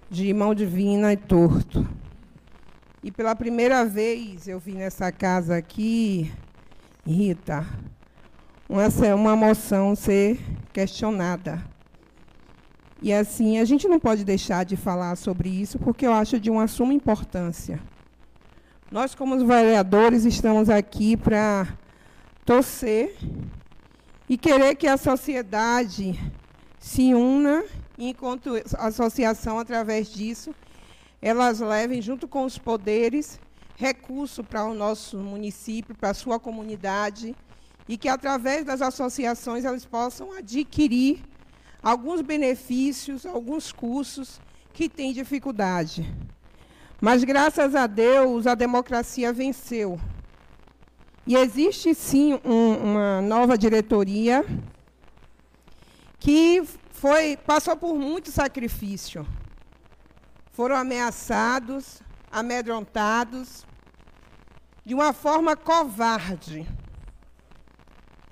[0.09, 1.85] de Mão Divina e Torto.
[3.03, 6.31] E pela primeira vez eu vim nessa casa aqui,
[7.05, 7.67] Rita,
[8.67, 10.39] uma, uma moção ser
[10.73, 11.63] questionada.
[13.01, 16.49] E assim, a gente não pode deixar de falar sobre isso, porque eu acho de
[16.49, 17.79] uma suma importância.
[18.91, 21.67] Nós, como vereadores, estamos aqui para
[22.43, 23.15] torcer
[24.27, 26.19] e querer que a sociedade
[26.79, 27.63] se una,
[27.97, 30.55] enquanto associação, através disso,
[31.21, 33.39] elas levem, junto com os poderes,
[33.75, 37.35] recurso para o nosso município, para a sua comunidade,
[37.87, 41.23] e que, através das associações, elas possam adquirir
[41.81, 44.41] alguns benefícios, alguns cursos
[44.73, 46.05] que têm dificuldade.
[46.99, 49.99] Mas, graças a Deus, a democracia venceu.
[51.25, 54.45] E existe, sim, um, uma nova diretoria
[56.19, 59.25] que foi, passou por muito sacrifício.
[60.51, 62.01] Foram ameaçados,
[62.31, 63.65] amedrontados,
[64.83, 66.67] de uma forma covarde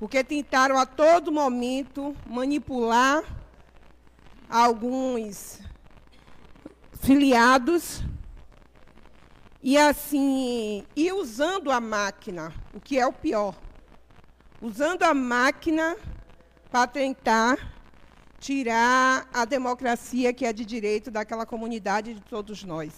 [0.06, 3.24] porque tentaram a todo momento manipular
[4.48, 5.60] alguns
[7.02, 8.04] filiados
[9.64, 13.56] e assim, e usando a máquina, o que é o pior,
[14.62, 15.98] usando a máquina
[16.70, 17.74] para tentar
[18.38, 22.94] tirar a democracia que é de direito daquela comunidade de todos nós.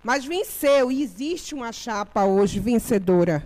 [0.00, 3.42] Mas venceu e existe uma chapa hoje vencedora.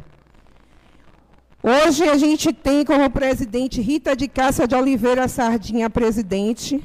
[1.60, 6.80] Hoje a gente tem como presidente Rita de Cássia de Oliveira Sardinha, presidente,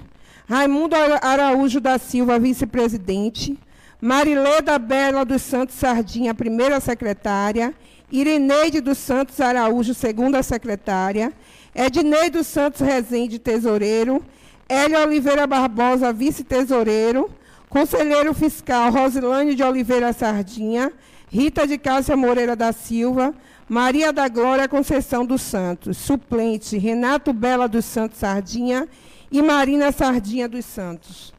[0.49, 3.55] Raimundo Araújo da Silva, vice-presidente,
[4.01, 7.71] Marileda Bela dos Santos Sardinha, primeira secretária,
[8.11, 11.31] Irineide dos Santos Araújo, segunda secretária,
[11.75, 14.25] Ednei dos Santos Rezende, tesoureiro,
[14.67, 17.29] Hélio Oliveira Barbosa, vice-tesoureiro,
[17.69, 20.91] conselheiro fiscal Rosilane de Oliveira Sardinha,
[21.29, 23.35] Rita de Cássia Moreira da Silva,
[23.67, 28.87] Maria da Glória Conceição dos Santos, suplente Renato Bela dos Santos Sardinha
[29.31, 31.33] e Marina Sardinha dos Santos.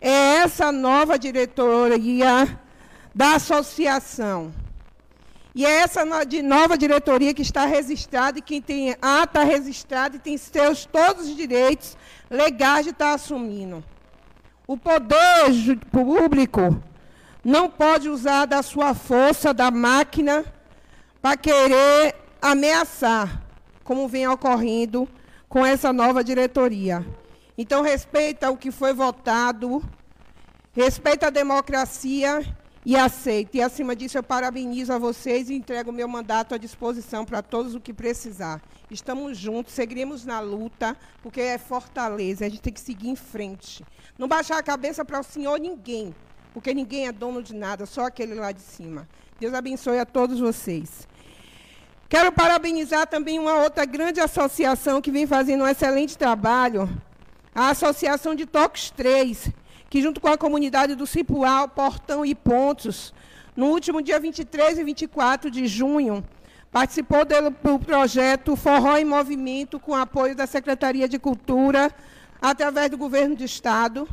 [0.00, 2.58] É essa nova diretoria
[3.14, 4.52] da associação.
[5.54, 10.36] E é essa nova diretoria que está registrada e quem tem ata registrada e tem
[10.36, 11.96] seus todos os direitos
[12.30, 13.82] legais de estar assumindo.
[14.66, 16.80] O poder público
[17.44, 20.44] não pode usar da sua força, da máquina,
[21.20, 23.42] para querer ameaçar,
[23.82, 25.08] como vem ocorrendo
[25.48, 27.04] com essa nova diretoria.
[27.56, 29.82] Então, respeita o que foi votado,
[30.72, 32.44] respeita a democracia
[32.86, 33.56] e aceita.
[33.56, 37.42] E, acima disso, eu parabenizo a vocês e entrego o meu mandato à disposição para
[37.42, 38.62] todos o que precisar.
[38.90, 43.84] Estamos juntos, seguiremos na luta, porque é fortaleza, a gente tem que seguir em frente.
[44.16, 46.14] Não baixar a cabeça para o senhor ninguém,
[46.54, 49.08] porque ninguém é dono de nada, só aquele lá de cima.
[49.40, 51.06] Deus abençoe a todos vocês.
[52.08, 56.90] Quero parabenizar também uma outra grande associação que vem fazendo um excelente trabalho,
[57.54, 59.50] a Associação de Toques 3,
[59.88, 63.14] que junto com a comunidade do Cipual, Portão e Pontos,
[63.54, 66.24] no último dia 23 e 24 de junho,
[66.72, 71.94] participou do, projeto Forró em Movimento, com apoio da Secretaria de Cultura,
[72.42, 74.08] através do Governo do Estado,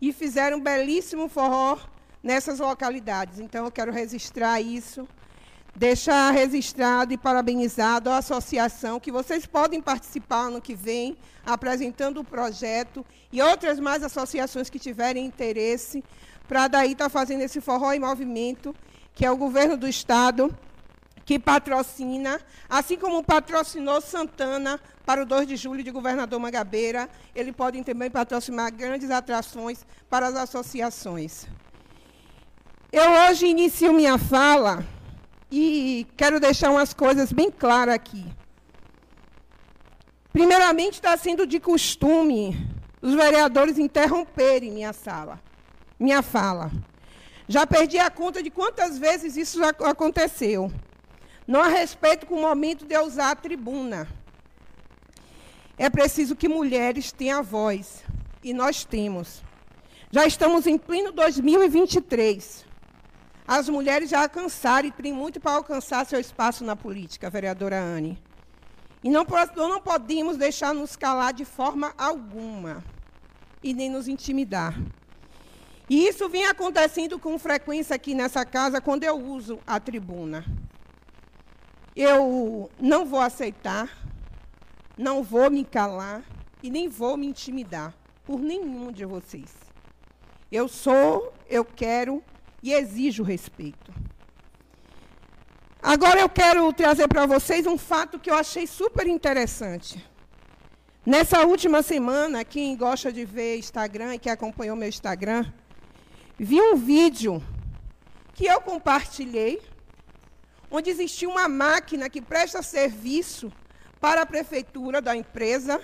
[0.00, 1.76] e fizeram um belíssimo forró
[2.22, 3.38] nessas localidades.
[3.38, 5.06] Então, eu quero registrar isso
[5.74, 12.24] deixar registrado e parabenizado a associação, que vocês podem participar ano que vem, apresentando o
[12.24, 16.04] projeto, e outras mais associações que tiverem interesse,
[16.48, 18.74] para daí estar tá fazendo esse forró em movimento,
[19.14, 20.54] que é o governo do Estado,
[21.24, 27.52] que patrocina, assim como patrocinou Santana para o 2 de julho de Governador Mangabeira, ele
[27.52, 31.46] pode também patrocinar grandes atrações para as associações.
[32.92, 34.84] Eu hoje inicio minha fala
[35.48, 38.26] e quero deixar umas coisas bem claras aqui.
[40.32, 42.68] Primeiramente, está sendo de costume
[43.00, 45.40] os vereadores interromperem minha sala,
[46.00, 46.72] minha fala.
[47.46, 50.68] Já perdi a conta de quantas vezes isso aconteceu.
[51.46, 54.08] Não há respeito com o momento de eu usar a tribuna.
[55.78, 58.02] É preciso que mulheres tenham voz.
[58.42, 59.42] E nós temos.
[60.10, 62.69] Já estamos em pleno 2023.
[63.46, 68.18] As mulheres já alcançaram e têm muito para alcançar seu espaço na política, vereadora Anne.
[69.02, 69.26] E não,
[69.56, 72.84] não podemos deixar nos calar de forma alguma.
[73.62, 74.78] E nem nos intimidar.
[75.88, 80.44] E isso vem acontecendo com frequência aqui nessa casa quando eu uso a tribuna.
[81.96, 83.90] Eu não vou aceitar,
[84.96, 86.22] não vou me calar
[86.62, 87.92] e nem vou me intimidar
[88.24, 89.52] por nenhum de vocês.
[90.52, 92.22] Eu sou, eu quero
[92.62, 93.92] e exijo respeito.
[95.82, 100.04] Agora eu quero trazer para vocês um fato que eu achei super interessante.
[101.04, 105.50] Nessa última semana, quem gosta de ver Instagram e que acompanhou meu Instagram,
[106.38, 107.42] vi um vídeo
[108.34, 109.62] que eu compartilhei
[110.70, 113.52] onde existia uma máquina que presta serviço
[114.00, 115.80] para a prefeitura da empresa,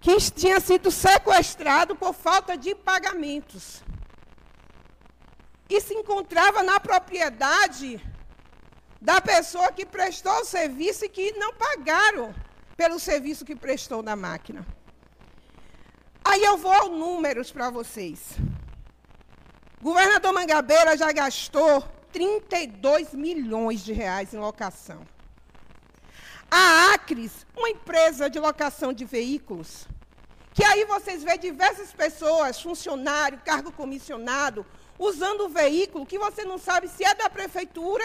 [0.00, 3.82] que tinha sido sequestrado por falta de pagamentos.
[5.68, 8.00] E se encontrava na propriedade
[9.00, 12.34] da pessoa que prestou o serviço e que não pagaram
[12.76, 14.66] pelo serviço que prestou na máquina.
[16.24, 18.36] Aí eu vou números para vocês.
[19.80, 21.82] O governador Mangabeira já gastou
[22.12, 25.06] 32 milhões de reais em locação.
[26.50, 29.86] A Acres, uma empresa de locação de veículos,
[30.54, 34.64] que aí vocês vê diversas pessoas, funcionário, cargo comissionado,
[34.98, 38.04] usando o veículo que você não sabe se é da prefeitura,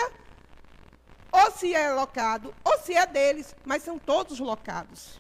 [1.32, 5.20] ou se é locado, ou se é deles, mas são todos locados.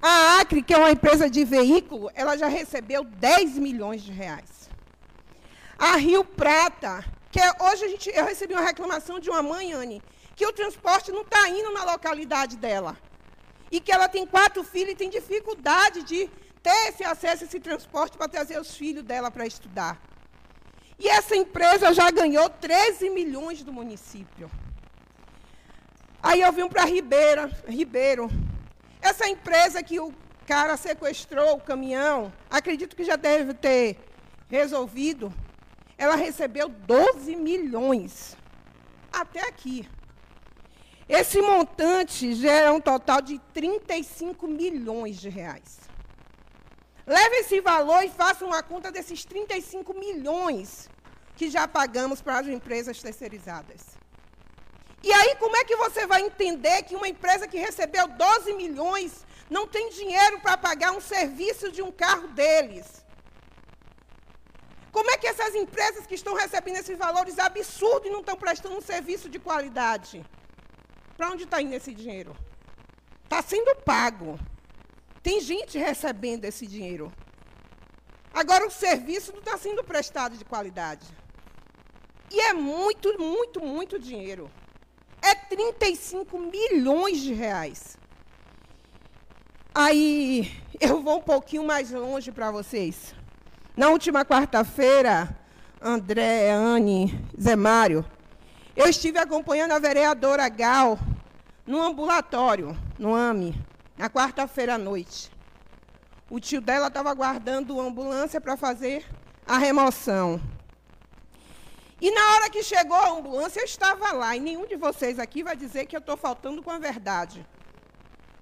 [0.00, 4.68] A Acre, que é uma empresa de veículo, ela já recebeu 10 milhões de reais.
[5.78, 9.72] A Rio Prata, que é, hoje a gente, eu recebi uma reclamação de uma mãe,
[9.72, 10.02] Anne,
[10.34, 12.96] que o transporte não está indo na localidade dela.
[13.70, 16.28] E que ela tem quatro filhos e tem dificuldade de
[16.62, 20.00] ter esse acesso esse transporte para trazer os filhos dela para estudar.
[20.98, 24.50] E essa empresa já ganhou 13 milhões do município.
[26.22, 28.30] Aí eu vim para Ribeira, Ribeiro.
[29.00, 30.12] Essa empresa que o
[30.46, 33.98] cara sequestrou o caminhão, acredito que já deve ter
[34.48, 35.32] resolvido
[36.02, 38.36] ela recebeu 12 milhões.
[39.12, 39.88] Até aqui.
[41.08, 45.81] Esse montante gera um total de 35 milhões de reais.
[47.14, 50.88] Leve esse valor e faça uma conta desses 35 milhões
[51.36, 53.80] que já pagamos para as empresas terceirizadas.
[55.02, 59.26] E aí, como é que você vai entender que uma empresa que recebeu 12 milhões
[59.50, 62.86] não tem dinheiro para pagar um serviço de um carro deles?
[64.90, 68.78] Como é que essas empresas que estão recebendo esses valores absurdos e não estão prestando
[68.78, 70.24] um serviço de qualidade?
[71.16, 72.34] Para onde está indo esse dinheiro?
[73.24, 74.38] Está sendo pago.
[75.22, 77.12] Tem gente recebendo esse dinheiro.
[78.34, 81.06] Agora, o serviço não está sendo prestado de qualidade.
[82.30, 84.50] E é muito, muito, muito dinheiro.
[85.20, 87.96] É 35 milhões de reais.
[89.74, 90.50] Aí,
[90.80, 93.14] eu vou um pouquinho mais longe para vocês.
[93.76, 95.38] Na última quarta-feira,
[95.80, 98.04] André, Anne, Zé Mário,
[98.74, 100.98] eu estive acompanhando a vereadora Gal
[101.66, 103.54] no ambulatório, no AME,
[104.02, 105.30] na quarta-feira à noite.
[106.28, 109.06] O tio dela estava aguardando a ambulância para fazer
[109.46, 110.42] a remoção.
[112.00, 114.34] E na hora que chegou a ambulância, eu estava lá.
[114.34, 117.46] E nenhum de vocês aqui vai dizer que eu estou faltando com a verdade.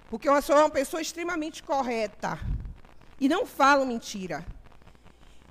[0.09, 2.39] Porque eu sou uma pessoa extremamente correta.
[3.19, 4.43] E não falo mentira.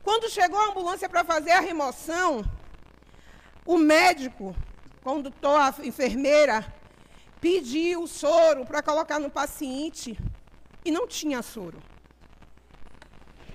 [0.02, 2.44] Quando chegou a ambulância para fazer a remoção,
[3.64, 4.56] o médico,
[5.04, 6.66] condutor, a enfermeira,
[7.40, 10.18] pediu soro para colocar no paciente
[10.84, 11.78] e não tinha soro.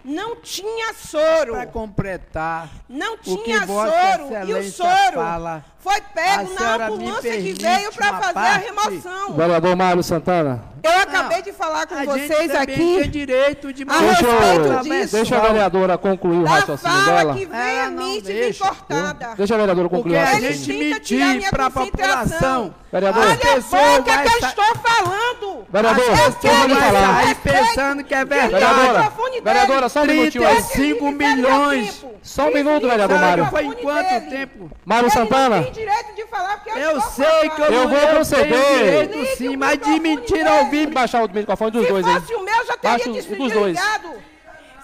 [0.04, 1.54] Não tinha soro.
[1.54, 2.70] Para completar.
[2.88, 4.48] Não o tinha soro.
[4.48, 8.66] E o soro fala, foi a pego na ambulância que veio para fazer a parte?
[8.66, 9.34] remoção.
[9.36, 10.64] Vereador Mário Santana.
[10.84, 12.76] Eu acabei de falar com a gente vocês aqui.
[12.76, 15.16] tem direito de a Deixa, respeito disso.
[15.16, 17.34] deixa a vereadora concluir o da raciocínio fala dela.
[17.34, 19.34] que vem cortada.
[19.36, 20.94] Deixa a vereadora concluir Porque o a raciocínio.
[20.94, 22.76] gente mentir para a população.
[22.92, 23.24] Vereador.
[23.24, 25.66] Olha a boca que eu sa- estou falando.
[25.70, 27.18] Vereador, eu quero falar.
[27.18, 28.54] Aí pensando que é verdade.
[28.54, 29.12] Vereadora,
[29.44, 30.56] vereadora, só um minutinho aí.
[30.56, 32.06] 35 milhões.
[32.22, 33.46] Só um minuto, vereador Mário.
[33.48, 34.72] foi em quanto tempo?
[34.86, 35.62] Mário não Santana.
[35.76, 39.08] Direito de falar porque Eu sei que eu, Eu vou eu proceder.
[39.08, 40.88] direito sim, mas de mentira ouvir.
[40.88, 42.20] Baixar o microfone dos Se dois aí.
[42.20, 43.44] fosse o meu, já teria desligado.
[43.44, 43.80] dos dois.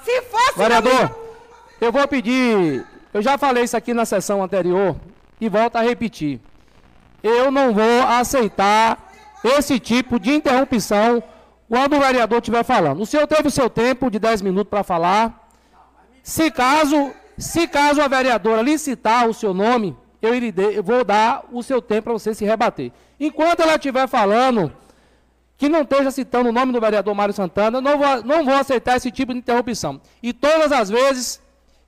[0.04, 1.38] Se fosse Vereador, o meu...
[1.82, 2.86] eu vou pedir.
[3.14, 4.96] Eu já falei isso aqui na sessão anterior
[5.40, 6.40] e volto a repetir.
[7.24, 9.12] Eu não vou aceitar
[9.44, 11.22] esse tipo de interrupção
[11.70, 13.02] quando o vereador estiver falando.
[13.02, 15.48] O senhor teve o seu tempo de 10 minutos para falar.
[16.24, 21.46] Se caso, se caso a vereadora licitar o seu nome, eu, dê- eu vou dar
[21.52, 22.92] o seu tempo para você se rebater.
[23.20, 24.72] Enquanto ela estiver falando,
[25.58, 28.98] que não esteja citando o nome do vereador Mário Santana, não vou, não vou aceitar
[28.98, 30.02] esse tipo de interrupção.
[30.22, 31.42] E todas as vezes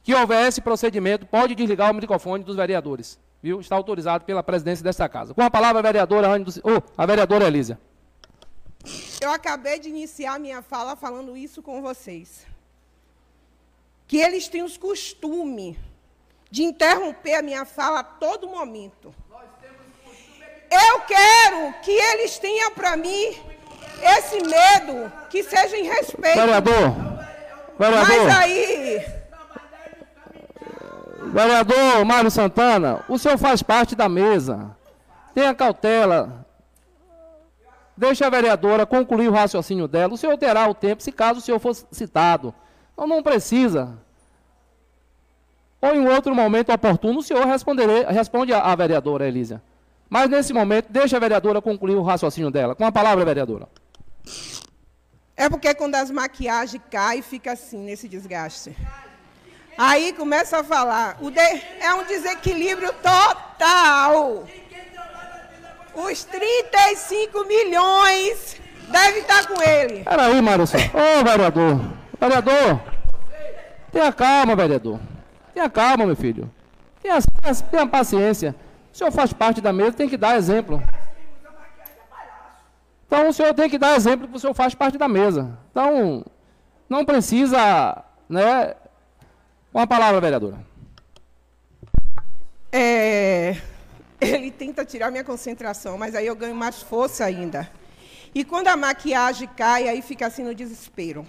[0.03, 3.18] que houver esse procedimento, pode desligar o microfone dos vereadores.
[3.41, 3.61] Viu?
[3.61, 5.34] Está autorizado pela presidência desta casa.
[5.34, 7.80] Com a palavra, a vereadora, Anne do, oh, a vereadora Elísia.
[9.22, 12.45] Eu acabei de iniciar minha fala falando isso com vocês.
[14.05, 15.77] Que eles têm os costumes
[16.54, 19.12] de interromper a minha fala a todo momento.
[20.70, 23.36] Eu quero que eles tenham para mim
[24.00, 26.36] esse medo, que seja em respeito.
[26.36, 26.92] Vereador,
[27.80, 28.08] vereador.
[28.08, 29.04] Mas aí,
[31.32, 34.78] Vereador Mário Santana, o senhor faz parte da mesa.
[35.34, 36.46] Tenha cautela.
[37.98, 40.14] Deixe a vereadora concluir o raciocínio dela.
[40.14, 42.54] O senhor terá o tempo, se caso o senhor for citado.
[42.94, 44.03] Então não precisa.
[45.84, 49.61] Ou em outro momento oportuno, o senhor responde à, vereadora Elísia.
[50.10, 52.73] Mas nesse momento, deixe a vereadora concluir o raciocínio dela.
[52.73, 53.68] Com a palavra, vereadora.
[55.35, 58.73] é porque quando as maquiagens caem, fica assim, nesse desgaste.
[59.77, 61.18] Aí começa a falar.
[61.22, 64.45] De- É um desequilíbrio total.
[65.95, 68.55] Os 35 milhões
[68.89, 70.05] devem estar com ele.
[70.05, 71.19] Peraí, Santana.
[71.19, 71.81] Ô, vereador.
[72.22, 72.81] Vereador.
[73.91, 74.97] Tenha calma, vereador.
[75.54, 76.50] Tenha calma, meu filho.
[77.02, 77.20] Tenha,
[77.70, 78.56] tenha, paciência.
[78.92, 80.82] O senhor faz parte da mesa, tem que dar exemplo.
[83.06, 85.58] Então, o senhor tem que dar exemplo que o senhor faz parte da mesa.
[85.70, 86.26] Então,
[86.90, 88.74] não precisa, né?
[89.72, 90.58] Com a palavra, vereadora.
[92.72, 93.56] É,
[94.20, 97.70] ele tenta tirar minha concentração, mas aí eu ganho mais força ainda.
[98.34, 101.24] E quando a maquiagem cai, aí fica assim no desespero.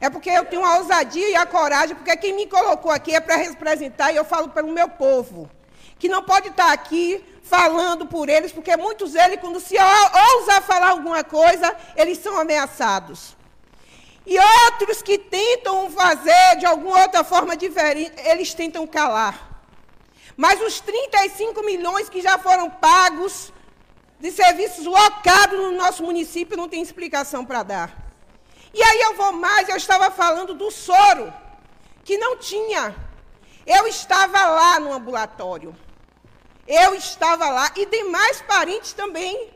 [0.00, 3.20] É porque eu tenho a ousadia e a coragem, porque quem me colocou aqui é
[3.20, 5.50] para representar e eu falo pelo meu povo.
[5.98, 10.62] Que não pode estar aqui falando por eles, porque muitos deles, quando se ou- ousar
[10.62, 13.34] falar alguma coisa, eles são ameaçados.
[14.26, 19.62] E outros que tentam fazer de alguma outra forma diferente, eles tentam calar.
[20.36, 23.50] Mas os 35 milhões que já foram pagos
[24.20, 28.05] de serviços locados no nosso município não tem explicação para dar.
[28.76, 31.32] E aí eu vou mais, eu estava falando do soro,
[32.04, 32.94] que não tinha.
[33.66, 35.74] Eu estava lá no ambulatório.
[36.68, 39.48] Eu estava lá e tem mais parentes também.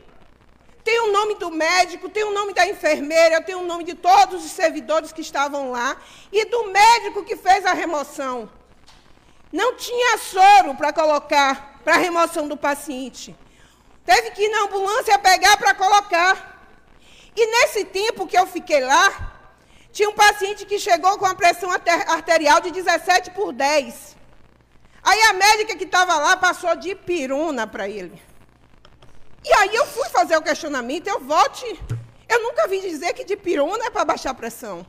[0.82, 4.42] Tem o nome do médico, tem o nome da enfermeira, tem o nome de todos
[4.42, 5.98] os servidores que estavam lá
[6.32, 8.50] e do médico que fez a remoção.
[9.52, 13.36] Não tinha soro para colocar para a remoção do paciente.
[14.02, 16.49] Teve que ir na ambulância pegar para colocar.
[17.36, 19.36] E nesse tempo que eu fiquei lá,
[19.92, 24.16] tinha um paciente que chegou com a pressão arter- arterial de 17 por 10.
[25.02, 28.20] Aí a médica que estava lá passou de piruna para ele.
[29.44, 31.64] E aí eu fui fazer o questionamento, eu volte.
[32.28, 34.86] Eu nunca vi dizer que de pirona é para baixar a pressão.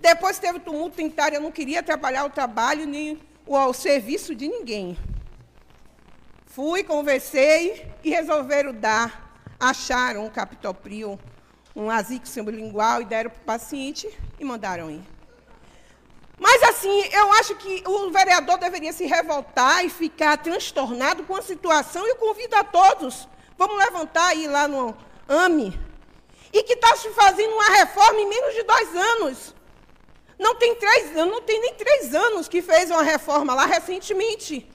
[0.00, 4.48] Depois teve tumulto dentário, eu não queria atrapalhar o trabalho nem o, o serviço de
[4.48, 4.98] ninguém.
[6.46, 9.29] Fui, conversei e resolveram dar.
[9.60, 11.20] Acharam um captopril,
[11.76, 14.08] um azique sublingual e deram para o paciente
[14.38, 15.02] e mandaram ir.
[16.38, 21.42] Mas assim, eu acho que o vereador deveria se revoltar e ficar transtornado com a
[21.42, 22.06] situação.
[22.06, 23.28] Eu convido a todos,
[23.58, 24.96] vamos levantar aí lá no
[25.28, 25.78] AME,
[26.50, 29.54] e que está se fazendo uma reforma em menos de dois anos.
[30.38, 34.66] Não tem três anos, não tem nem três anos que fez uma reforma lá recentemente.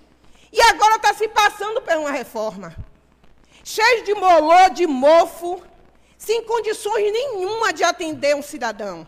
[0.53, 2.75] E agora está se passando por uma reforma.
[3.67, 5.59] Cheio de molô, de mofo,
[6.19, 9.07] sem condições nenhuma de atender um cidadão.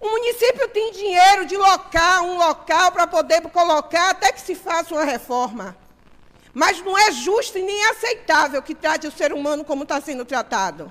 [0.00, 4.94] O município tem dinheiro de local, um local para poder colocar até que se faça
[4.94, 5.76] uma reforma.
[6.54, 10.24] Mas não é justo e nem aceitável que trate o ser humano como está sendo
[10.24, 10.90] tratado.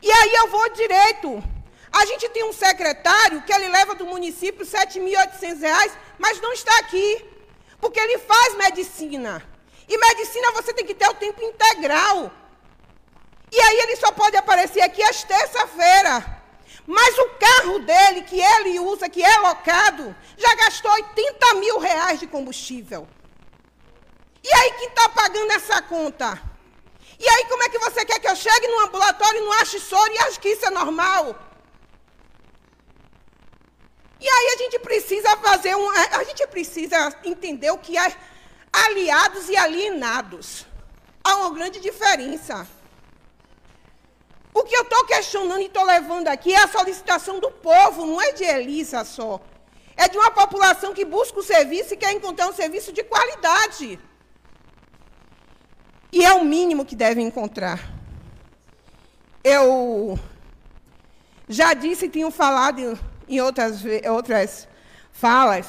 [0.00, 1.42] E aí eu vou direito.
[1.90, 6.78] A gente tem um secretário que ele leva do município R$ 7.800, mas não está
[6.78, 7.24] aqui.
[7.80, 9.57] Porque ele faz medicina.
[9.88, 12.30] E medicina você tem que ter o tempo integral.
[13.50, 16.38] E aí ele só pode aparecer aqui às terça-feira.
[16.86, 22.20] Mas o carro dele, que ele usa, que é locado, já gastou 80 mil reais
[22.20, 23.08] de combustível.
[24.42, 26.40] E aí quem está pagando essa conta?
[27.18, 29.80] E aí como é que você quer que eu chegue no ambulatório e não ache
[29.80, 31.36] soro e ache que isso é normal?
[34.20, 35.90] E aí a gente precisa fazer um.
[35.90, 38.16] A gente precisa entender o que é
[38.72, 40.66] aliados e alienados.
[41.22, 42.66] Há uma grande diferença.
[44.54, 48.20] O que eu estou questionando e estou levando aqui é a solicitação do povo, não
[48.20, 49.40] é de Elisa só.
[49.96, 53.98] É de uma população que busca o serviço e quer encontrar um serviço de qualidade.
[56.10, 57.92] E é o mínimo que deve encontrar.
[59.44, 60.18] Eu
[61.48, 64.68] já disse e tenho falado em outras, outras
[65.12, 65.66] falas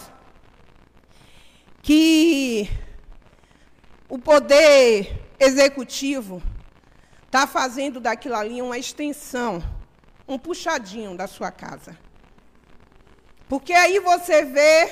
[1.82, 2.70] que
[4.10, 6.42] o poder executivo
[7.28, 9.64] está fazendo daquilo ali uma extensão,
[10.28, 11.96] um puxadinho da sua casa.
[13.48, 14.92] Porque aí você vê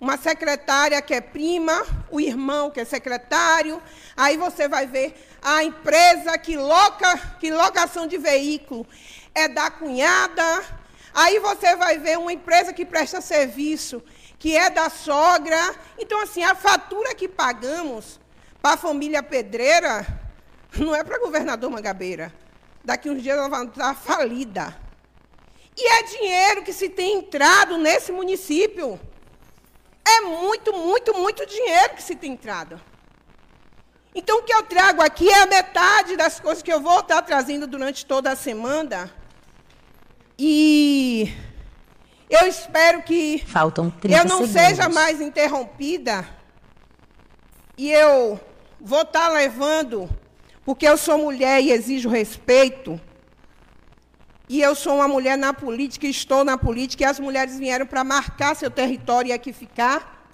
[0.00, 3.82] uma secretária que é prima, o irmão que é secretário,
[4.16, 5.12] aí você vai ver
[5.42, 8.86] a empresa que loca, que locação de veículo
[9.34, 10.64] é da cunhada,
[11.12, 14.00] aí você vai ver uma empresa que presta serviço
[14.40, 15.76] que é da sogra.
[15.96, 18.18] Então assim, a fatura que pagamos
[18.60, 20.04] para a família Pedreira
[20.76, 22.34] não é para governador Mangabeira.
[22.82, 24.76] Daqui uns dias ela vai estar falida.
[25.76, 28.98] E é dinheiro que se tem entrado nesse município.
[30.04, 32.80] É muito, muito, muito dinheiro que se tem entrado.
[34.14, 37.22] Então, o que eu trago aqui é a metade das coisas que eu vou estar
[37.22, 39.12] trazendo durante toda a semana.
[40.36, 41.32] E
[42.30, 44.52] eu espero que Faltam 30 eu não segundos.
[44.52, 46.26] seja mais interrompida.
[47.76, 48.40] E eu
[48.80, 50.08] vou estar levando
[50.64, 53.00] porque eu sou mulher e exijo respeito.
[54.48, 58.02] E eu sou uma mulher na política, estou na política, e as mulheres vieram para
[58.02, 60.24] marcar seu território e aqui ficar.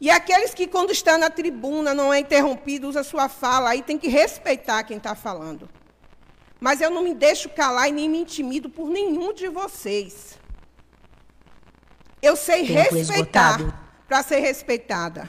[0.00, 3.96] E aqueles que, quando estão na tribuna, não é interrompido, usa sua fala, aí tem
[3.96, 5.68] que respeitar quem está falando.
[6.60, 10.38] Mas eu não me deixo calar e nem me intimido por nenhum de vocês.
[12.24, 13.58] Eu sei Tempo respeitar
[14.08, 15.28] para ser respeitada.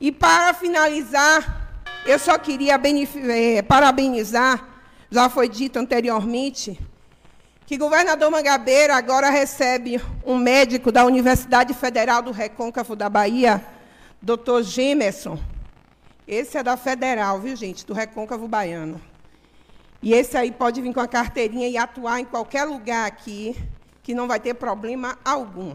[0.00, 4.64] E para finalizar, eu só queria eh, parabenizar,
[5.10, 6.78] já foi dito anteriormente,
[7.66, 13.60] que governador Mangabeira agora recebe um médico da Universidade Federal do Recôncavo da Bahia,
[14.22, 15.36] doutor Gemerson.
[16.28, 17.84] Esse é da Federal, viu, gente?
[17.84, 19.00] Do Recôncavo Baiano.
[20.00, 23.56] E esse aí pode vir com a carteirinha e atuar em qualquer lugar aqui,
[24.00, 25.74] que não vai ter problema algum.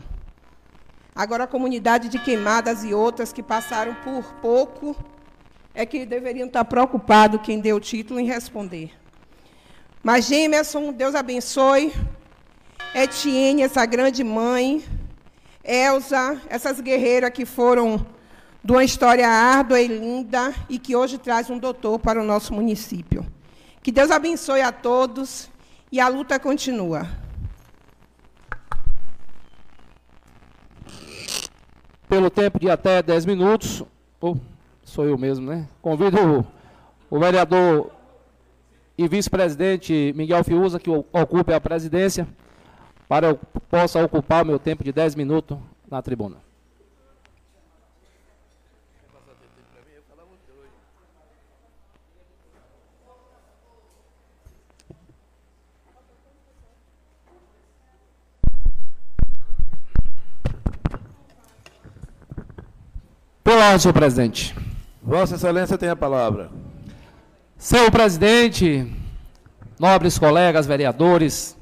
[1.16, 4.96] Agora, a comunidade de Queimadas e outras que passaram por pouco
[5.74, 8.92] é que deveriam estar preocupados quem deu o título em responder.
[10.02, 11.94] Mas, Gemerson, Deus abençoe.
[12.96, 14.84] Etienne, essa grande mãe.
[15.64, 18.06] Elza, essas guerreiras que foram
[18.64, 22.54] de uma história árdua e linda e que hoje traz um doutor para o nosso
[22.54, 23.26] município.
[23.84, 25.50] Que Deus abençoe a todos
[25.92, 27.08] e a luta continua.
[32.10, 33.84] Pelo tempo de até 10 minutos,
[34.20, 34.36] oh,
[34.84, 35.68] sou eu mesmo, né?
[35.80, 36.18] Convido
[37.10, 37.92] o, o vereador
[38.98, 42.28] e vice-presidente Miguel Fiuza, que ocupe a presidência,
[43.08, 45.58] para eu possa ocupar o meu tempo de 10 minutos
[45.90, 46.49] na tribuna.
[63.52, 64.56] Olá, senhor presidente.
[65.02, 66.52] Vossa Excelência tem a palavra.
[67.58, 68.88] Senhor presidente,
[69.80, 71.58] nobres colegas vereadores,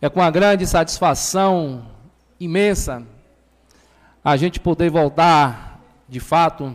[0.00, 1.86] é com uma grande satisfação
[2.40, 3.06] imensa
[4.24, 5.78] a gente poder voltar,
[6.08, 6.74] de fato,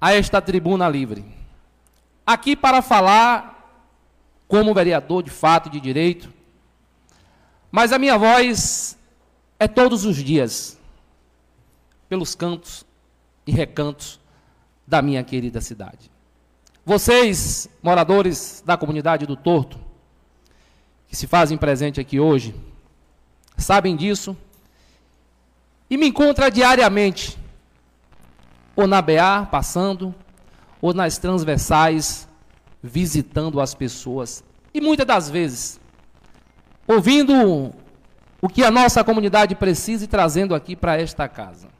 [0.00, 1.24] a esta tribuna livre.
[2.26, 3.78] Aqui para falar
[4.48, 6.34] como vereador de fato e de direito,
[7.70, 8.98] mas a minha voz
[9.56, 10.81] é todos os dias,
[12.12, 12.84] pelos cantos
[13.46, 14.20] e recantos
[14.86, 16.10] da minha querida cidade.
[16.84, 19.80] Vocês, moradores da comunidade do Torto,
[21.08, 22.54] que se fazem presente aqui hoje
[23.56, 24.36] sabem disso
[25.88, 27.38] e me encontra diariamente,
[28.76, 30.14] ou na BA, passando,
[30.82, 32.28] ou nas transversais,
[32.82, 34.44] visitando as pessoas.
[34.74, 35.80] E muitas das vezes,
[36.86, 37.72] ouvindo
[38.42, 41.72] o que a nossa comunidade precisa e trazendo aqui para esta casa.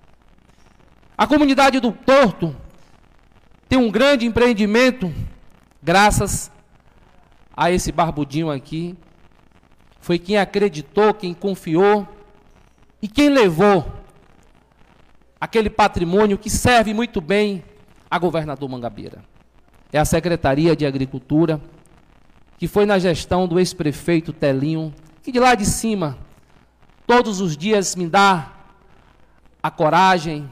[1.17, 2.57] A comunidade do Torto
[3.69, 5.13] tem um grande empreendimento,
[5.83, 6.51] graças
[7.55, 8.97] a esse barbudinho aqui.
[10.01, 12.09] Foi quem acreditou, quem confiou
[13.01, 13.91] e quem levou
[15.41, 17.63] aquele patrimônio que serve muito bem
[18.11, 19.25] a governador Mangabeira.
[19.93, 21.61] É a Secretaria de Agricultura,
[22.59, 26.17] que foi na gestão do ex-prefeito Telinho, que de lá de cima,
[27.07, 28.53] todos os dias me dá
[29.63, 30.49] a coragem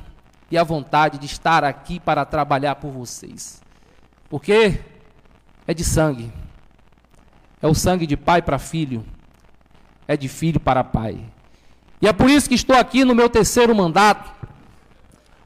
[0.51, 3.63] e a vontade de estar aqui para trabalhar por vocês.
[4.29, 4.81] Porque
[5.67, 6.33] é de sangue.
[7.63, 9.05] É o sangue de pai para filho.
[10.09, 11.25] É de filho para pai.
[12.03, 14.33] E é por isso que estou aqui no meu terceiro mandato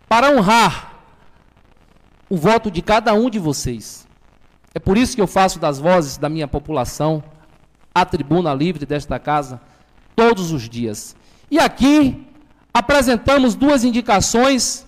[0.08, 0.94] para honrar
[2.30, 4.06] o voto de cada um de vocês.
[4.74, 7.22] É por isso que eu faço das vozes da minha população
[7.94, 9.60] a tribuna livre desta casa
[10.16, 11.14] todos os dias.
[11.50, 12.26] E aqui
[12.72, 14.84] apresentamos duas indicações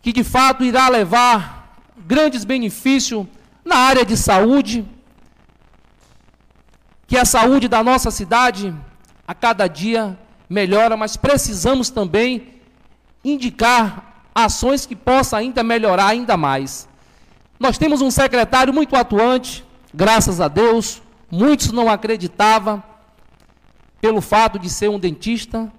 [0.00, 3.26] que de fato irá levar grandes benefícios
[3.64, 4.86] na área de saúde,
[7.06, 8.74] que a saúde da nossa cidade
[9.26, 10.18] a cada dia
[10.48, 12.54] melhora, mas precisamos também
[13.24, 16.88] indicar ações que possam ainda melhorar ainda mais.
[17.58, 22.82] Nós temos um secretário muito atuante, graças a Deus, muitos não acreditavam
[24.00, 25.70] pelo fato de ser um dentista,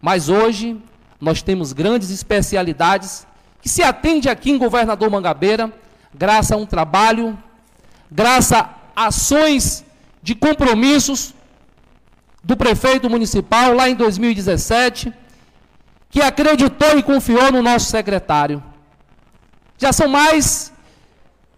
[0.00, 0.80] mas hoje
[1.20, 3.26] nós temos grandes especialidades
[3.60, 5.72] que se atende aqui em Governador Mangabeira,
[6.14, 7.38] graças a um trabalho,
[8.10, 9.84] graças a ações
[10.22, 11.34] de compromissos
[12.42, 15.12] do prefeito municipal lá em 2017,
[16.08, 18.62] que acreditou e confiou no nosso secretário.
[19.78, 20.72] Já são mais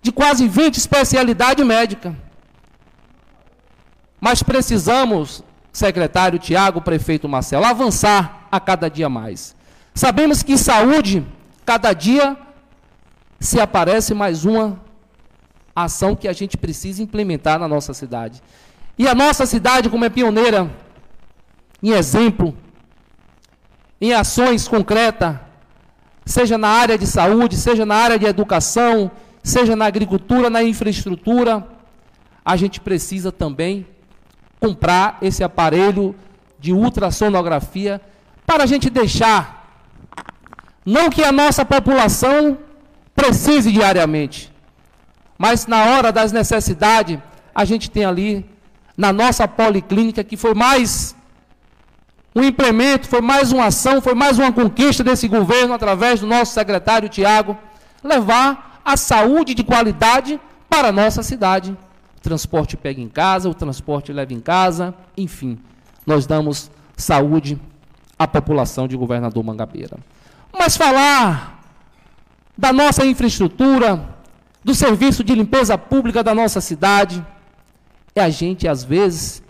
[0.01, 2.13] de quase 20 especialidades médicas.
[4.21, 5.43] Mas precisamos,
[5.73, 9.57] secretário Tiago, prefeito Marcelo, avançar a cada dia mais.
[9.95, 11.27] Sabemos que saúde,
[11.65, 12.37] cada dia
[13.41, 14.81] se aparece mais uma
[15.75, 18.43] ação que a gente precisa implementar na nossa cidade.
[18.99, 20.71] E a nossa cidade, como é pioneira
[21.83, 22.57] em exemplo
[24.01, 25.37] em ações concretas,
[26.27, 29.11] seja na área de saúde, seja na área de educação,
[29.43, 31.67] seja na agricultura, na infraestrutura,
[32.45, 33.87] a gente precisa também
[34.59, 36.17] comprar esse aparelho
[36.59, 38.01] de ultrassonografia
[38.45, 39.62] para a gente deixar,
[40.85, 42.59] não que a nossa população
[43.15, 44.53] precise diariamente,
[45.39, 47.19] mas na hora das necessidades,
[47.55, 48.45] a gente tem ali
[48.97, 51.15] na nossa policlínica, que foi mais
[52.35, 56.55] um implemento, foi mais uma ação, foi mais uma conquista desse governo, através do nosso
[56.55, 57.57] secretário Tiago,
[58.03, 61.77] levar a saúde de qualidade para a nossa cidade.
[62.17, 65.59] O transporte pega em casa, o transporte leva em casa, enfim,
[66.07, 67.61] nós damos saúde
[68.19, 69.99] à população de governador Mangabeira.
[70.53, 71.61] Mas falar
[72.57, 74.17] da nossa infraestrutura,
[74.63, 77.25] do serviço de limpeza pública da nossa cidade,
[78.15, 79.43] é a gente, às vezes,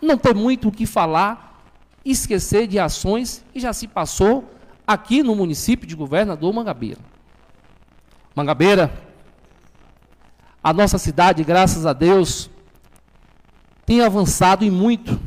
[0.00, 1.62] não ter muito o que falar
[2.04, 4.50] esquecer de ações que já se passou
[4.86, 7.00] aqui no município de Governador Mangabeira.
[8.34, 8.92] Mangabeira,
[10.62, 12.48] a nossa cidade, graças a Deus,
[13.84, 15.20] tem avançado e muito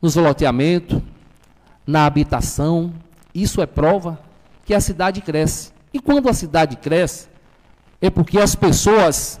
[0.00, 1.02] nos loteamento,
[1.86, 2.92] na habitação.
[3.34, 4.20] Isso é prova
[4.64, 5.72] que a cidade cresce.
[5.92, 7.28] E quando a cidade cresce,
[8.00, 9.40] é porque as pessoas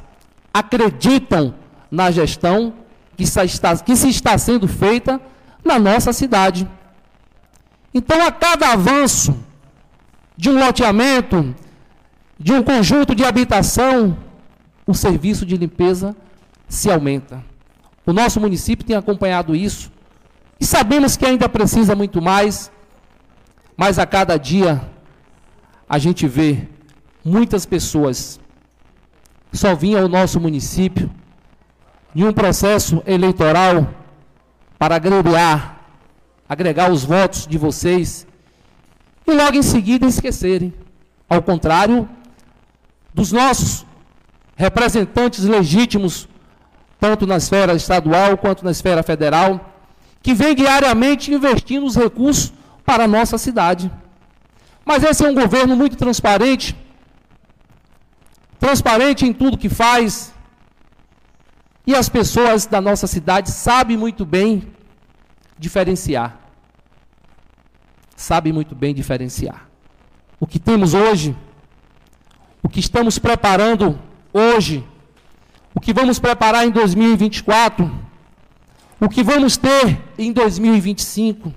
[0.52, 1.54] acreditam
[1.90, 2.74] na gestão
[3.16, 5.20] que, está, que se está sendo feita
[5.64, 6.68] na nossa cidade.
[7.94, 9.36] Então, a cada avanço
[10.36, 11.54] de um loteamento,
[12.38, 14.16] de um conjunto de habitação,
[14.86, 16.16] o serviço de limpeza
[16.68, 17.44] se aumenta.
[18.04, 19.91] O nosso município tem acompanhado isso
[20.62, 22.70] e sabemos que ainda precisa muito mais,
[23.76, 24.80] mas a cada dia
[25.88, 26.68] a gente vê
[27.24, 28.38] muitas pessoas
[29.52, 31.10] só vinham ao nosso município
[32.14, 33.92] em um processo eleitoral
[34.78, 35.84] para agregar,
[36.48, 38.24] agregar os votos de vocês
[39.26, 40.72] e logo em seguida esquecerem.
[41.28, 42.08] Ao contrário
[43.12, 43.84] dos nossos
[44.54, 46.28] representantes legítimos,
[47.00, 49.71] tanto na esfera estadual quanto na esfera federal,
[50.22, 52.52] que vem diariamente investindo os recursos
[52.84, 53.90] para a nossa cidade.
[54.84, 56.76] Mas esse é um governo muito transparente,
[58.58, 60.32] transparente em tudo que faz,
[61.86, 64.72] E as pessoas da nossa cidade sabem muito bem
[65.58, 66.38] diferenciar.
[68.16, 69.68] Sabem muito bem diferenciar.
[70.38, 71.36] O que temos hoje,
[72.62, 73.98] o que estamos preparando
[74.32, 74.86] hoje,
[75.74, 77.90] o que vamos preparar em 2024,
[79.04, 81.52] o que vamos ter em 2025.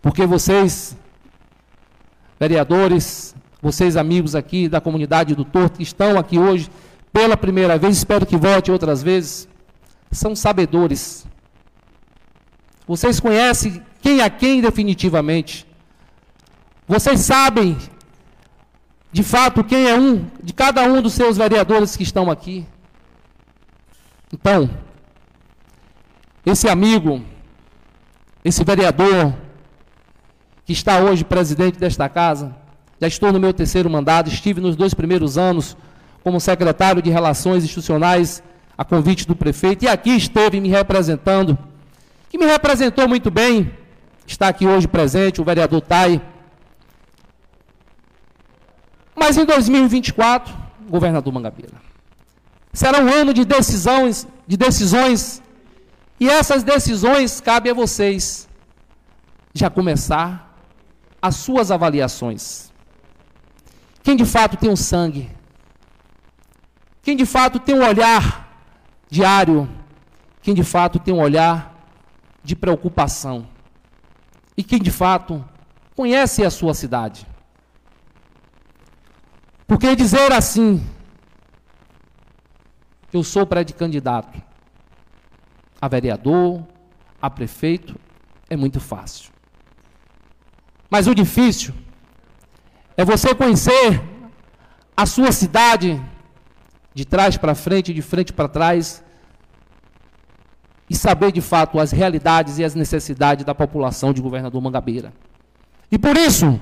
[0.00, 0.96] Porque vocês,
[2.40, 6.70] vereadores, vocês amigos aqui da comunidade do Torto, que estão aqui hoje
[7.12, 9.46] pela primeira vez, espero que volte outras vezes,
[10.10, 11.26] são sabedores.
[12.86, 15.66] Vocês conhecem quem a quem definitivamente.
[16.88, 17.76] Vocês sabem,
[19.12, 22.66] de fato, quem é um de cada um dos seus vereadores que estão aqui.
[24.32, 24.70] Então,
[26.44, 27.22] esse amigo,
[28.44, 29.34] esse vereador,
[30.64, 32.54] que está hoje presidente desta casa,
[33.00, 35.76] já estou no meu terceiro mandato, estive nos dois primeiros anos
[36.22, 38.42] como secretário de Relações Institucionais
[38.76, 41.58] a convite do prefeito, e aqui esteve me representando,
[42.28, 43.70] que me representou muito bem,
[44.26, 46.20] está aqui hoje presente, o vereador Tai.
[49.14, 50.54] Mas em 2024,
[50.88, 51.74] governador Mangabeira,
[52.72, 55.42] será um ano de decisões, de decisões,
[56.22, 58.48] e essas decisões cabe a vocês
[59.52, 60.56] já começar
[61.20, 62.72] as suas avaliações.
[64.02, 65.24] Quem de fato tem um sangue
[67.02, 68.48] quem de fato tem um olhar
[69.10, 69.68] diário,
[70.40, 71.74] quem de fato tem um olhar
[72.44, 73.48] de preocupação,
[74.56, 75.44] e quem de fato
[75.96, 77.26] conhece a sua cidade.
[79.66, 80.86] Porque dizer assim,
[83.12, 84.51] eu sou pré-candidato
[85.82, 86.62] a vereador,
[87.20, 87.98] a prefeito,
[88.48, 89.32] é muito fácil.
[90.88, 91.74] Mas o difícil
[92.96, 94.00] é você conhecer
[94.96, 96.00] a sua cidade
[96.94, 99.02] de trás para frente, de frente para trás,
[100.88, 105.12] e saber de fato as realidades e as necessidades da população de Governador Mangabeira.
[105.90, 106.60] E por isso,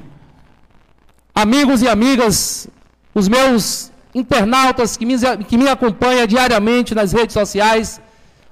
[1.35, 2.69] amigos e amigas,
[3.15, 5.17] os meus internautas que me,
[5.47, 8.01] que me acompanham diariamente nas redes sociais,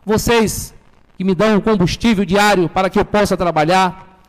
[0.08, 0.74] vocês
[1.16, 4.20] que me dão um combustível diário para que eu possa trabalhar.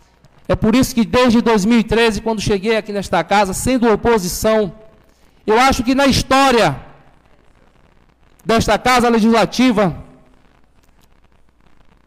[0.48, 4.74] É por isso que desde 2013, quando cheguei aqui nesta casa, sendo oposição,
[5.46, 6.76] eu acho que na história
[8.44, 9.96] desta Casa Legislativa,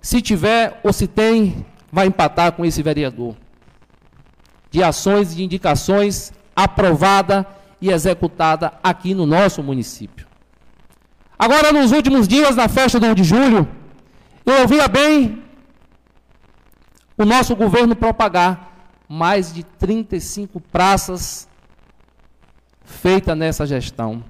[0.00, 3.36] se tiver ou se tem, vai empatar com esse vereador.
[4.70, 7.46] De ações e de indicações aprovada
[7.80, 10.31] e executada aqui no nosso município.
[11.44, 13.66] Agora, nos últimos dias, na festa do 1 de julho,
[14.46, 15.42] eu ouvia bem
[17.18, 18.52] o nosso governo propagar
[19.08, 21.48] mais de 35 praças
[22.84, 24.22] feitas nessa gestão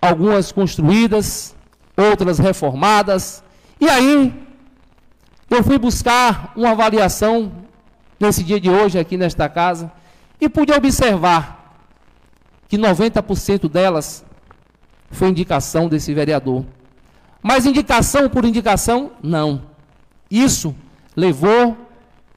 [0.00, 1.54] algumas construídas,
[1.94, 3.44] outras reformadas.
[3.78, 4.34] E aí,
[5.50, 7.52] eu fui buscar uma avaliação
[8.18, 9.92] nesse dia de hoje aqui nesta casa
[10.40, 11.76] e pude observar
[12.66, 14.24] que 90% delas
[15.12, 16.64] foi indicação desse vereador.
[17.42, 19.62] Mas indicação por indicação, não.
[20.30, 20.74] Isso
[21.16, 21.76] levou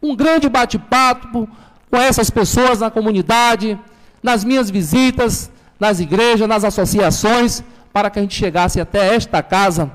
[0.02, 1.48] um grande bate-papo
[1.90, 3.80] com essas pessoas na comunidade,
[4.22, 9.92] nas minhas visitas, nas igrejas, nas associações, para que a gente chegasse até esta casa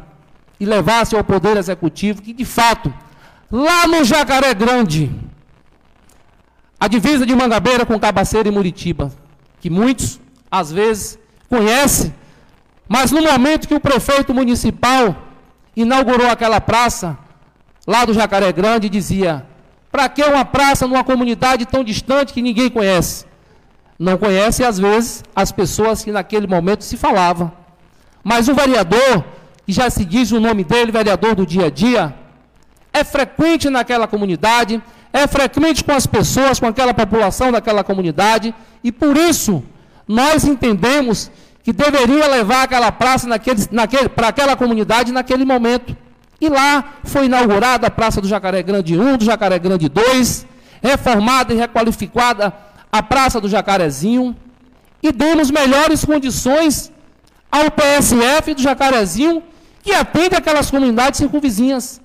[0.58, 2.92] e levasse ao Poder Executivo que, de fato,
[3.50, 5.10] lá no Jacaré Grande,
[6.78, 9.12] a divisa de Mangabeira com Cabaceira e Muritiba,
[9.60, 10.20] que muitos,
[10.50, 12.14] às vezes, conhecem,
[12.90, 15.16] mas no momento que o prefeito municipal
[15.74, 17.16] inaugurou aquela praça,
[17.86, 19.46] lá do Jacaré Grande, dizia:
[19.92, 23.30] para que uma praça numa comunidade tão distante que ninguém conhece?
[24.00, 27.52] não conhece, às vezes, as pessoas que naquele momento se falava.
[28.24, 29.22] Mas o vereador,
[29.66, 32.14] que já se diz o nome dele, vereador do dia a dia,
[32.94, 38.90] é frequente naquela comunidade, é frequente com as pessoas, com aquela população daquela comunidade, e
[38.90, 39.62] por isso
[40.08, 41.30] nós entendemos
[41.62, 45.96] que deveria levar aquela praça naquele, naquele, para aquela comunidade naquele momento.
[46.40, 50.46] E lá foi inaugurada a Praça do Jacaré Grande 1, do Jacaré Grande 2,
[50.82, 52.52] reformada e requalificada
[52.90, 54.34] a Praça do Jacarezinho
[55.02, 56.90] e demos melhores condições
[57.50, 59.42] ao PSF do Jacarezinho,
[59.82, 62.00] que atende aquelas comunidades circunvizinhas.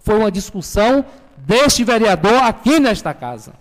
[0.00, 1.04] Foi uma discussão
[1.36, 3.52] deste vereador aqui nesta casa.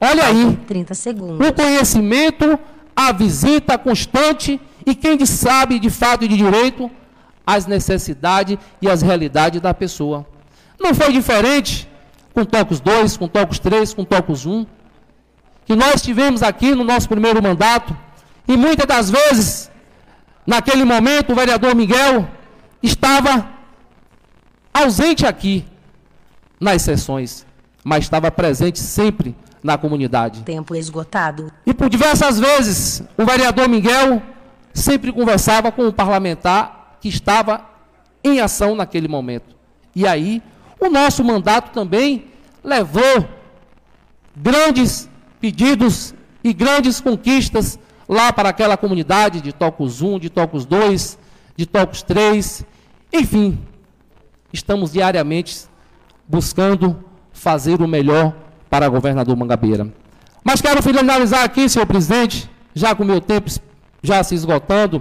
[0.00, 0.58] Olha aí.
[0.66, 1.48] 30 segundos.
[1.48, 2.58] O conhecimento,
[2.94, 6.90] a visita constante e quem sabe de fato e de direito
[7.46, 10.26] as necessidades e as realidades da pessoa.
[10.80, 11.88] Não foi diferente
[12.32, 14.66] com Tocos 2, com Tocos 3, com Tocos 1
[15.66, 17.96] que nós tivemos aqui no nosso primeiro mandato,
[18.46, 19.70] e muitas das vezes
[20.46, 22.28] naquele momento, o vereador Miguel
[22.82, 23.48] estava
[24.72, 25.64] ausente aqui
[26.60, 27.46] nas sessões,
[27.82, 29.34] mas estava presente sempre
[29.64, 30.42] na comunidade.
[30.42, 31.50] Tempo esgotado.
[31.64, 34.22] E por diversas vezes, o vereador Miguel
[34.74, 37.64] sempre conversava com o parlamentar que estava
[38.22, 39.56] em ação naquele momento.
[39.96, 40.42] E aí,
[40.78, 42.26] o nosso mandato também
[42.62, 43.26] levou
[44.36, 45.08] grandes
[45.40, 51.18] pedidos e grandes conquistas lá para aquela comunidade de Tocos 1, de Tocos 2,
[51.56, 52.66] de Tocos 3.
[53.10, 53.58] Enfim,
[54.52, 55.66] estamos diariamente
[56.28, 58.43] buscando fazer o melhor
[58.74, 59.88] para governador Mangabeira.
[60.42, 63.48] Mas quero finalizar aqui, senhor presidente, já com o meu tempo
[64.02, 65.00] já se esgotando,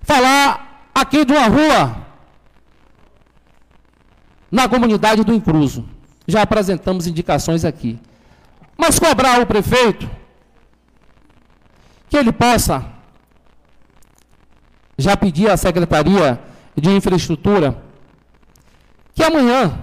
[0.00, 1.96] falar aqui de uma rua
[4.48, 5.84] na comunidade do Incruso.
[6.24, 7.98] Já apresentamos indicações aqui.
[8.78, 10.08] Mas cobrar o prefeito
[12.08, 12.86] que ele possa
[14.96, 16.38] já pedir à Secretaria
[16.76, 17.76] de Infraestrutura
[19.16, 19.76] que amanhã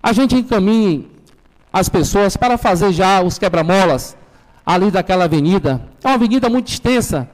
[0.00, 1.15] a gente encaminhe
[1.78, 4.16] as pessoas para fazer já os quebra-molas
[4.64, 5.82] ali daquela avenida.
[6.02, 7.28] É uma avenida muito extensa,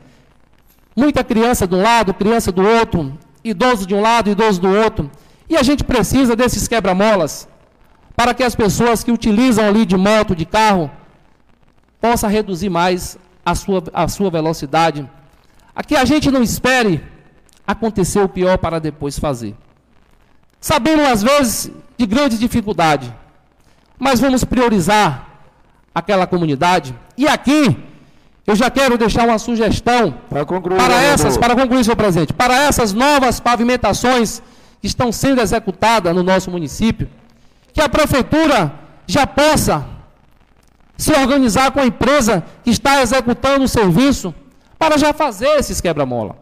[0.97, 5.09] muita criança de um lado, criança do outro, idoso de um lado, idoso do outro.
[5.49, 7.49] E a gente precisa desses quebra-molas
[8.17, 10.91] para que as pessoas que utilizam ali de moto, de carro,
[12.01, 13.17] possam reduzir mais
[13.47, 15.09] a sua, a sua velocidade.
[15.73, 17.01] Aqui a gente não espere
[17.65, 19.55] acontecer o pior para depois fazer.
[20.61, 23.23] Sabendo, às vezes, de grande dificuldade,
[24.03, 25.29] mas vamos priorizar
[25.95, 26.93] aquela comunidade.
[27.17, 27.79] E aqui,
[28.45, 32.53] eu já quero deixar uma sugestão para, concluir, para essas, para concluir, seu presente, para
[32.63, 34.43] essas novas pavimentações
[34.81, 37.09] que estão sendo executadas no nosso município,
[37.73, 38.75] que a prefeitura
[39.07, 39.87] já possa
[40.97, 44.35] se organizar com a empresa que está executando o serviço
[44.81, 46.35] para já fazer esses quebra-mola.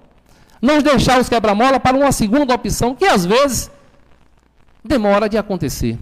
[0.62, 3.70] Não deixar os quebra-mola para uma segunda opção, que às vezes
[4.82, 5.98] demora de acontecer.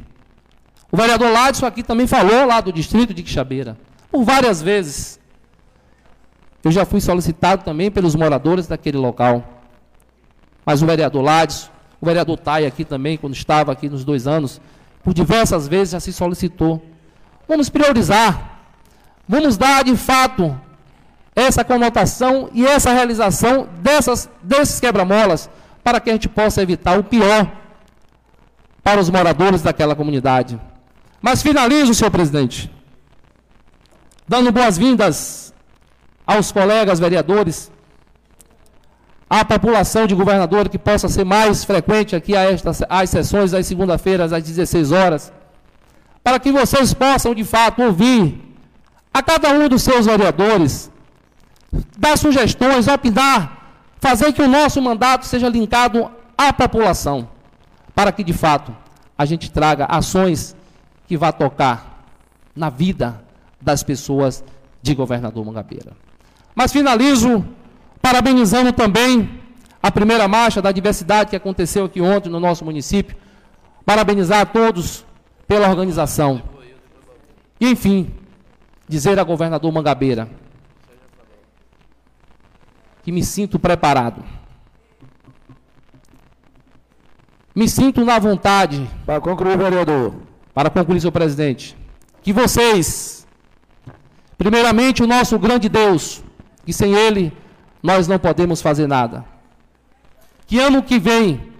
[0.90, 3.76] O vereador Ladson aqui também falou lá do distrito de Quixabeira,
[4.10, 5.20] por várias vezes.
[6.64, 9.62] Eu já fui solicitado também pelos moradores daquele local.
[10.64, 11.70] Mas o vereador Ladson,
[12.00, 14.60] o vereador Tai aqui também, quando estava aqui nos dois anos,
[15.02, 16.82] por diversas vezes já se solicitou.
[17.46, 18.60] Vamos priorizar.
[19.26, 20.58] Vamos dar, de fato,
[21.36, 25.50] essa conotação e essa realização dessas, desses quebra-molas
[25.84, 27.50] para que a gente possa evitar o pior
[28.82, 30.58] para os moradores daquela comunidade.
[31.20, 32.70] Mas finalizo, senhor presidente,
[34.26, 35.52] dando boas-vindas
[36.26, 37.70] aos colegas vereadores,
[39.28, 43.66] à população de governador que possa ser mais frequente aqui a estas, às sessões, às
[43.66, 45.32] segunda-feiras, às 16 horas,
[46.22, 48.40] para que vocês possam, de fato, ouvir
[49.12, 50.90] a cada um dos seus vereadores,
[51.98, 53.58] dar sugestões, opinar,
[54.00, 57.28] fazer que o nosso mandato seja linkado à população
[57.98, 58.72] para que de fato
[59.18, 60.54] a gente traga ações
[61.08, 62.04] que vá tocar
[62.54, 63.24] na vida
[63.60, 64.44] das pessoas
[64.80, 65.96] de governador Mangabeira.
[66.54, 67.44] Mas finalizo
[68.00, 69.40] parabenizando também
[69.82, 73.16] a primeira marcha da diversidade que aconteceu aqui ontem no nosso município.
[73.84, 75.04] Parabenizar a todos
[75.46, 76.42] pela organização.
[77.58, 78.14] E, enfim,
[78.86, 80.28] dizer a governador Mangabeira
[83.02, 84.22] que me sinto preparado
[87.58, 88.88] Me sinto na vontade.
[89.04, 90.14] Para concluir, vereador.
[90.58, 91.76] Para concluir, senhor presidente.
[92.20, 93.24] Que vocês,
[94.36, 96.20] primeiramente, o nosso grande Deus,
[96.66, 97.32] que sem Ele
[97.80, 99.24] nós não podemos fazer nada.
[100.48, 101.52] Que ano que vem,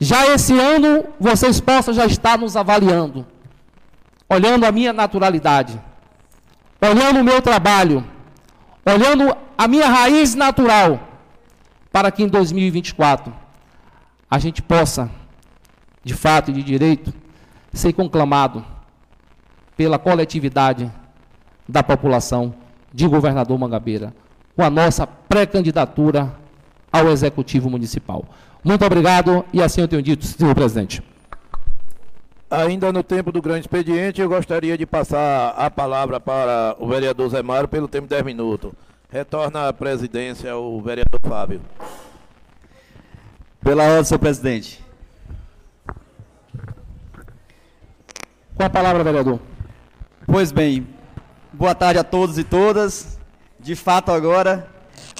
[0.00, 3.24] já esse ano, vocês possam já estar nos avaliando,
[4.28, 5.80] olhando a minha naturalidade,
[6.82, 8.04] olhando o meu trabalho,
[8.84, 11.08] olhando a minha raiz natural,
[11.92, 13.32] para que em 2024
[14.28, 15.08] a gente possa,
[16.02, 17.27] de fato e de direito,
[17.72, 18.64] ser conclamado
[19.76, 20.90] pela coletividade
[21.68, 22.54] da população
[22.92, 24.14] de governador Mangabeira,
[24.56, 26.32] com a nossa pré-candidatura
[26.90, 28.24] ao Executivo Municipal.
[28.64, 31.02] Muito obrigado e assim eu tenho dito, senhor presidente.
[32.50, 37.28] Ainda no tempo do grande expediente, eu gostaria de passar a palavra para o vereador
[37.28, 38.72] Zé Mário pelo tempo de 10 minutos.
[39.10, 41.60] Retorna à presidência o vereador Fábio.
[43.62, 44.87] Pela ordem, senhor presidente.
[48.58, 49.38] Com a palavra, vereador.
[50.26, 50.84] Pois bem,
[51.52, 53.16] boa tarde a todos e todas.
[53.60, 54.68] De fato, agora,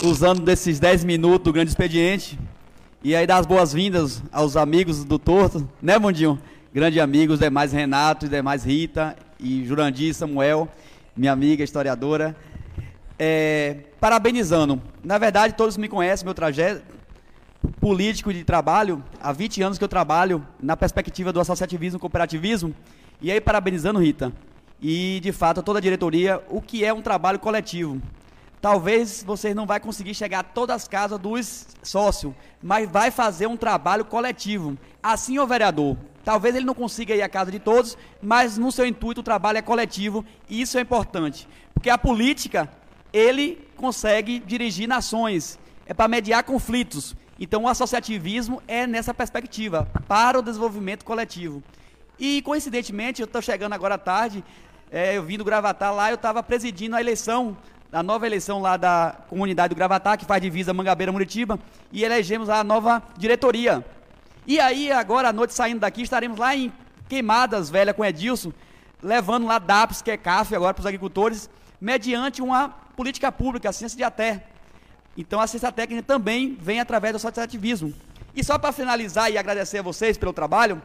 [0.03, 2.37] usando desses 10 minutos do grande expediente,
[3.01, 6.37] e aí dar as boas-vindas aos amigos do Torto, né, Mundinho?
[6.75, 10.69] Grande amigos, demais Renato, demais Rita, e Jurandir Samuel,
[11.17, 12.35] minha amiga historiadora.
[13.17, 14.83] é, parabenizando.
[15.05, 16.83] Na verdade, todos me conhecem, meu trajeto
[17.81, 22.75] político de trabalho, há 20 anos que eu trabalho na perspectiva do associativismo e cooperativismo,
[23.21, 24.33] e aí parabenizando, Rita,
[24.81, 28.01] e de fato toda a diretoria, o que é um trabalho coletivo.
[28.61, 33.47] Talvez vocês não vai conseguir chegar a todas as casas dos sócios, mas vai fazer
[33.47, 34.77] um trabalho coletivo.
[35.03, 35.97] Assim o vereador.
[36.25, 39.59] Talvez ele não consiga ir à casa de todos, mas no seu intuito o trabalho
[39.59, 41.49] é coletivo e isso é importante.
[41.73, 42.69] Porque a política,
[43.13, 47.15] ele consegue dirigir nações, é para mediar conflitos.
[47.39, 51.63] Então o associativismo é nessa perspectiva, para o desenvolvimento coletivo.
[52.19, 54.45] E coincidentemente, eu estou chegando agora à tarde,
[54.91, 57.57] é, eu vim do Gravatar lá, eu estava presidindo a eleição,
[57.93, 61.59] a nova eleição lá da comunidade do Gravatar, que faz divisa Mangabeira-Muritiba,
[61.93, 63.85] e elegemos a nova diretoria.
[64.47, 66.73] E aí, agora à noite, saindo daqui, estaremos lá em
[67.09, 68.53] Queimadas Velha com Edilson,
[69.03, 71.49] levando lá DAPS, que é CAF agora para os agricultores,
[71.81, 74.43] mediante uma política pública, a ciência de até.
[75.17, 77.95] Então a ciência técnica também vem através do associativismo.
[78.35, 80.83] E só para finalizar e agradecer a vocês pelo trabalho,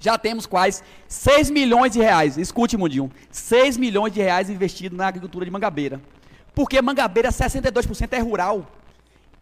[0.00, 5.06] já temos quase 6 milhões de reais, escute Mundinho, 6 milhões de reais investidos na
[5.06, 6.00] agricultura de Mangabeira.
[6.54, 8.66] Porque Mangabeira 62% é rural.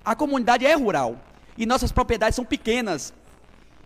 [0.05, 1.17] A comunidade é rural.
[1.57, 3.15] E nossas propriedades são pequenas.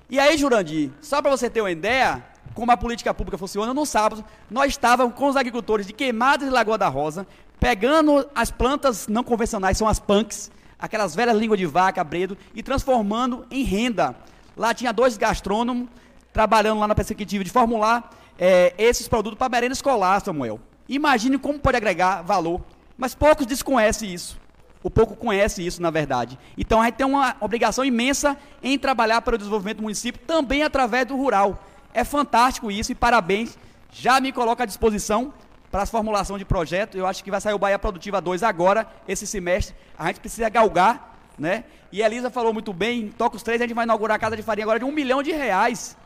[0.08, 2.24] E aí, Jurandir, só para você ter uma ideia,
[2.54, 6.50] como a política pública funciona, no sábado, nós estávamos com os agricultores de Queimadas e
[6.50, 7.26] Lagoa da Rosa,
[7.60, 12.62] pegando as plantas não convencionais, são as punks, aquelas velhas línguas de vaca, bredo, e
[12.62, 14.16] transformando em renda.
[14.56, 15.88] Lá tinha dois gastrônomos,
[16.32, 20.60] trabalhando lá na perspectiva de formular é, esses produtos para merenda escolar, Samuel.
[20.88, 22.60] Imagine como pode agregar valor,
[22.96, 24.40] mas poucos desconhecem isso.
[24.82, 26.38] O pouco conhece isso, na verdade.
[26.58, 30.64] Então a gente tem uma obrigação imensa em trabalhar para o desenvolvimento do município, também
[30.64, 31.62] através do rural.
[31.94, 33.56] É fantástico isso e parabéns.
[33.92, 35.32] Já me coloco à disposição
[35.70, 36.98] para a formulação de projeto.
[36.98, 39.74] Eu acho que vai sair o Bahia Produtiva 2 agora, esse semestre.
[39.96, 41.64] A gente precisa galgar, né?
[41.92, 44.34] E a Elisa falou muito bem, toca os três, a gente vai inaugurar a casa
[44.34, 45.96] de farinha agora de um milhão de reais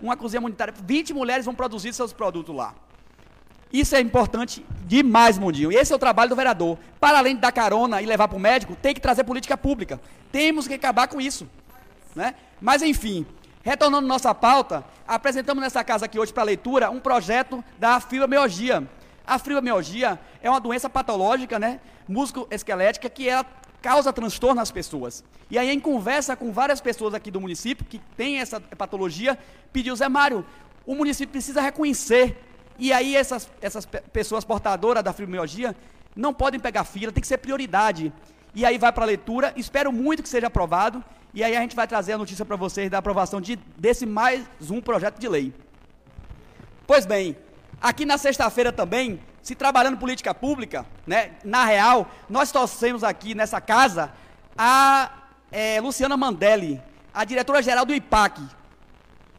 [0.00, 0.74] uma cozinha humanitária.
[0.84, 2.74] 20 mulheres vão produzir seus produtos lá.
[3.72, 5.70] Isso é importante demais, Mundinho.
[5.70, 6.78] E esse é o trabalho do vereador.
[6.98, 10.00] Para além de dar carona e levar para o médico, tem que trazer política pública.
[10.32, 11.48] Temos que acabar com isso.
[12.14, 12.34] Né?
[12.60, 13.26] Mas, enfim,
[13.62, 18.88] retornando nossa pauta, apresentamos nessa casa aqui hoje para leitura um projeto da fibromialgia.
[19.26, 23.44] A fibromialgia é uma doença patológica, né, músculo-esquelética, que ela
[23.82, 25.24] causa transtorno nas pessoas.
[25.50, 29.38] E aí, em conversa com várias pessoas aqui do município que tem essa patologia,
[29.72, 30.44] pediu Zé Mário,
[30.86, 32.42] o município precisa reconhecer.
[32.78, 35.74] E aí, essas, essas pessoas portadoras da fibromialgia
[36.14, 38.12] não podem pegar fila, tem que ser prioridade.
[38.54, 41.02] E aí vai para a leitura, espero muito que seja aprovado.
[41.32, 44.44] E aí a gente vai trazer a notícia para vocês da aprovação de, desse mais
[44.70, 45.54] um projeto de lei.
[46.86, 47.36] Pois bem,
[47.80, 53.60] aqui na sexta-feira também se trabalhando política pública, né, na real, nós torcemos aqui nessa
[53.60, 54.12] casa
[54.56, 55.10] a
[55.50, 56.80] é, Luciana Mandelli,
[57.12, 58.42] a diretora-geral do IPAC,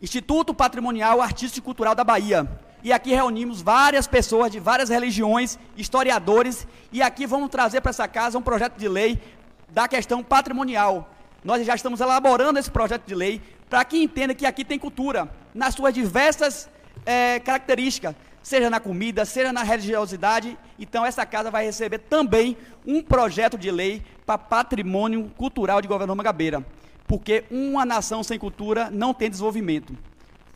[0.01, 2.49] Instituto Patrimonial Artístico e Cultural da Bahia.
[2.81, 8.07] E aqui reunimos várias pessoas de várias religiões, historiadores, e aqui vamos trazer para essa
[8.07, 9.21] casa um projeto de lei
[9.67, 11.09] da questão patrimonial.
[11.43, 15.29] Nós já estamos elaborando esse projeto de lei para que entenda que aqui tem cultura,
[15.53, 16.69] nas suas diversas
[17.05, 20.57] é, características seja na comida, seja na religiosidade.
[20.77, 26.15] Então, essa casa vai receber também um projeto de lei para patrimônio cultural de governador
[26.15, 26.65] Magabeira.
[27.07, 29.93] Porque uma nação sem cultura não tem desenvolvimento.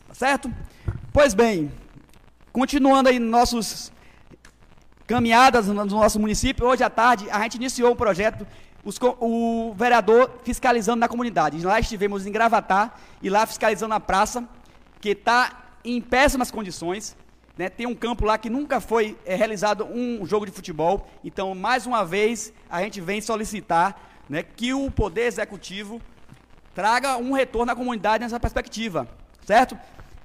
[0.08, 0.52] Tá certo?
[1.12, 1.72] Pois bem,
[2.52, 3.92] continuando aí nossos
[5.06, 8.46] caminhadas no nosso município, hoje à tarde a gente iniciou um projeto,
[8.84, 11.64] os, o vereador fiscalizando na comunidade.
[11.64, 14.48] Lá estivemos em Gravatar e lá fiscalizando a praça,
[15.00, 17.16] que está em péssimas condições.
[17.56, 21.08] Né, tem um campo lá que nunca foi é, realizado um jogo de futebol.
[21.22, 26.02] Então, mais uma vez, a gente vem solicitar né, que o Poder Executivo
[26.74, 29.06] traga um retorno à comunidade nessa perspectiva.
[29.46, 29.78] Certo?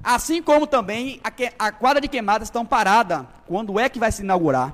[0.04, 3.28] Assim como também a, que, a quadra de queimadas estão parada.
[3.46, 4.74] Quando é que vai se inaugurar?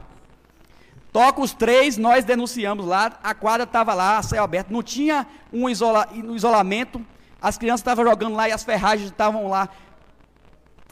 [1.12, 5.26] Toca os três, nós denunciamos lá, a quadra estava lá, a céu aberto, não tinha
[5.52, 7.04] um, isola, um isolamento,
[7.42, 9.70] as crianças estavam jogando lá e as ferragens estavam lá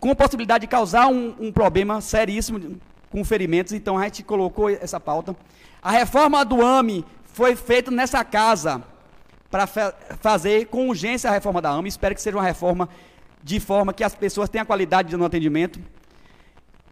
[0.04, 2.76] com possibilidade de causar um, um problema seríssimo
[3.10, 5.34] com ferimentos, então a gente colocou essa pauta.
[5.82, 8.84] A reforma do AME foi feita nessa casa
[9.50, 11.88] para fa fazer com urgência a reforma da AME.
[11.88, 12.90] Espero que seja uma reforma
[13.42, 15.80] de forma que as pessoas tenham qualidade no atendimento.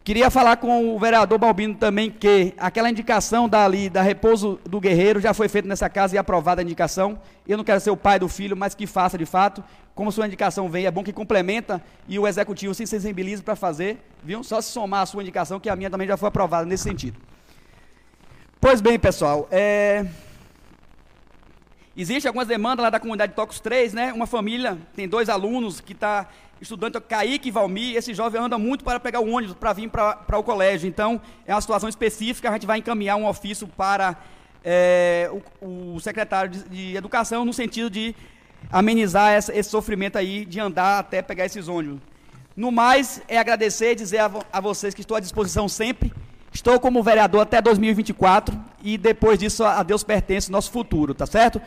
[0.03, 5.22] Queria falar com o vereador Balbino também que aquela indicação dali, da Repouso do Guerreiro,
[5.22, 7.19] já foi feita nessa casa e aprovada a indicação.
[7.48, 9.64] Eu não quero ser o pai do filho, mas que faça de fato.
[9.94, 13.99] Como sua indicação vem, é bom que complementa e o executivo se sensibilize para fazer,
[14.23, 14.44] viu?
[14.44, 17.19] Só se somar a sua indicação, que a minha também já foi aprovada nesse sentido.
[18.60, 20.07] Pois bem, pessoal, é...
[21.95, 24.14] Existe algumas demandas lá da comunidade de Tocos 3, né?
[24.14, 26.28] Uma família tem dois alunos que está
[26.62, 30.38] estudando, Kaique e Valmir, esse jovem anda muito para pegar o ônibus para vir para
[30.38, 30.88] o colégio.
[30.88, 34.16] Então, é uma situação específica, a gente vai encaminhar um ofício para
[34.64, 35.30] é,
[35.60, 38.16] o, o, secretário de, de, Educação no sentido de
[38.72, 42.00] amenizar essa, esse sofrimento aí de andar até pegar esses ônibus.
[42.56, 46.14] No mais, é agradecer e dizer a, a vocês que estou à disposição sempre.
[46.54, 51.62] Estou como vereador até 2024 e depois disso a Deus pertence nosso futuro, tá certo?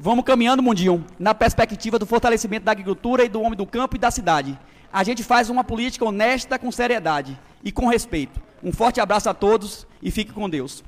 [0.00, 3.98] Vamos caminhando, Mundinho, na perspectiva do fortalecimento da agricultura e do homem do campo e
[3.98, 4.56] da cidade.
[4.92, 8.40] A gente faz uma política honesta, com seriedade e com respeito.
[8.62, 10.84] Um forte abraço a todos e fique com Deus.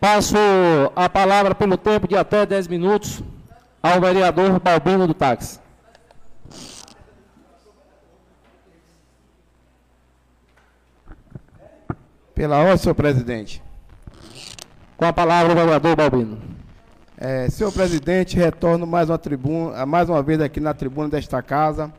[0.00, 0.36] Passo
[0.94, 3.22] a palavra pelo tempo de até 10 minutos
[3.82, 5.65] ao vereador Balbino do Táxi.
[12.36, 13.62] Pela ordem, senhor presidente.
[14.94, 16.38] Com a palavra, o vereador Balbino.
[17.16, 21.90] É, senhor presidente, retorno mais uma, tribuna, mais uma vez aqui na tribuna desta casa,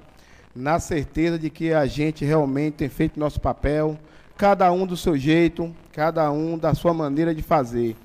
[0.55, 3.97] na certeza de que a gente realmente tem feito nosso papel,
[4.37, 7.95] cada um do seu jeito, cada um da sua maneira de fazer.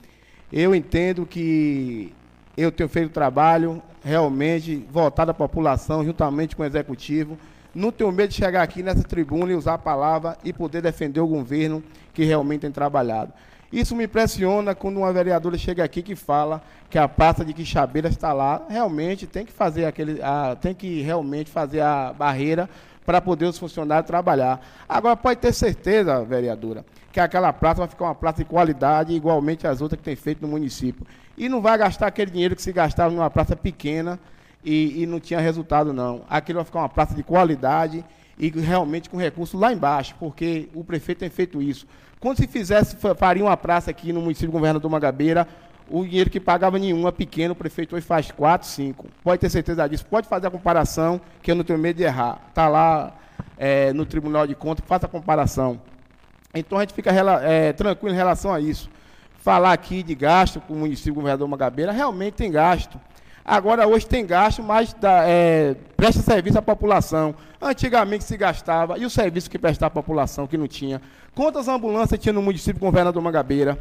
[0.50, 2.14] Eu entendo que
[2.56, 7.36] eu tenho feito trabalho realmente voltado à população, juntamente com o executivo.
[7.74, 11.20] Não tenho medo de chegar aqui nessa tribuna e usar a palavra e poder defender
[11.20, 11.82] o governo
[12.12, 13.32] que realmente tem trabalhado.
[13.72, 18.08] Isso me impressiona quando uma vereadora chega aqui que fala que a praça de Quixabeira
[18.08, 18.60] está lá.
[18.68, 22.68] Realmente tem que fazer aquele, a, tem que realmente fazer a barreira
[23.06, 24.60] para poder os funcionários trabalhar.
[24.86, 29.66] Agora pode ter certeza, vereadora, que aquela praça vai ficar uma praça de qualidade igualmente
[29.66, 31.06] às outras que tem feito no município.
[31.38, 34.20] E não vai gastar aquele dinheiro que se gastava numa praça pequena
[34.64, 36.22] e, e não tinha resultado não.
[36.28, 38.04] Aquilo vai ficar uma praça de qualidade
[38.38, 41.86] e realmente com recurso lá embaixo, porque o prefeito tem feito isso.
[42.18, 45.46] Quando se fizesse, faria uma praça aqui no município do governador Mangabeira,
[45.90, 49.06] o dinheiro que pagava nenhum é pequeno, o prefeito hoje faz quatro, cinco.
[49.22, 50.06] Pode ter certeza disso.
[50.06, 52.40] Pode fazer a comparação, que eu não tenho medo de errar.
[52.48, 53.12] Está lá
[53.58, 55.80] é, no Tribunal de Contas, faça a comparação.
[56.54, 57.10] Então a gente fica
[57.42, 58.88] é, tranquilo em relação a isso.
[59.38, 62.98] Falar aqui de gasto com o município do governador Mangabeira, realmente tem gasto.
[63.44, 64.94] Agora, hoje tem gasto, mas
[65.26, 67.34] é, presta serviço à população.
[67.60, 71.00] Antigamente se gastava, e o serviço que prestava à população, que não tinha.
[71.34, 73.78] Quantas ambulâncias tinha no município do governador Mangabeira?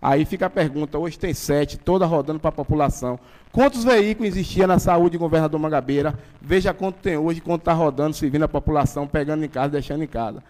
[0.00, 3.18] Aí fica a pergunta, hoje tem sete, toda rodando para a população.
[3.50, 6.14] Quantos veículos existiam na saúde do governador Mangabeira?
[6.40, 10.06] Veja quanto tem hoje, quanto está rodando, servindo a população, pegando em casa, deixando em
[10.06, 10.42] casa.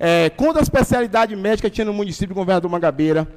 [0.00, 3.28] É, quantas especialidades médicas tinha no município do governador Mangabeira?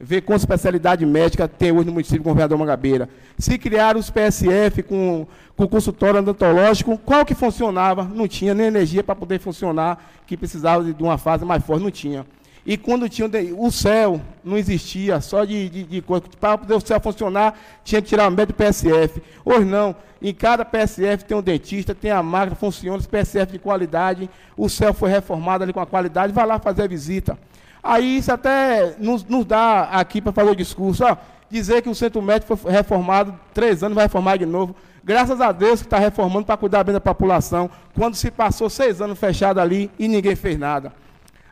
[0.00, 3.08] Ver quanta especialidade médica tem hoje no município com governador Mangabeira.
[3.38, 8.04] Se criaram os PSF com, com consultório odontológico, qual que funcionava?
[8.04, 11.90] Não tinha nem energia para poder funcionar, que precisava de uma fase mais forte, não
[11.90, 12.26] tinha.
[12.66, 16.24] E quando tinha o céu, não existia, só de, de, de coisa.
[16.40, 19.22] Para poder o céu funcionar, tinha que tirar o médico do PSF.
[19.44, 23.60] Hoje não, em cada PSF tem um dentista, tem a máquina, funciona, os PSF de
[23.60, 27.38] qualidade, o céu foi reformado ali com a qualidade, vai lá fazer a visita.
[27.82, 31.16] Aí isso até nos, nos dá aqui para fazer o discurso, ó,
[31.50, 34.74] dizer que o centro médico foi reformado, três anos vai reformar de novo.
[35.04, 39.00] Graças a Deus que está reformando para cuidar bem da população, quando se passou seis
[39.00, 40.92] anos fechado ali e ninguém fez nada.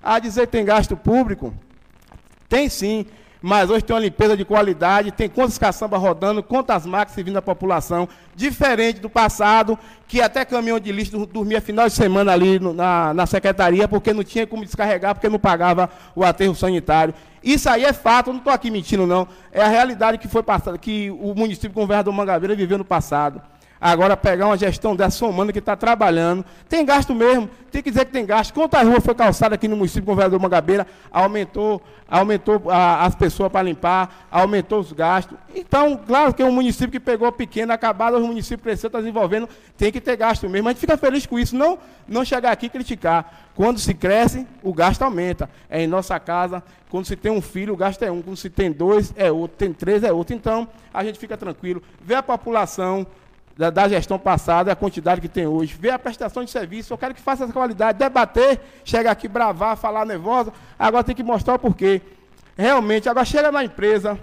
[0.03, 1.55] A dizer que tem gasto público,
[2.49, 3.07] tem sim
[3.47, 7.43] mas hoje tem uma limpeza de qualidade, tem quantas caçambas rodando, quantas máquinas servindo à
[7.43, 12.73] população, diferente do passado, que até caminhão de lixo dormia final de semana ali no,
[12.73, 17.13] na, na secretaria, porque não tinha como descarregar, porque não pagava o aterro sanitário.
[17.43, 19.29] Isso aí é fato, não estou aqui mentindo, não.
[19.53, 22.85] É a realidade que foi passada, que o município com o governador Mangabeira viveu no
[22.85, 23.43] passado.
[23.87, 28.07] Agora, pegar uma gestão dessa somando que está trabalhando, tem gasto mesmo, tem que dizer
[28.07, 28.55] que tem gasto.
[28.55, 33.15] Quantas ruas foi calçada aqui no município com o vereador Mangabeira, aumentou, aumentou a, as
[33.15, 35.37] pessoas para limpar, aumentou os gastos.
[35.55, 39.47] Então, claro que é um município que pegou pequeno, acabado, o município cresceu, está desenvolvendo,
[39.77, 40.67] tem que ter gasto mesmo.
[40.67, 41.79] A gente fica feliz com isso, não,
[42.09, 43.51] não chegar aqui e criticar.
[43.55, 45.51] Quando se cresce, o gasto aumenta.
[45.69, 48.23] É em nossa casa, quando se tem um filho, o gasto é um.
[48.23, 49.59] Quando se tem dois, é outro.
[49.59, 50.35] Tem três, é outro.
[50.35, 51.83] Então, a gente fica tranquilo.
[52.01, 53.07] Vê a população
[53.57, 56.99] da, da, gestão passada, a quantidade que tem hoje, ver a prestação de serviço, eu
[56.99, 61.55] quero que faça essa qualidade, debater, chega aqui bravar, falar nervosa, agora tem que mostrar
[61.55, 62.03] o porquê.
[62.57, 64.19] Realmente, agora chega na empresa,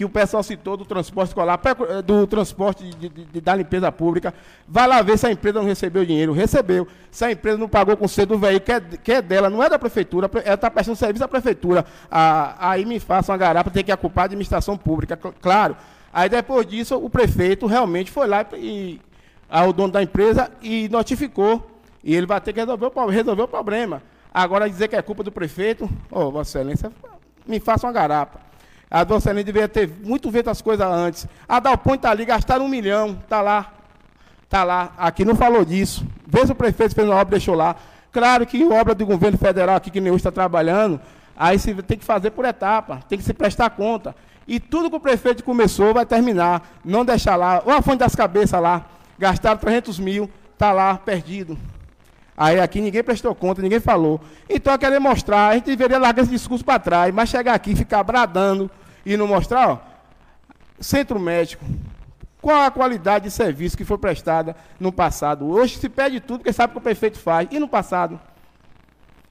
[0.00, 1.60] que o pessoal citou do transporte escolar,
[2.06, 4.32] do transporte de, de, de, da limpeza pública,
[4.66, 6.32] vai lá ver se a empresa não recebeu dinheiro.
[6.32, 6.88] Recebeu.
[7.10, 9.62] Se a empresa não pagou com cedo do veículo, que é, que é dela, não
[9.62, 11.84] é da prefeitura, ela está prestando serviço à prefeitura.
[12.10, 15.18] Ah, aí me faça uma garapa, tem que ocupar a administração pública.
[15.18, 15.76] Claro,
[16.12, 19.00] Aí depois disso, o prefeito realmente foi lá e,
[19.48, 21.70] ao dono da empresa e notificou
[22.02, 24.02] e ele vai ter que resolver o, resolver o problema.
[24.32, 26.92] Agora dizer que é culpa do prefeito, ô, oh, Vossa Excelência,
[27.46, 28.40] me faça uma garapa.
[28.90, 31.26] A Vossa Excelência deveria ter muito feito as coisas antes.
[31.48, 33.72] A Dalpõe está ali, gastaram um milhão, está lá.
[34.44, 34.92] Está lá.
[34.98, 36.04] Aqui não falou disso.
[36.26, 37.76] Vê se o prefeito fez uma obra deixou lá.
[38.12, 41.00] Claro que obra do governo federal aqui que nem hoje está trabalhando,
[41.36, 44.14] aí se tem que fazer por etapa, tem que se prestar conta.
[44.50, 46.68] E tudo que o prefeito começou vai terminar.
[46.84, 47.62] Não deixar lá.
[47.64, 48.84] Olha a fonte das cabeças lá.
[49.16, 51.56] Gastaram 300 mil, está lá, perdido.
[52.36, 54.20] Aí aqui ninguém prestou conta, ninguém falou.
[54.48, 57.76] Então eu quero mostrar, a gente deveria largar esse discurso para trás, mas chegar aqui
[57.76, 58.68] ficar bradando
[59.06, 59.78] e não mostrar, ó,
[60.80, 61.64] centro médico,
[62.42, 65.46] qual a qualidade de serviço que foi prestada no passado?
[65.46, 67.46] Hoje se pede tudo, porque sabe o que o prefeito faz.
[67.52, 68.18] E no passado?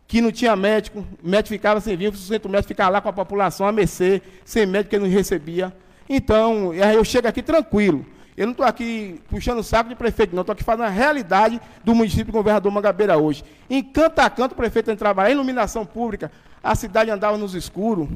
[0.10, 3.14] Que não tinha médico, médico ficava sem vir, o centro médico ficava lá com a
[3.14, 5.72] população a mercê, sem médico que ele não recebia.
[6.10, 8.04] Então, eu chego aqui tranquilo.
[8.36, 10.42] Eu não estou aqui puxando o saco de prefeito, não.
[10.42, 13.44] Estou aqui falando a realidade do município de Governador Mangabeira hoje.
[13.70, 15.30] Em canto a canto, o prefeito tem trabalhar.
[15.30, 16.32] Iluminação pública,
[16.64, 18.08] a cidade andava nos escuros.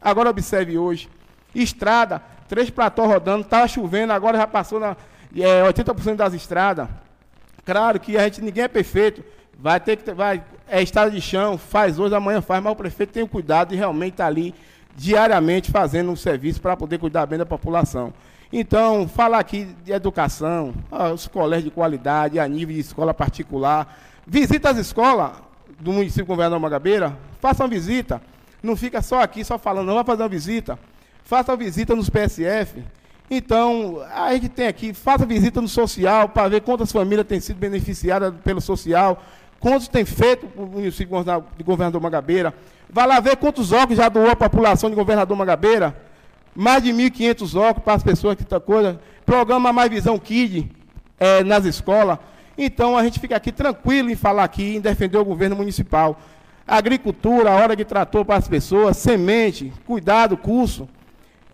[0.00, 1.08] Agora observe hoje.
[1.52, 4.96] Estrada, três platós rodando, estava chovendo, agora já passou na,
[5.36, 6.88] é, 80% das estradas.
[7.64, 9.24] Claro que a gente, ninguém é perfeito,
[9.58, 13.12] vai ter que, vai, é estrada de chão, faz hoje, amanhã faz, mas o prefeito
[13.12, 14.54] tem o cuidado de realmente estar tá ali
[14.96, 18.12] diariamente fazendo um serviço para poder cuidar bem da população.
[18.52, 20.74] Então, falar aqui de educação,
[21.14, 25.32] os colégios de qualidade, a nível de escola particular, visita as escolas
[25.78, 28.20] do município Governador Magabeira, faça uma visita,
[28.62, 30.78] não fica só aqui, só falando, não, vai fazer uma visita,
[31.24, 32.82] faça visita nos PSF.
[33.30, 37.58] Então, a gente tem aqui, faça visita no social para ver quantas famílias têm sido
[37.58, 39.22] beneficiadas pelo social,
[39.60, 41.22] quantos tem feito o município
[41.56, 42.54] de Governador Magabeira.
[42.88, 45.94] Vá lá ver quantos óculos já doou a população de Governador Magabeira.
[46.56, 48.98] Mais de 1.500 óculos para as pessoas que estão coisa.
[49.24, 50.72] Programa Mais Visão Kid
[51.18, 52.18] é, nas escolas.
[52.58, 56.18] Então, a gente fica aqui tranquilo em falar aqui, em defender o governo municipal.
[56.66, 60.88] Agricultura, hora de trator para as pessoas, semente, cuidado, curso.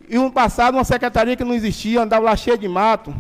[0.09, 3.15] E no passado, uma secretaria que não existia, andava lá cheia de mato.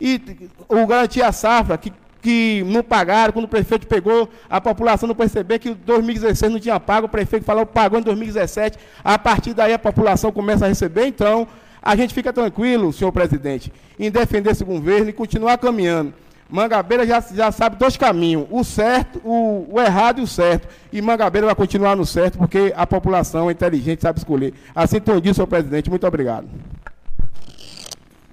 [0.00, 0.20] E
[0.68, 5.58] o Garantia Safra, que, que não pagaram, quando o prefeito pegou, a população não percebeu
[5.58, 8.78] que em 2016 não tinha pago, o prefeito falou pagou em 2017.
[9.02, 11.06] A partir daí a população começa a receber.
[11.06, 11.46] Então,
[11.82, 16.12] a gente fica tranquilo, senhor presidente, em defender esse governo e continuar caminhando.
[16.50, 20.66] Mangabeira já, já sabe dois caminhos, o certo, o, o, errado e o certo.
[20.90, 24.54] E Mangabeira vai continuar no certo, porque a população é inteligente, sabe escolher.
[24.74, 25.90] Assim dito, senhor presidente.
[25.90, 26.48] Muito obrigado.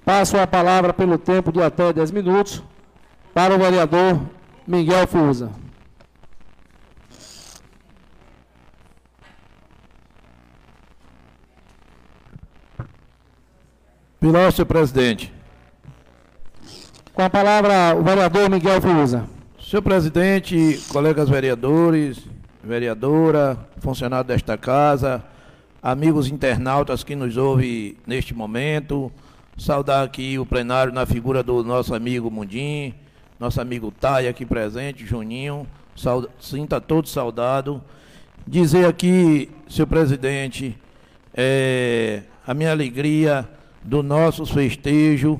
[0.02, 2.62] Passo a palavra pelo tempo de até 10 minutos
[3.36, 4.18] para o vereador
[4.66, 5.50] Miguel Fusa.
[14.18, 15.30] Pilar, senhor presidente.
[17.12, 19.28] Com a palavra, o vereador Miguel Fusa.
[19.60, 22.18] Senhor presidente, colegas vereadores,
[22.64, 25.22] vereadora, funcionário desta casa,
[25.82, 29.12] amigos internautas que nos ouvem neste momento,
[29.58, 32.94] saudar aqui o plenário na figura do nosso amigo Mundim,
[33.38, 35.66] nosso amigo Tai aqui presente, Juninho,
[36.40, 37.82] sinta todo saudado.
[38.46, 40.76] Dizer aqui, senhor presidente,
[41.34, 43.46] é, a minha alegria
[43.82, 45.38] do nosso festejo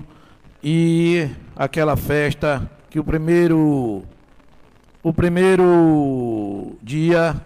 [0.62, 4.02] e aquela festa que o primeiro
[5.02, 7.40] o primeiro dia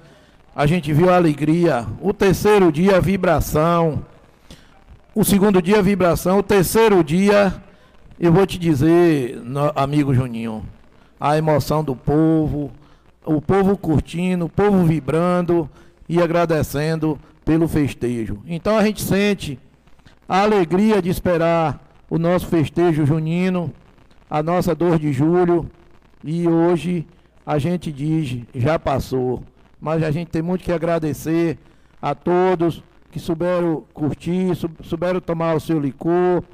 [0.57, 4.05] a gente viu a alegria, o terceiro dia vibração,
[5.15, 7.62] o segundo dia vibração, o terceiro dia
[8.21, 9.41] eu vou te dizer,
[9.75, 10.63] amigo Juninho,
[11.19, 12.71] a emoção do povo,
[13.25, 15.69] o povo curtindo, o povo vibrando
[16.07, 18.43] e agradecendo pelo festejo.
[18.47, 19.59] Então a gente sente
[20.29, 23.73] a alegria de esperar o nosso festejo junino,
[24.29, 25.71] a nossa dor de julho,
[26.23, 27.07] e hoje
[27.47, 29.43] a gente diz, já passou.
[29.81, 31.59] Mas a gente tem muito que agradecer
[32.03, 36.45] a todos que souberam curtir, souberam tomar o seu licor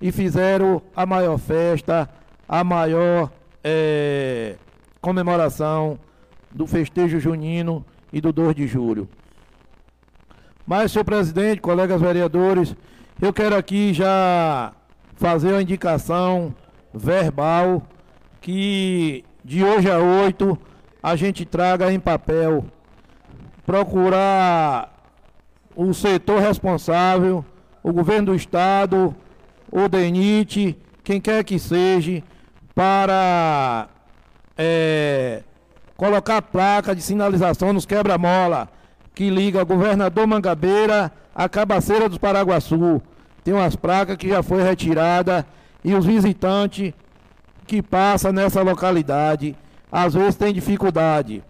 [0.00, 2.08] e fizeram a maior festa,
[2.48, 3.30] a maior
[3.62, 4.56] é,
[5.00, 5.98] comemoração
[6.50, 9.08] do festejo junino e do 2 de julho.
[10.66, 12.74] Mas, senhor presidente, colegas vereadores,
[13.20, 14.72] eu quero aqui já
[15.14, 16.54] fazer uma indicação
[16.92, 17.82] verbal
[18.40, 20.58] que de hoje a 8
[21.02, 22.64] a gente traga em papel,
[23.64, 24.92] procurar
[25.74, 27.44] o setor responsável,
[27.82, 29.14] o governo do estado,
[29.70, 32.22] o DENIT, quem quer que seja,
[32.74, 33.88] para
[34.56, 35.42] é,
[35.96, 38.68] colocar placa de sinalização nos quebra-mola
[39.14, 43.00] que liga governador Mangabeira a Cabaceira dos Paraguaçu.
[43.42, 45.46] Tem umas placas que já foi retirada
[45.84, 46.92] e os visitantes
[47.66, 49.56] que passam nessa localidade
[49.90, 51.42] às vezes tem dificuldade.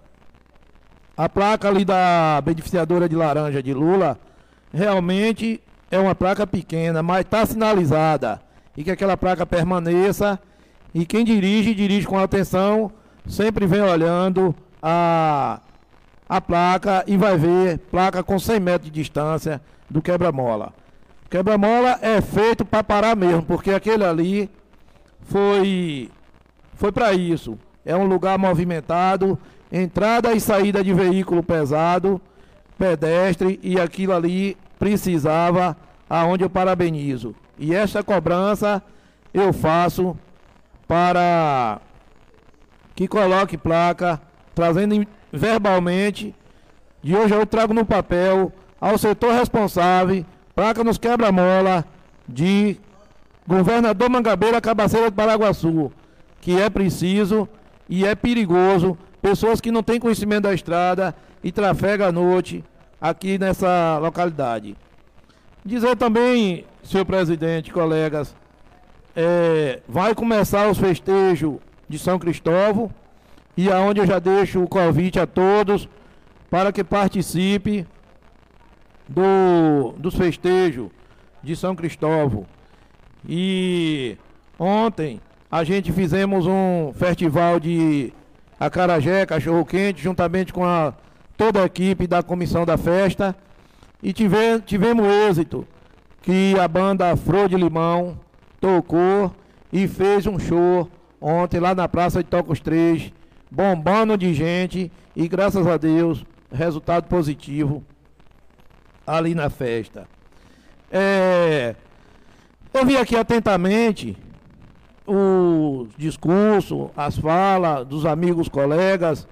[1.16, 4.18] A placa ali da beneficiadora de laranja de Lula
[4.72, 8.40] realmente é uma placa pequena, mas está sinalizada.
[8.76, 10.38] E que aquela placa permaneça.
[10.94, 12.90] E quem dirige, dirige com atenção,
[13.26, 15.60] sempre vem olhando a,
[16.28, 20.72] a placa e vai ver placa com 100 metros de distância do quebra-mola.
[21.28, 24.50] Quebra-mola é feito para parar mesmo, porque aquele ali
[25.22, 26.10] foi,
[26.74, 27.58] foi para isso.
[27.84, 29.38] É um lugar movimentado,
[29.70, 32.20] entrada e saída de veículo pesado,
[32.78, 35.76] pedestre, e aquilo ali precisava,
[36.08, 37.34] aonde eu parabenizo.
[37.58, 38.82] E esta cobrança
[39.32, 40.16] eu faço
[40.86, 41.80] para
[42.94, 44.20] que coloque placa,
[44.54, 46.34] trazendo verbalmente,
[47.02, 50.24] de hoje eu trago no papel ao setor responsável,
[50.54, 51.84] placa nos quebra-mola
[52.28, 52.78] de
[53.46, 55.92] governador Mangabeira, Cabaceira de Paraguaçu,
[56.40, 57.48] que é preciso
[57.88, 62.64] e é perigoso pessoas que não têm conhecimento da estrada e trafegam à noite
[63.00, 64.76] aqui nessa localidade.
[65.64, 68.34] Dizer também, senhor presidente, colegas,
[69.14, 71.56] é, vai começar os festejos
[71.88, 72.90] de São Cristóvão
[73.56, 75.88] e aonde eu já deixo o convite a todos
[76.50, 77.86] para que participe
[79.08, 80.90] do, dos festejos
[81.42, 82.46] de São Cristóvão.
[83.28, 84.16] E
[84.58, 88.12] ontem a gente fizemos um festival de
[88.58, 90.92] acarajé, cachorro quente, juntamente com a,
[91.36, 93.36] toda a equipe da comissão da festa.
[94.02, 95.66] E tive, tivemos êxito
[96.22, 98.18] que a banda Flor de Limão
[98.60, 99.32] tocou
[99.72, 100.88] e fez um show
[101.20, 103.12] ontem lá na Praça de Tocos 3,
[103.50, 107.82] bombando de gente e graças a Deus, resultado positivo
[109.06, 110.08] ali na festa.
[110.90, 111.74] É,
[112.72, 114.16] eu vi aqui atentamente
[115.06, 119.26] o discurso, as falas dos amigos colegas,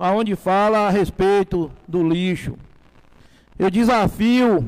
[0.00, 2.56] aonde fala a respeito do lixo.
[3.58, 4.66] Eu desafio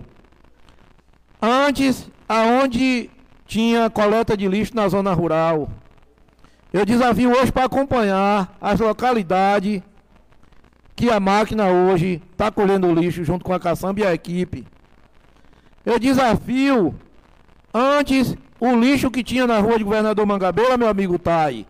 [1.41, 3.11] antes aonde
[3.47, 5.71] tinha coleta de lixo na zona rural.
[6.71, 9.83] Eu desafio hoje para acompanhar as localidades
[10.95, 14.67] que a máquina hoje está colhendo lixo junto com a caçamba e a equipe.
[15.85, 16.95] Eu desafio
[17.73, 21.67] antes o lixo que tinha na rua de Governador Mangabeira, meu amigo Tai.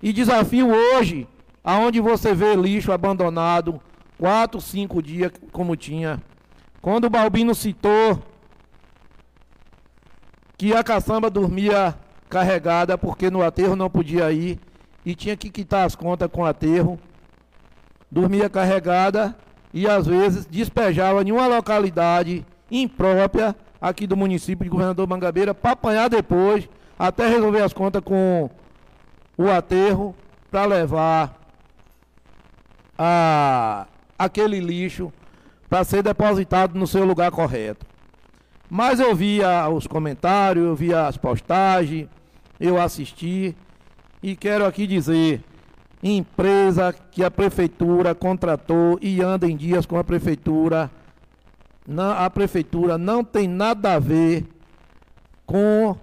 [0.00, 1.28] E desafio hoje,
[1.64, 3.80] aonde você vê lixo abandonado,
[4.18, 6.20] quatro, cinco dias, como tinha.
[6.80, 8.20] Quando o Balbino citou
[10.56, 11.94] que a caçamba dormia
[12.28, 14.58] carregada porque no aterro não podia ir
[15.04, 16.98] e tinha que quitar as contas com o aterro,
[18.10, 19.36] dormia carregada
[19.72, 25.72] e às vezes despejava em uma localidade imprópria aqui do município de Governador Mangabeira para
[25.72, 26.68] apanhar depois,
[26.98, 28.48] até resolver as contas com
[29.36, 30.14] o aterro
[30.50, 31.41] para levar
[32.98, 33.86] a,
[34.18, 35.12] aquele lixo
[35.68, 37.86] para ser depositado no seu lugar correto.
[38.68, 42.08] Mas eu via os comentários, eu via as postagens,
[42.58, 43.54] eu assisti
[44.22, 45.42] e quero aqui dizer,
[46.02, 50.90] empresa que a prefeitura contratou e anda em dias com a prefeitura
[51.86, 54.46] não, a prefeitura não tem nada a ver
[55.44, 55.96] com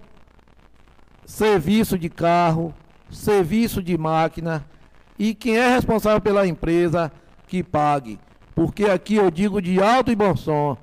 [1.26, 2.74] serviço de carro,
[3.10, 4.66] serviço de máquina
[5.20, 7.12] e quem é responsável pela empresa
[7.46, 8.18] que pague.
[8.56, 10.78] Porque aqui eu digo de alto e bom som,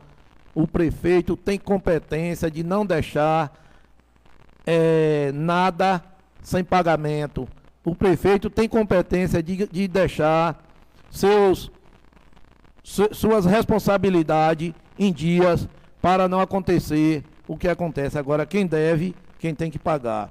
[0.54, 3.52] o prefeito tem competência de não deixar
[4.66, 6.02] é, nada
[6.42, 7.48] sem pagamento.
[7.82, 10.62] O prefeito tem competência de, de deixar
[11.10, 11.70] seus,
[12.82, 15.68] su, suas responsabilidades em dias
[16.00, 18.18] para não acontecer o que acontece.
[18.18, 20.30] Agora, quem deve, quem tem que pagar.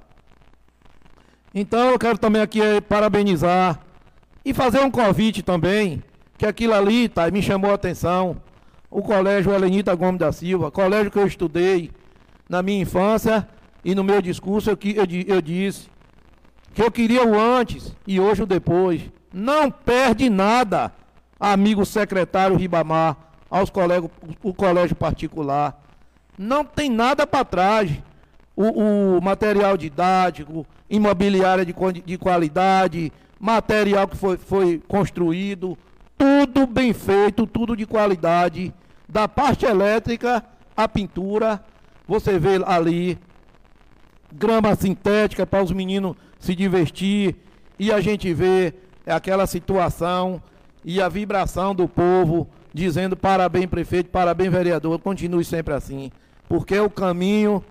[1.54, 3.85] Então, eu quero também aqui eh, parabenizar
[4.46, 6.04] e fazer um convite também,
[6.38, 8.38] que aquilo ali tá, me chamou a atenção.
[8.92, 11.92] O colégio Helenita Gomes da Silva, colégio que eu estudei
[12.48, 13.48] na minha infância
[13.84, 15.90] e no meu discurso eu, eu, eu disse
[16.74, 19.02] que eu queria o antes e hoje o depois.
[19.34, 20.94] Não perde nada,
[21.40, 23.18] amigo secretário Ribamar
[23.50, 24.10] aos colegas,
[24.44, 25.82] o colégio particular.
[26.38, 27.92] Não tem nada para trás.
[28.56, 31.74] O, o, material didático, imobiliária de,
[32.06, 35.78] de qualidade, material que foi, foi construído,
[36.18, 38.74] tudo bem feito, tudo de qualidade.
[39.08, 40.44] Da parte elétrica,
[40.76, 41.64] a pintura,
[42.08, 43.18] você vê ali
[44.32, 47.36] grama sintética para os meninos se divertir
[47.80, 48.74] e a gente vê
[49.06, 50.42] aquela situação
[50.84, 56.12] e a vibração do povo dizendo parabéns prefeito, parabéns vereador, continue sempre assim,
[56.50, 57.64] porque o caminho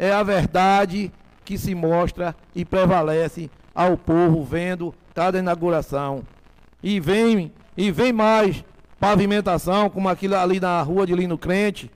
[0.00, 1.12] é a verdade
[1.44, 6.22] que se mostra e prevalece ao povo vendo cada inauguração.
[6.82, 8.64] E vem, e vem mais
[8.98, 11.90] pavimentação, como aquilo ali na rua de Lino Crente,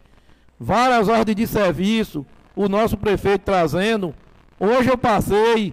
[0.60, 4.14] várias ordens de serviço, o nosso prefeito trazendo.
[4.60, 5.72] Hoje eu passei,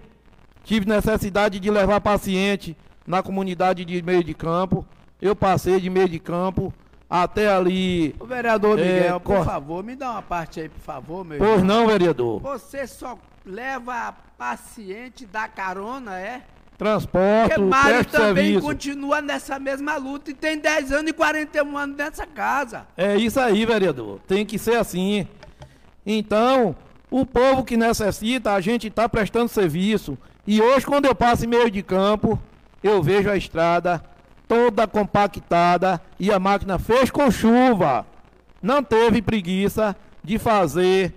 [0.64, 2.74] tive necessidade de levar paciente
[3.06, 4.86] na comunidade de meio de campo.
[5.20, 6.72] Eu passei de meio de campo
[7.20, 8.14] até ali.
[8.18, 11.38] O vereador é, Miguel, por cor- favor, me dá uma parte aí, por favor, meu
[11.38, 11.80] Pois irmão.
[11.82, 12.40] não, vereador.
[12.40, 16.42] Você só leva paciente da carona, é?
[16.78, 18.66] Transporte, Porque Mário também serviço.
[18.66, 22.86] continua nessa mesma luta e tem 10 anos e 41 anos nessa casa.
[22.96, 24.18] É isso aí, vereador.
[24.26, 25.28] Tem que ser assim.
[26.04, 26.74] Então,
[27.10, 30.16] o povo que necessita, a gente está prestando serviço.
[30.46, 32.40] E hoje, quando eu passo em meio de campo,
[32.82, 34.02] eu vejo a estrada
[34.48, 38.06] toda compactada e a máquina fez com chuva.
[38.62, 41.14] Não teve preguiça de fazer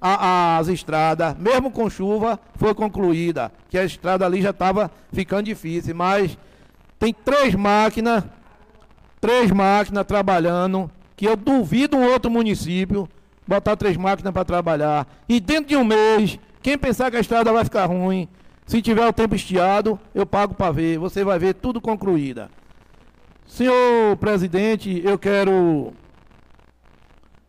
[0.00, 3.52] a- as estradas, mesmo com chuva, foi concluída.
[3.70, 6.36] Que a estrada ali já estava ficando difícil, mas
[6.98, 8.24] tem três máquinas
[9.20, 13.08] três máquinas trabalhando, que eu duvido um outro município
[13.46, 15.06] botar três máquinas para trabalhar.
[15.28, 18.26] E dentro de um mês, quem pensar que a estrada vai ficar ruim,
[18.66, 20.98] se tiver o tempo estiado, eu pago para ver.
[20.98, 22.50] Você vai ver tudo concluída.
[23.52, 25.92] Senhor presidente, eu quero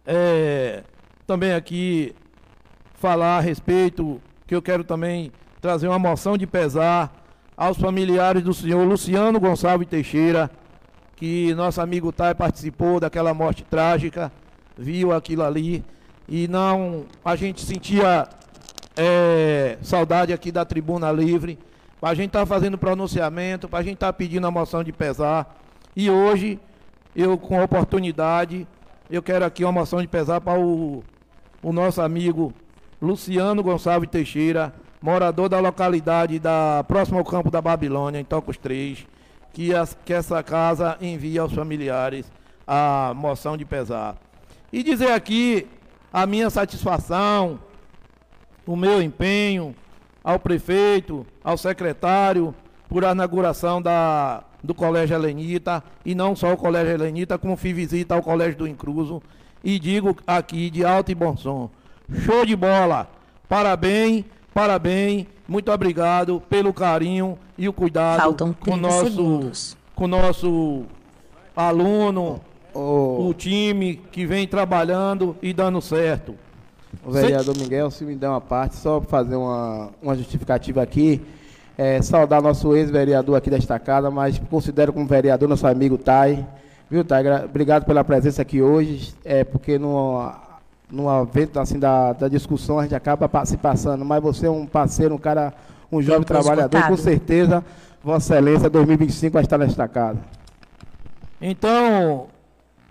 [0.06, 0.84] é,
[1.26, 2.14] também aqui
[2.96, 7.10] falar a respeito, que eu quero também trazer uma moção de pesar
[7.56, 10.52] aos familiares do senhor Luciano Gonçalves Teixeira,
[11.16, 14.30] que nosso amigo Tai participou daquela morte trágica,
[14.78, 15.86] viu aquilo ali
[16.28, 18.28] e não a gente sentia
[18.98, 21.58] é, saudade aqui da tribuna livre,
[22.02, 25.62] para a gente estar fazendo pronunciamento, para a gente estar pedindo a moção de pesar.
[25.96, 26.60] E hoje,
[27.16, 28.68] eu com a oportunidade,
[29.10, 31.04] eu quero aqui uma moção de pesar para o,
[31.62, 32.54] o nosso amigo
[33.02, 39.06] Luciano Gonçalves Teixeira, morador da localidade da próxima ao campo da Babilônia, em Tocos 3,
[39.52, 42.32] que, as- que essa casa envie aos familiares
[42.66, 44.16] a moção de pesar.
[44.72, 45.68] E dizer aqui
[46.12, 47.60] a minha satisfação,
[48.66, 49.76] o meu empenho
[50.24, 52.56] ao prefeito, ao secretário,
[52.88, 57.75] por a inauguração da, do Colégio Helenita, e não só o Colégio Helenita, como fiz
[57.75, 59.22] visita ao Colégio do Incruso,
[59.64, 61.69] e digo aqui de alto e bom som,
[62.22, 63.09] show de bola,
[63.50, 69.77] parabéns, parabéns, muito obrigado pelo carinho e o cuidado Faltam com o 30 nosso, segundos.
[69.93, 70.83] com o nosso
[71.56, 72.42] aluno,
[72.74, 76.35] o time que vem trabalhando e dando certo.
[77.06, 81.22] O vereador Miguel, se me der uma parte, só para fazer uma, uma justificativa aqui,
[81.77, 86.45] é, saudar nosso ex-vereador aqui desta casa, mas considero como vereador nosso amigo Tai.
[86.90, 87.24] Viu, Tai?
[87.24, 90.32] Gra- Obrigado pela presença aqui hoje, é, porque no,
[90.92, 94.66] no evento assim, da, da discussão a gente acaba se passando, mas você é um
[94.66, 95.53] parceiro, um cara,
[95.92, 96.98] um jovem trabalhador, com esgotado.
[96.98, 97.66] certeza,
[98.03, 100.19] Vossa Excelência 2025 vai estar nesta casa.
[101.42, 102.27] Então,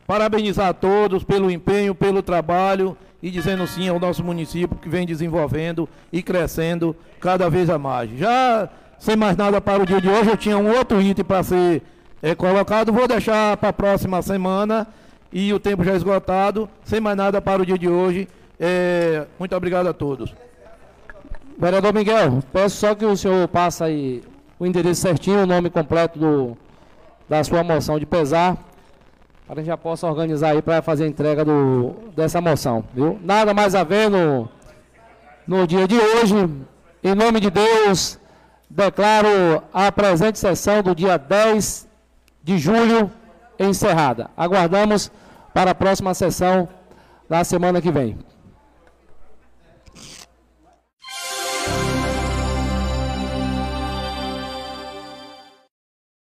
[0.06, 5.06] parabenizar a todos pelo empenho, pelo trabalho e dizendo sim ao nosso município que vem
[5.06, 8.10] desenvolvendo e crescendo cada vez a mais.
[8.18, 8.68] Já
[8.98, 11.82] sem mais nada para o dia de hoje, eu tinha um outro item para ser
[12.22, 14.86] eh, colocado, vou deixar para a próxima semana
[15.32, 16.68] e o tempo já esgotado.
[16.84, 18.28] Sem mais nada para o dia de hoje,
[18.58, 20.34] eh, muito obrigado a todos.
[21.58, 24.22] Vereador Miguel, peço só que o senhor passe aí
[24.58, 26.56] o endereço certinho, o nome completo do,
[27.28, 28.56] da sua moção de pesar,
[29.46, 32.84] para que a gente já possa organizar aí para fazer a entrega do, dessa moção,
[32.94, 33.18] viu?
[33.22, 34.48] Nada mais a ver no,
[35.46, 36.34] no dia de hoje.
[37.04, 38.18] Em nome de Deus,
[38.70, 41.88] declaro a presente sessão do dia 10
[42.42, 43.10] de julho
[43.58, 44.30] encerrada.
[44.36, 45.10] Aguardamos
[45.52, 46.68] para a próxima sessão
[47.28, 48.16] da semana que vem.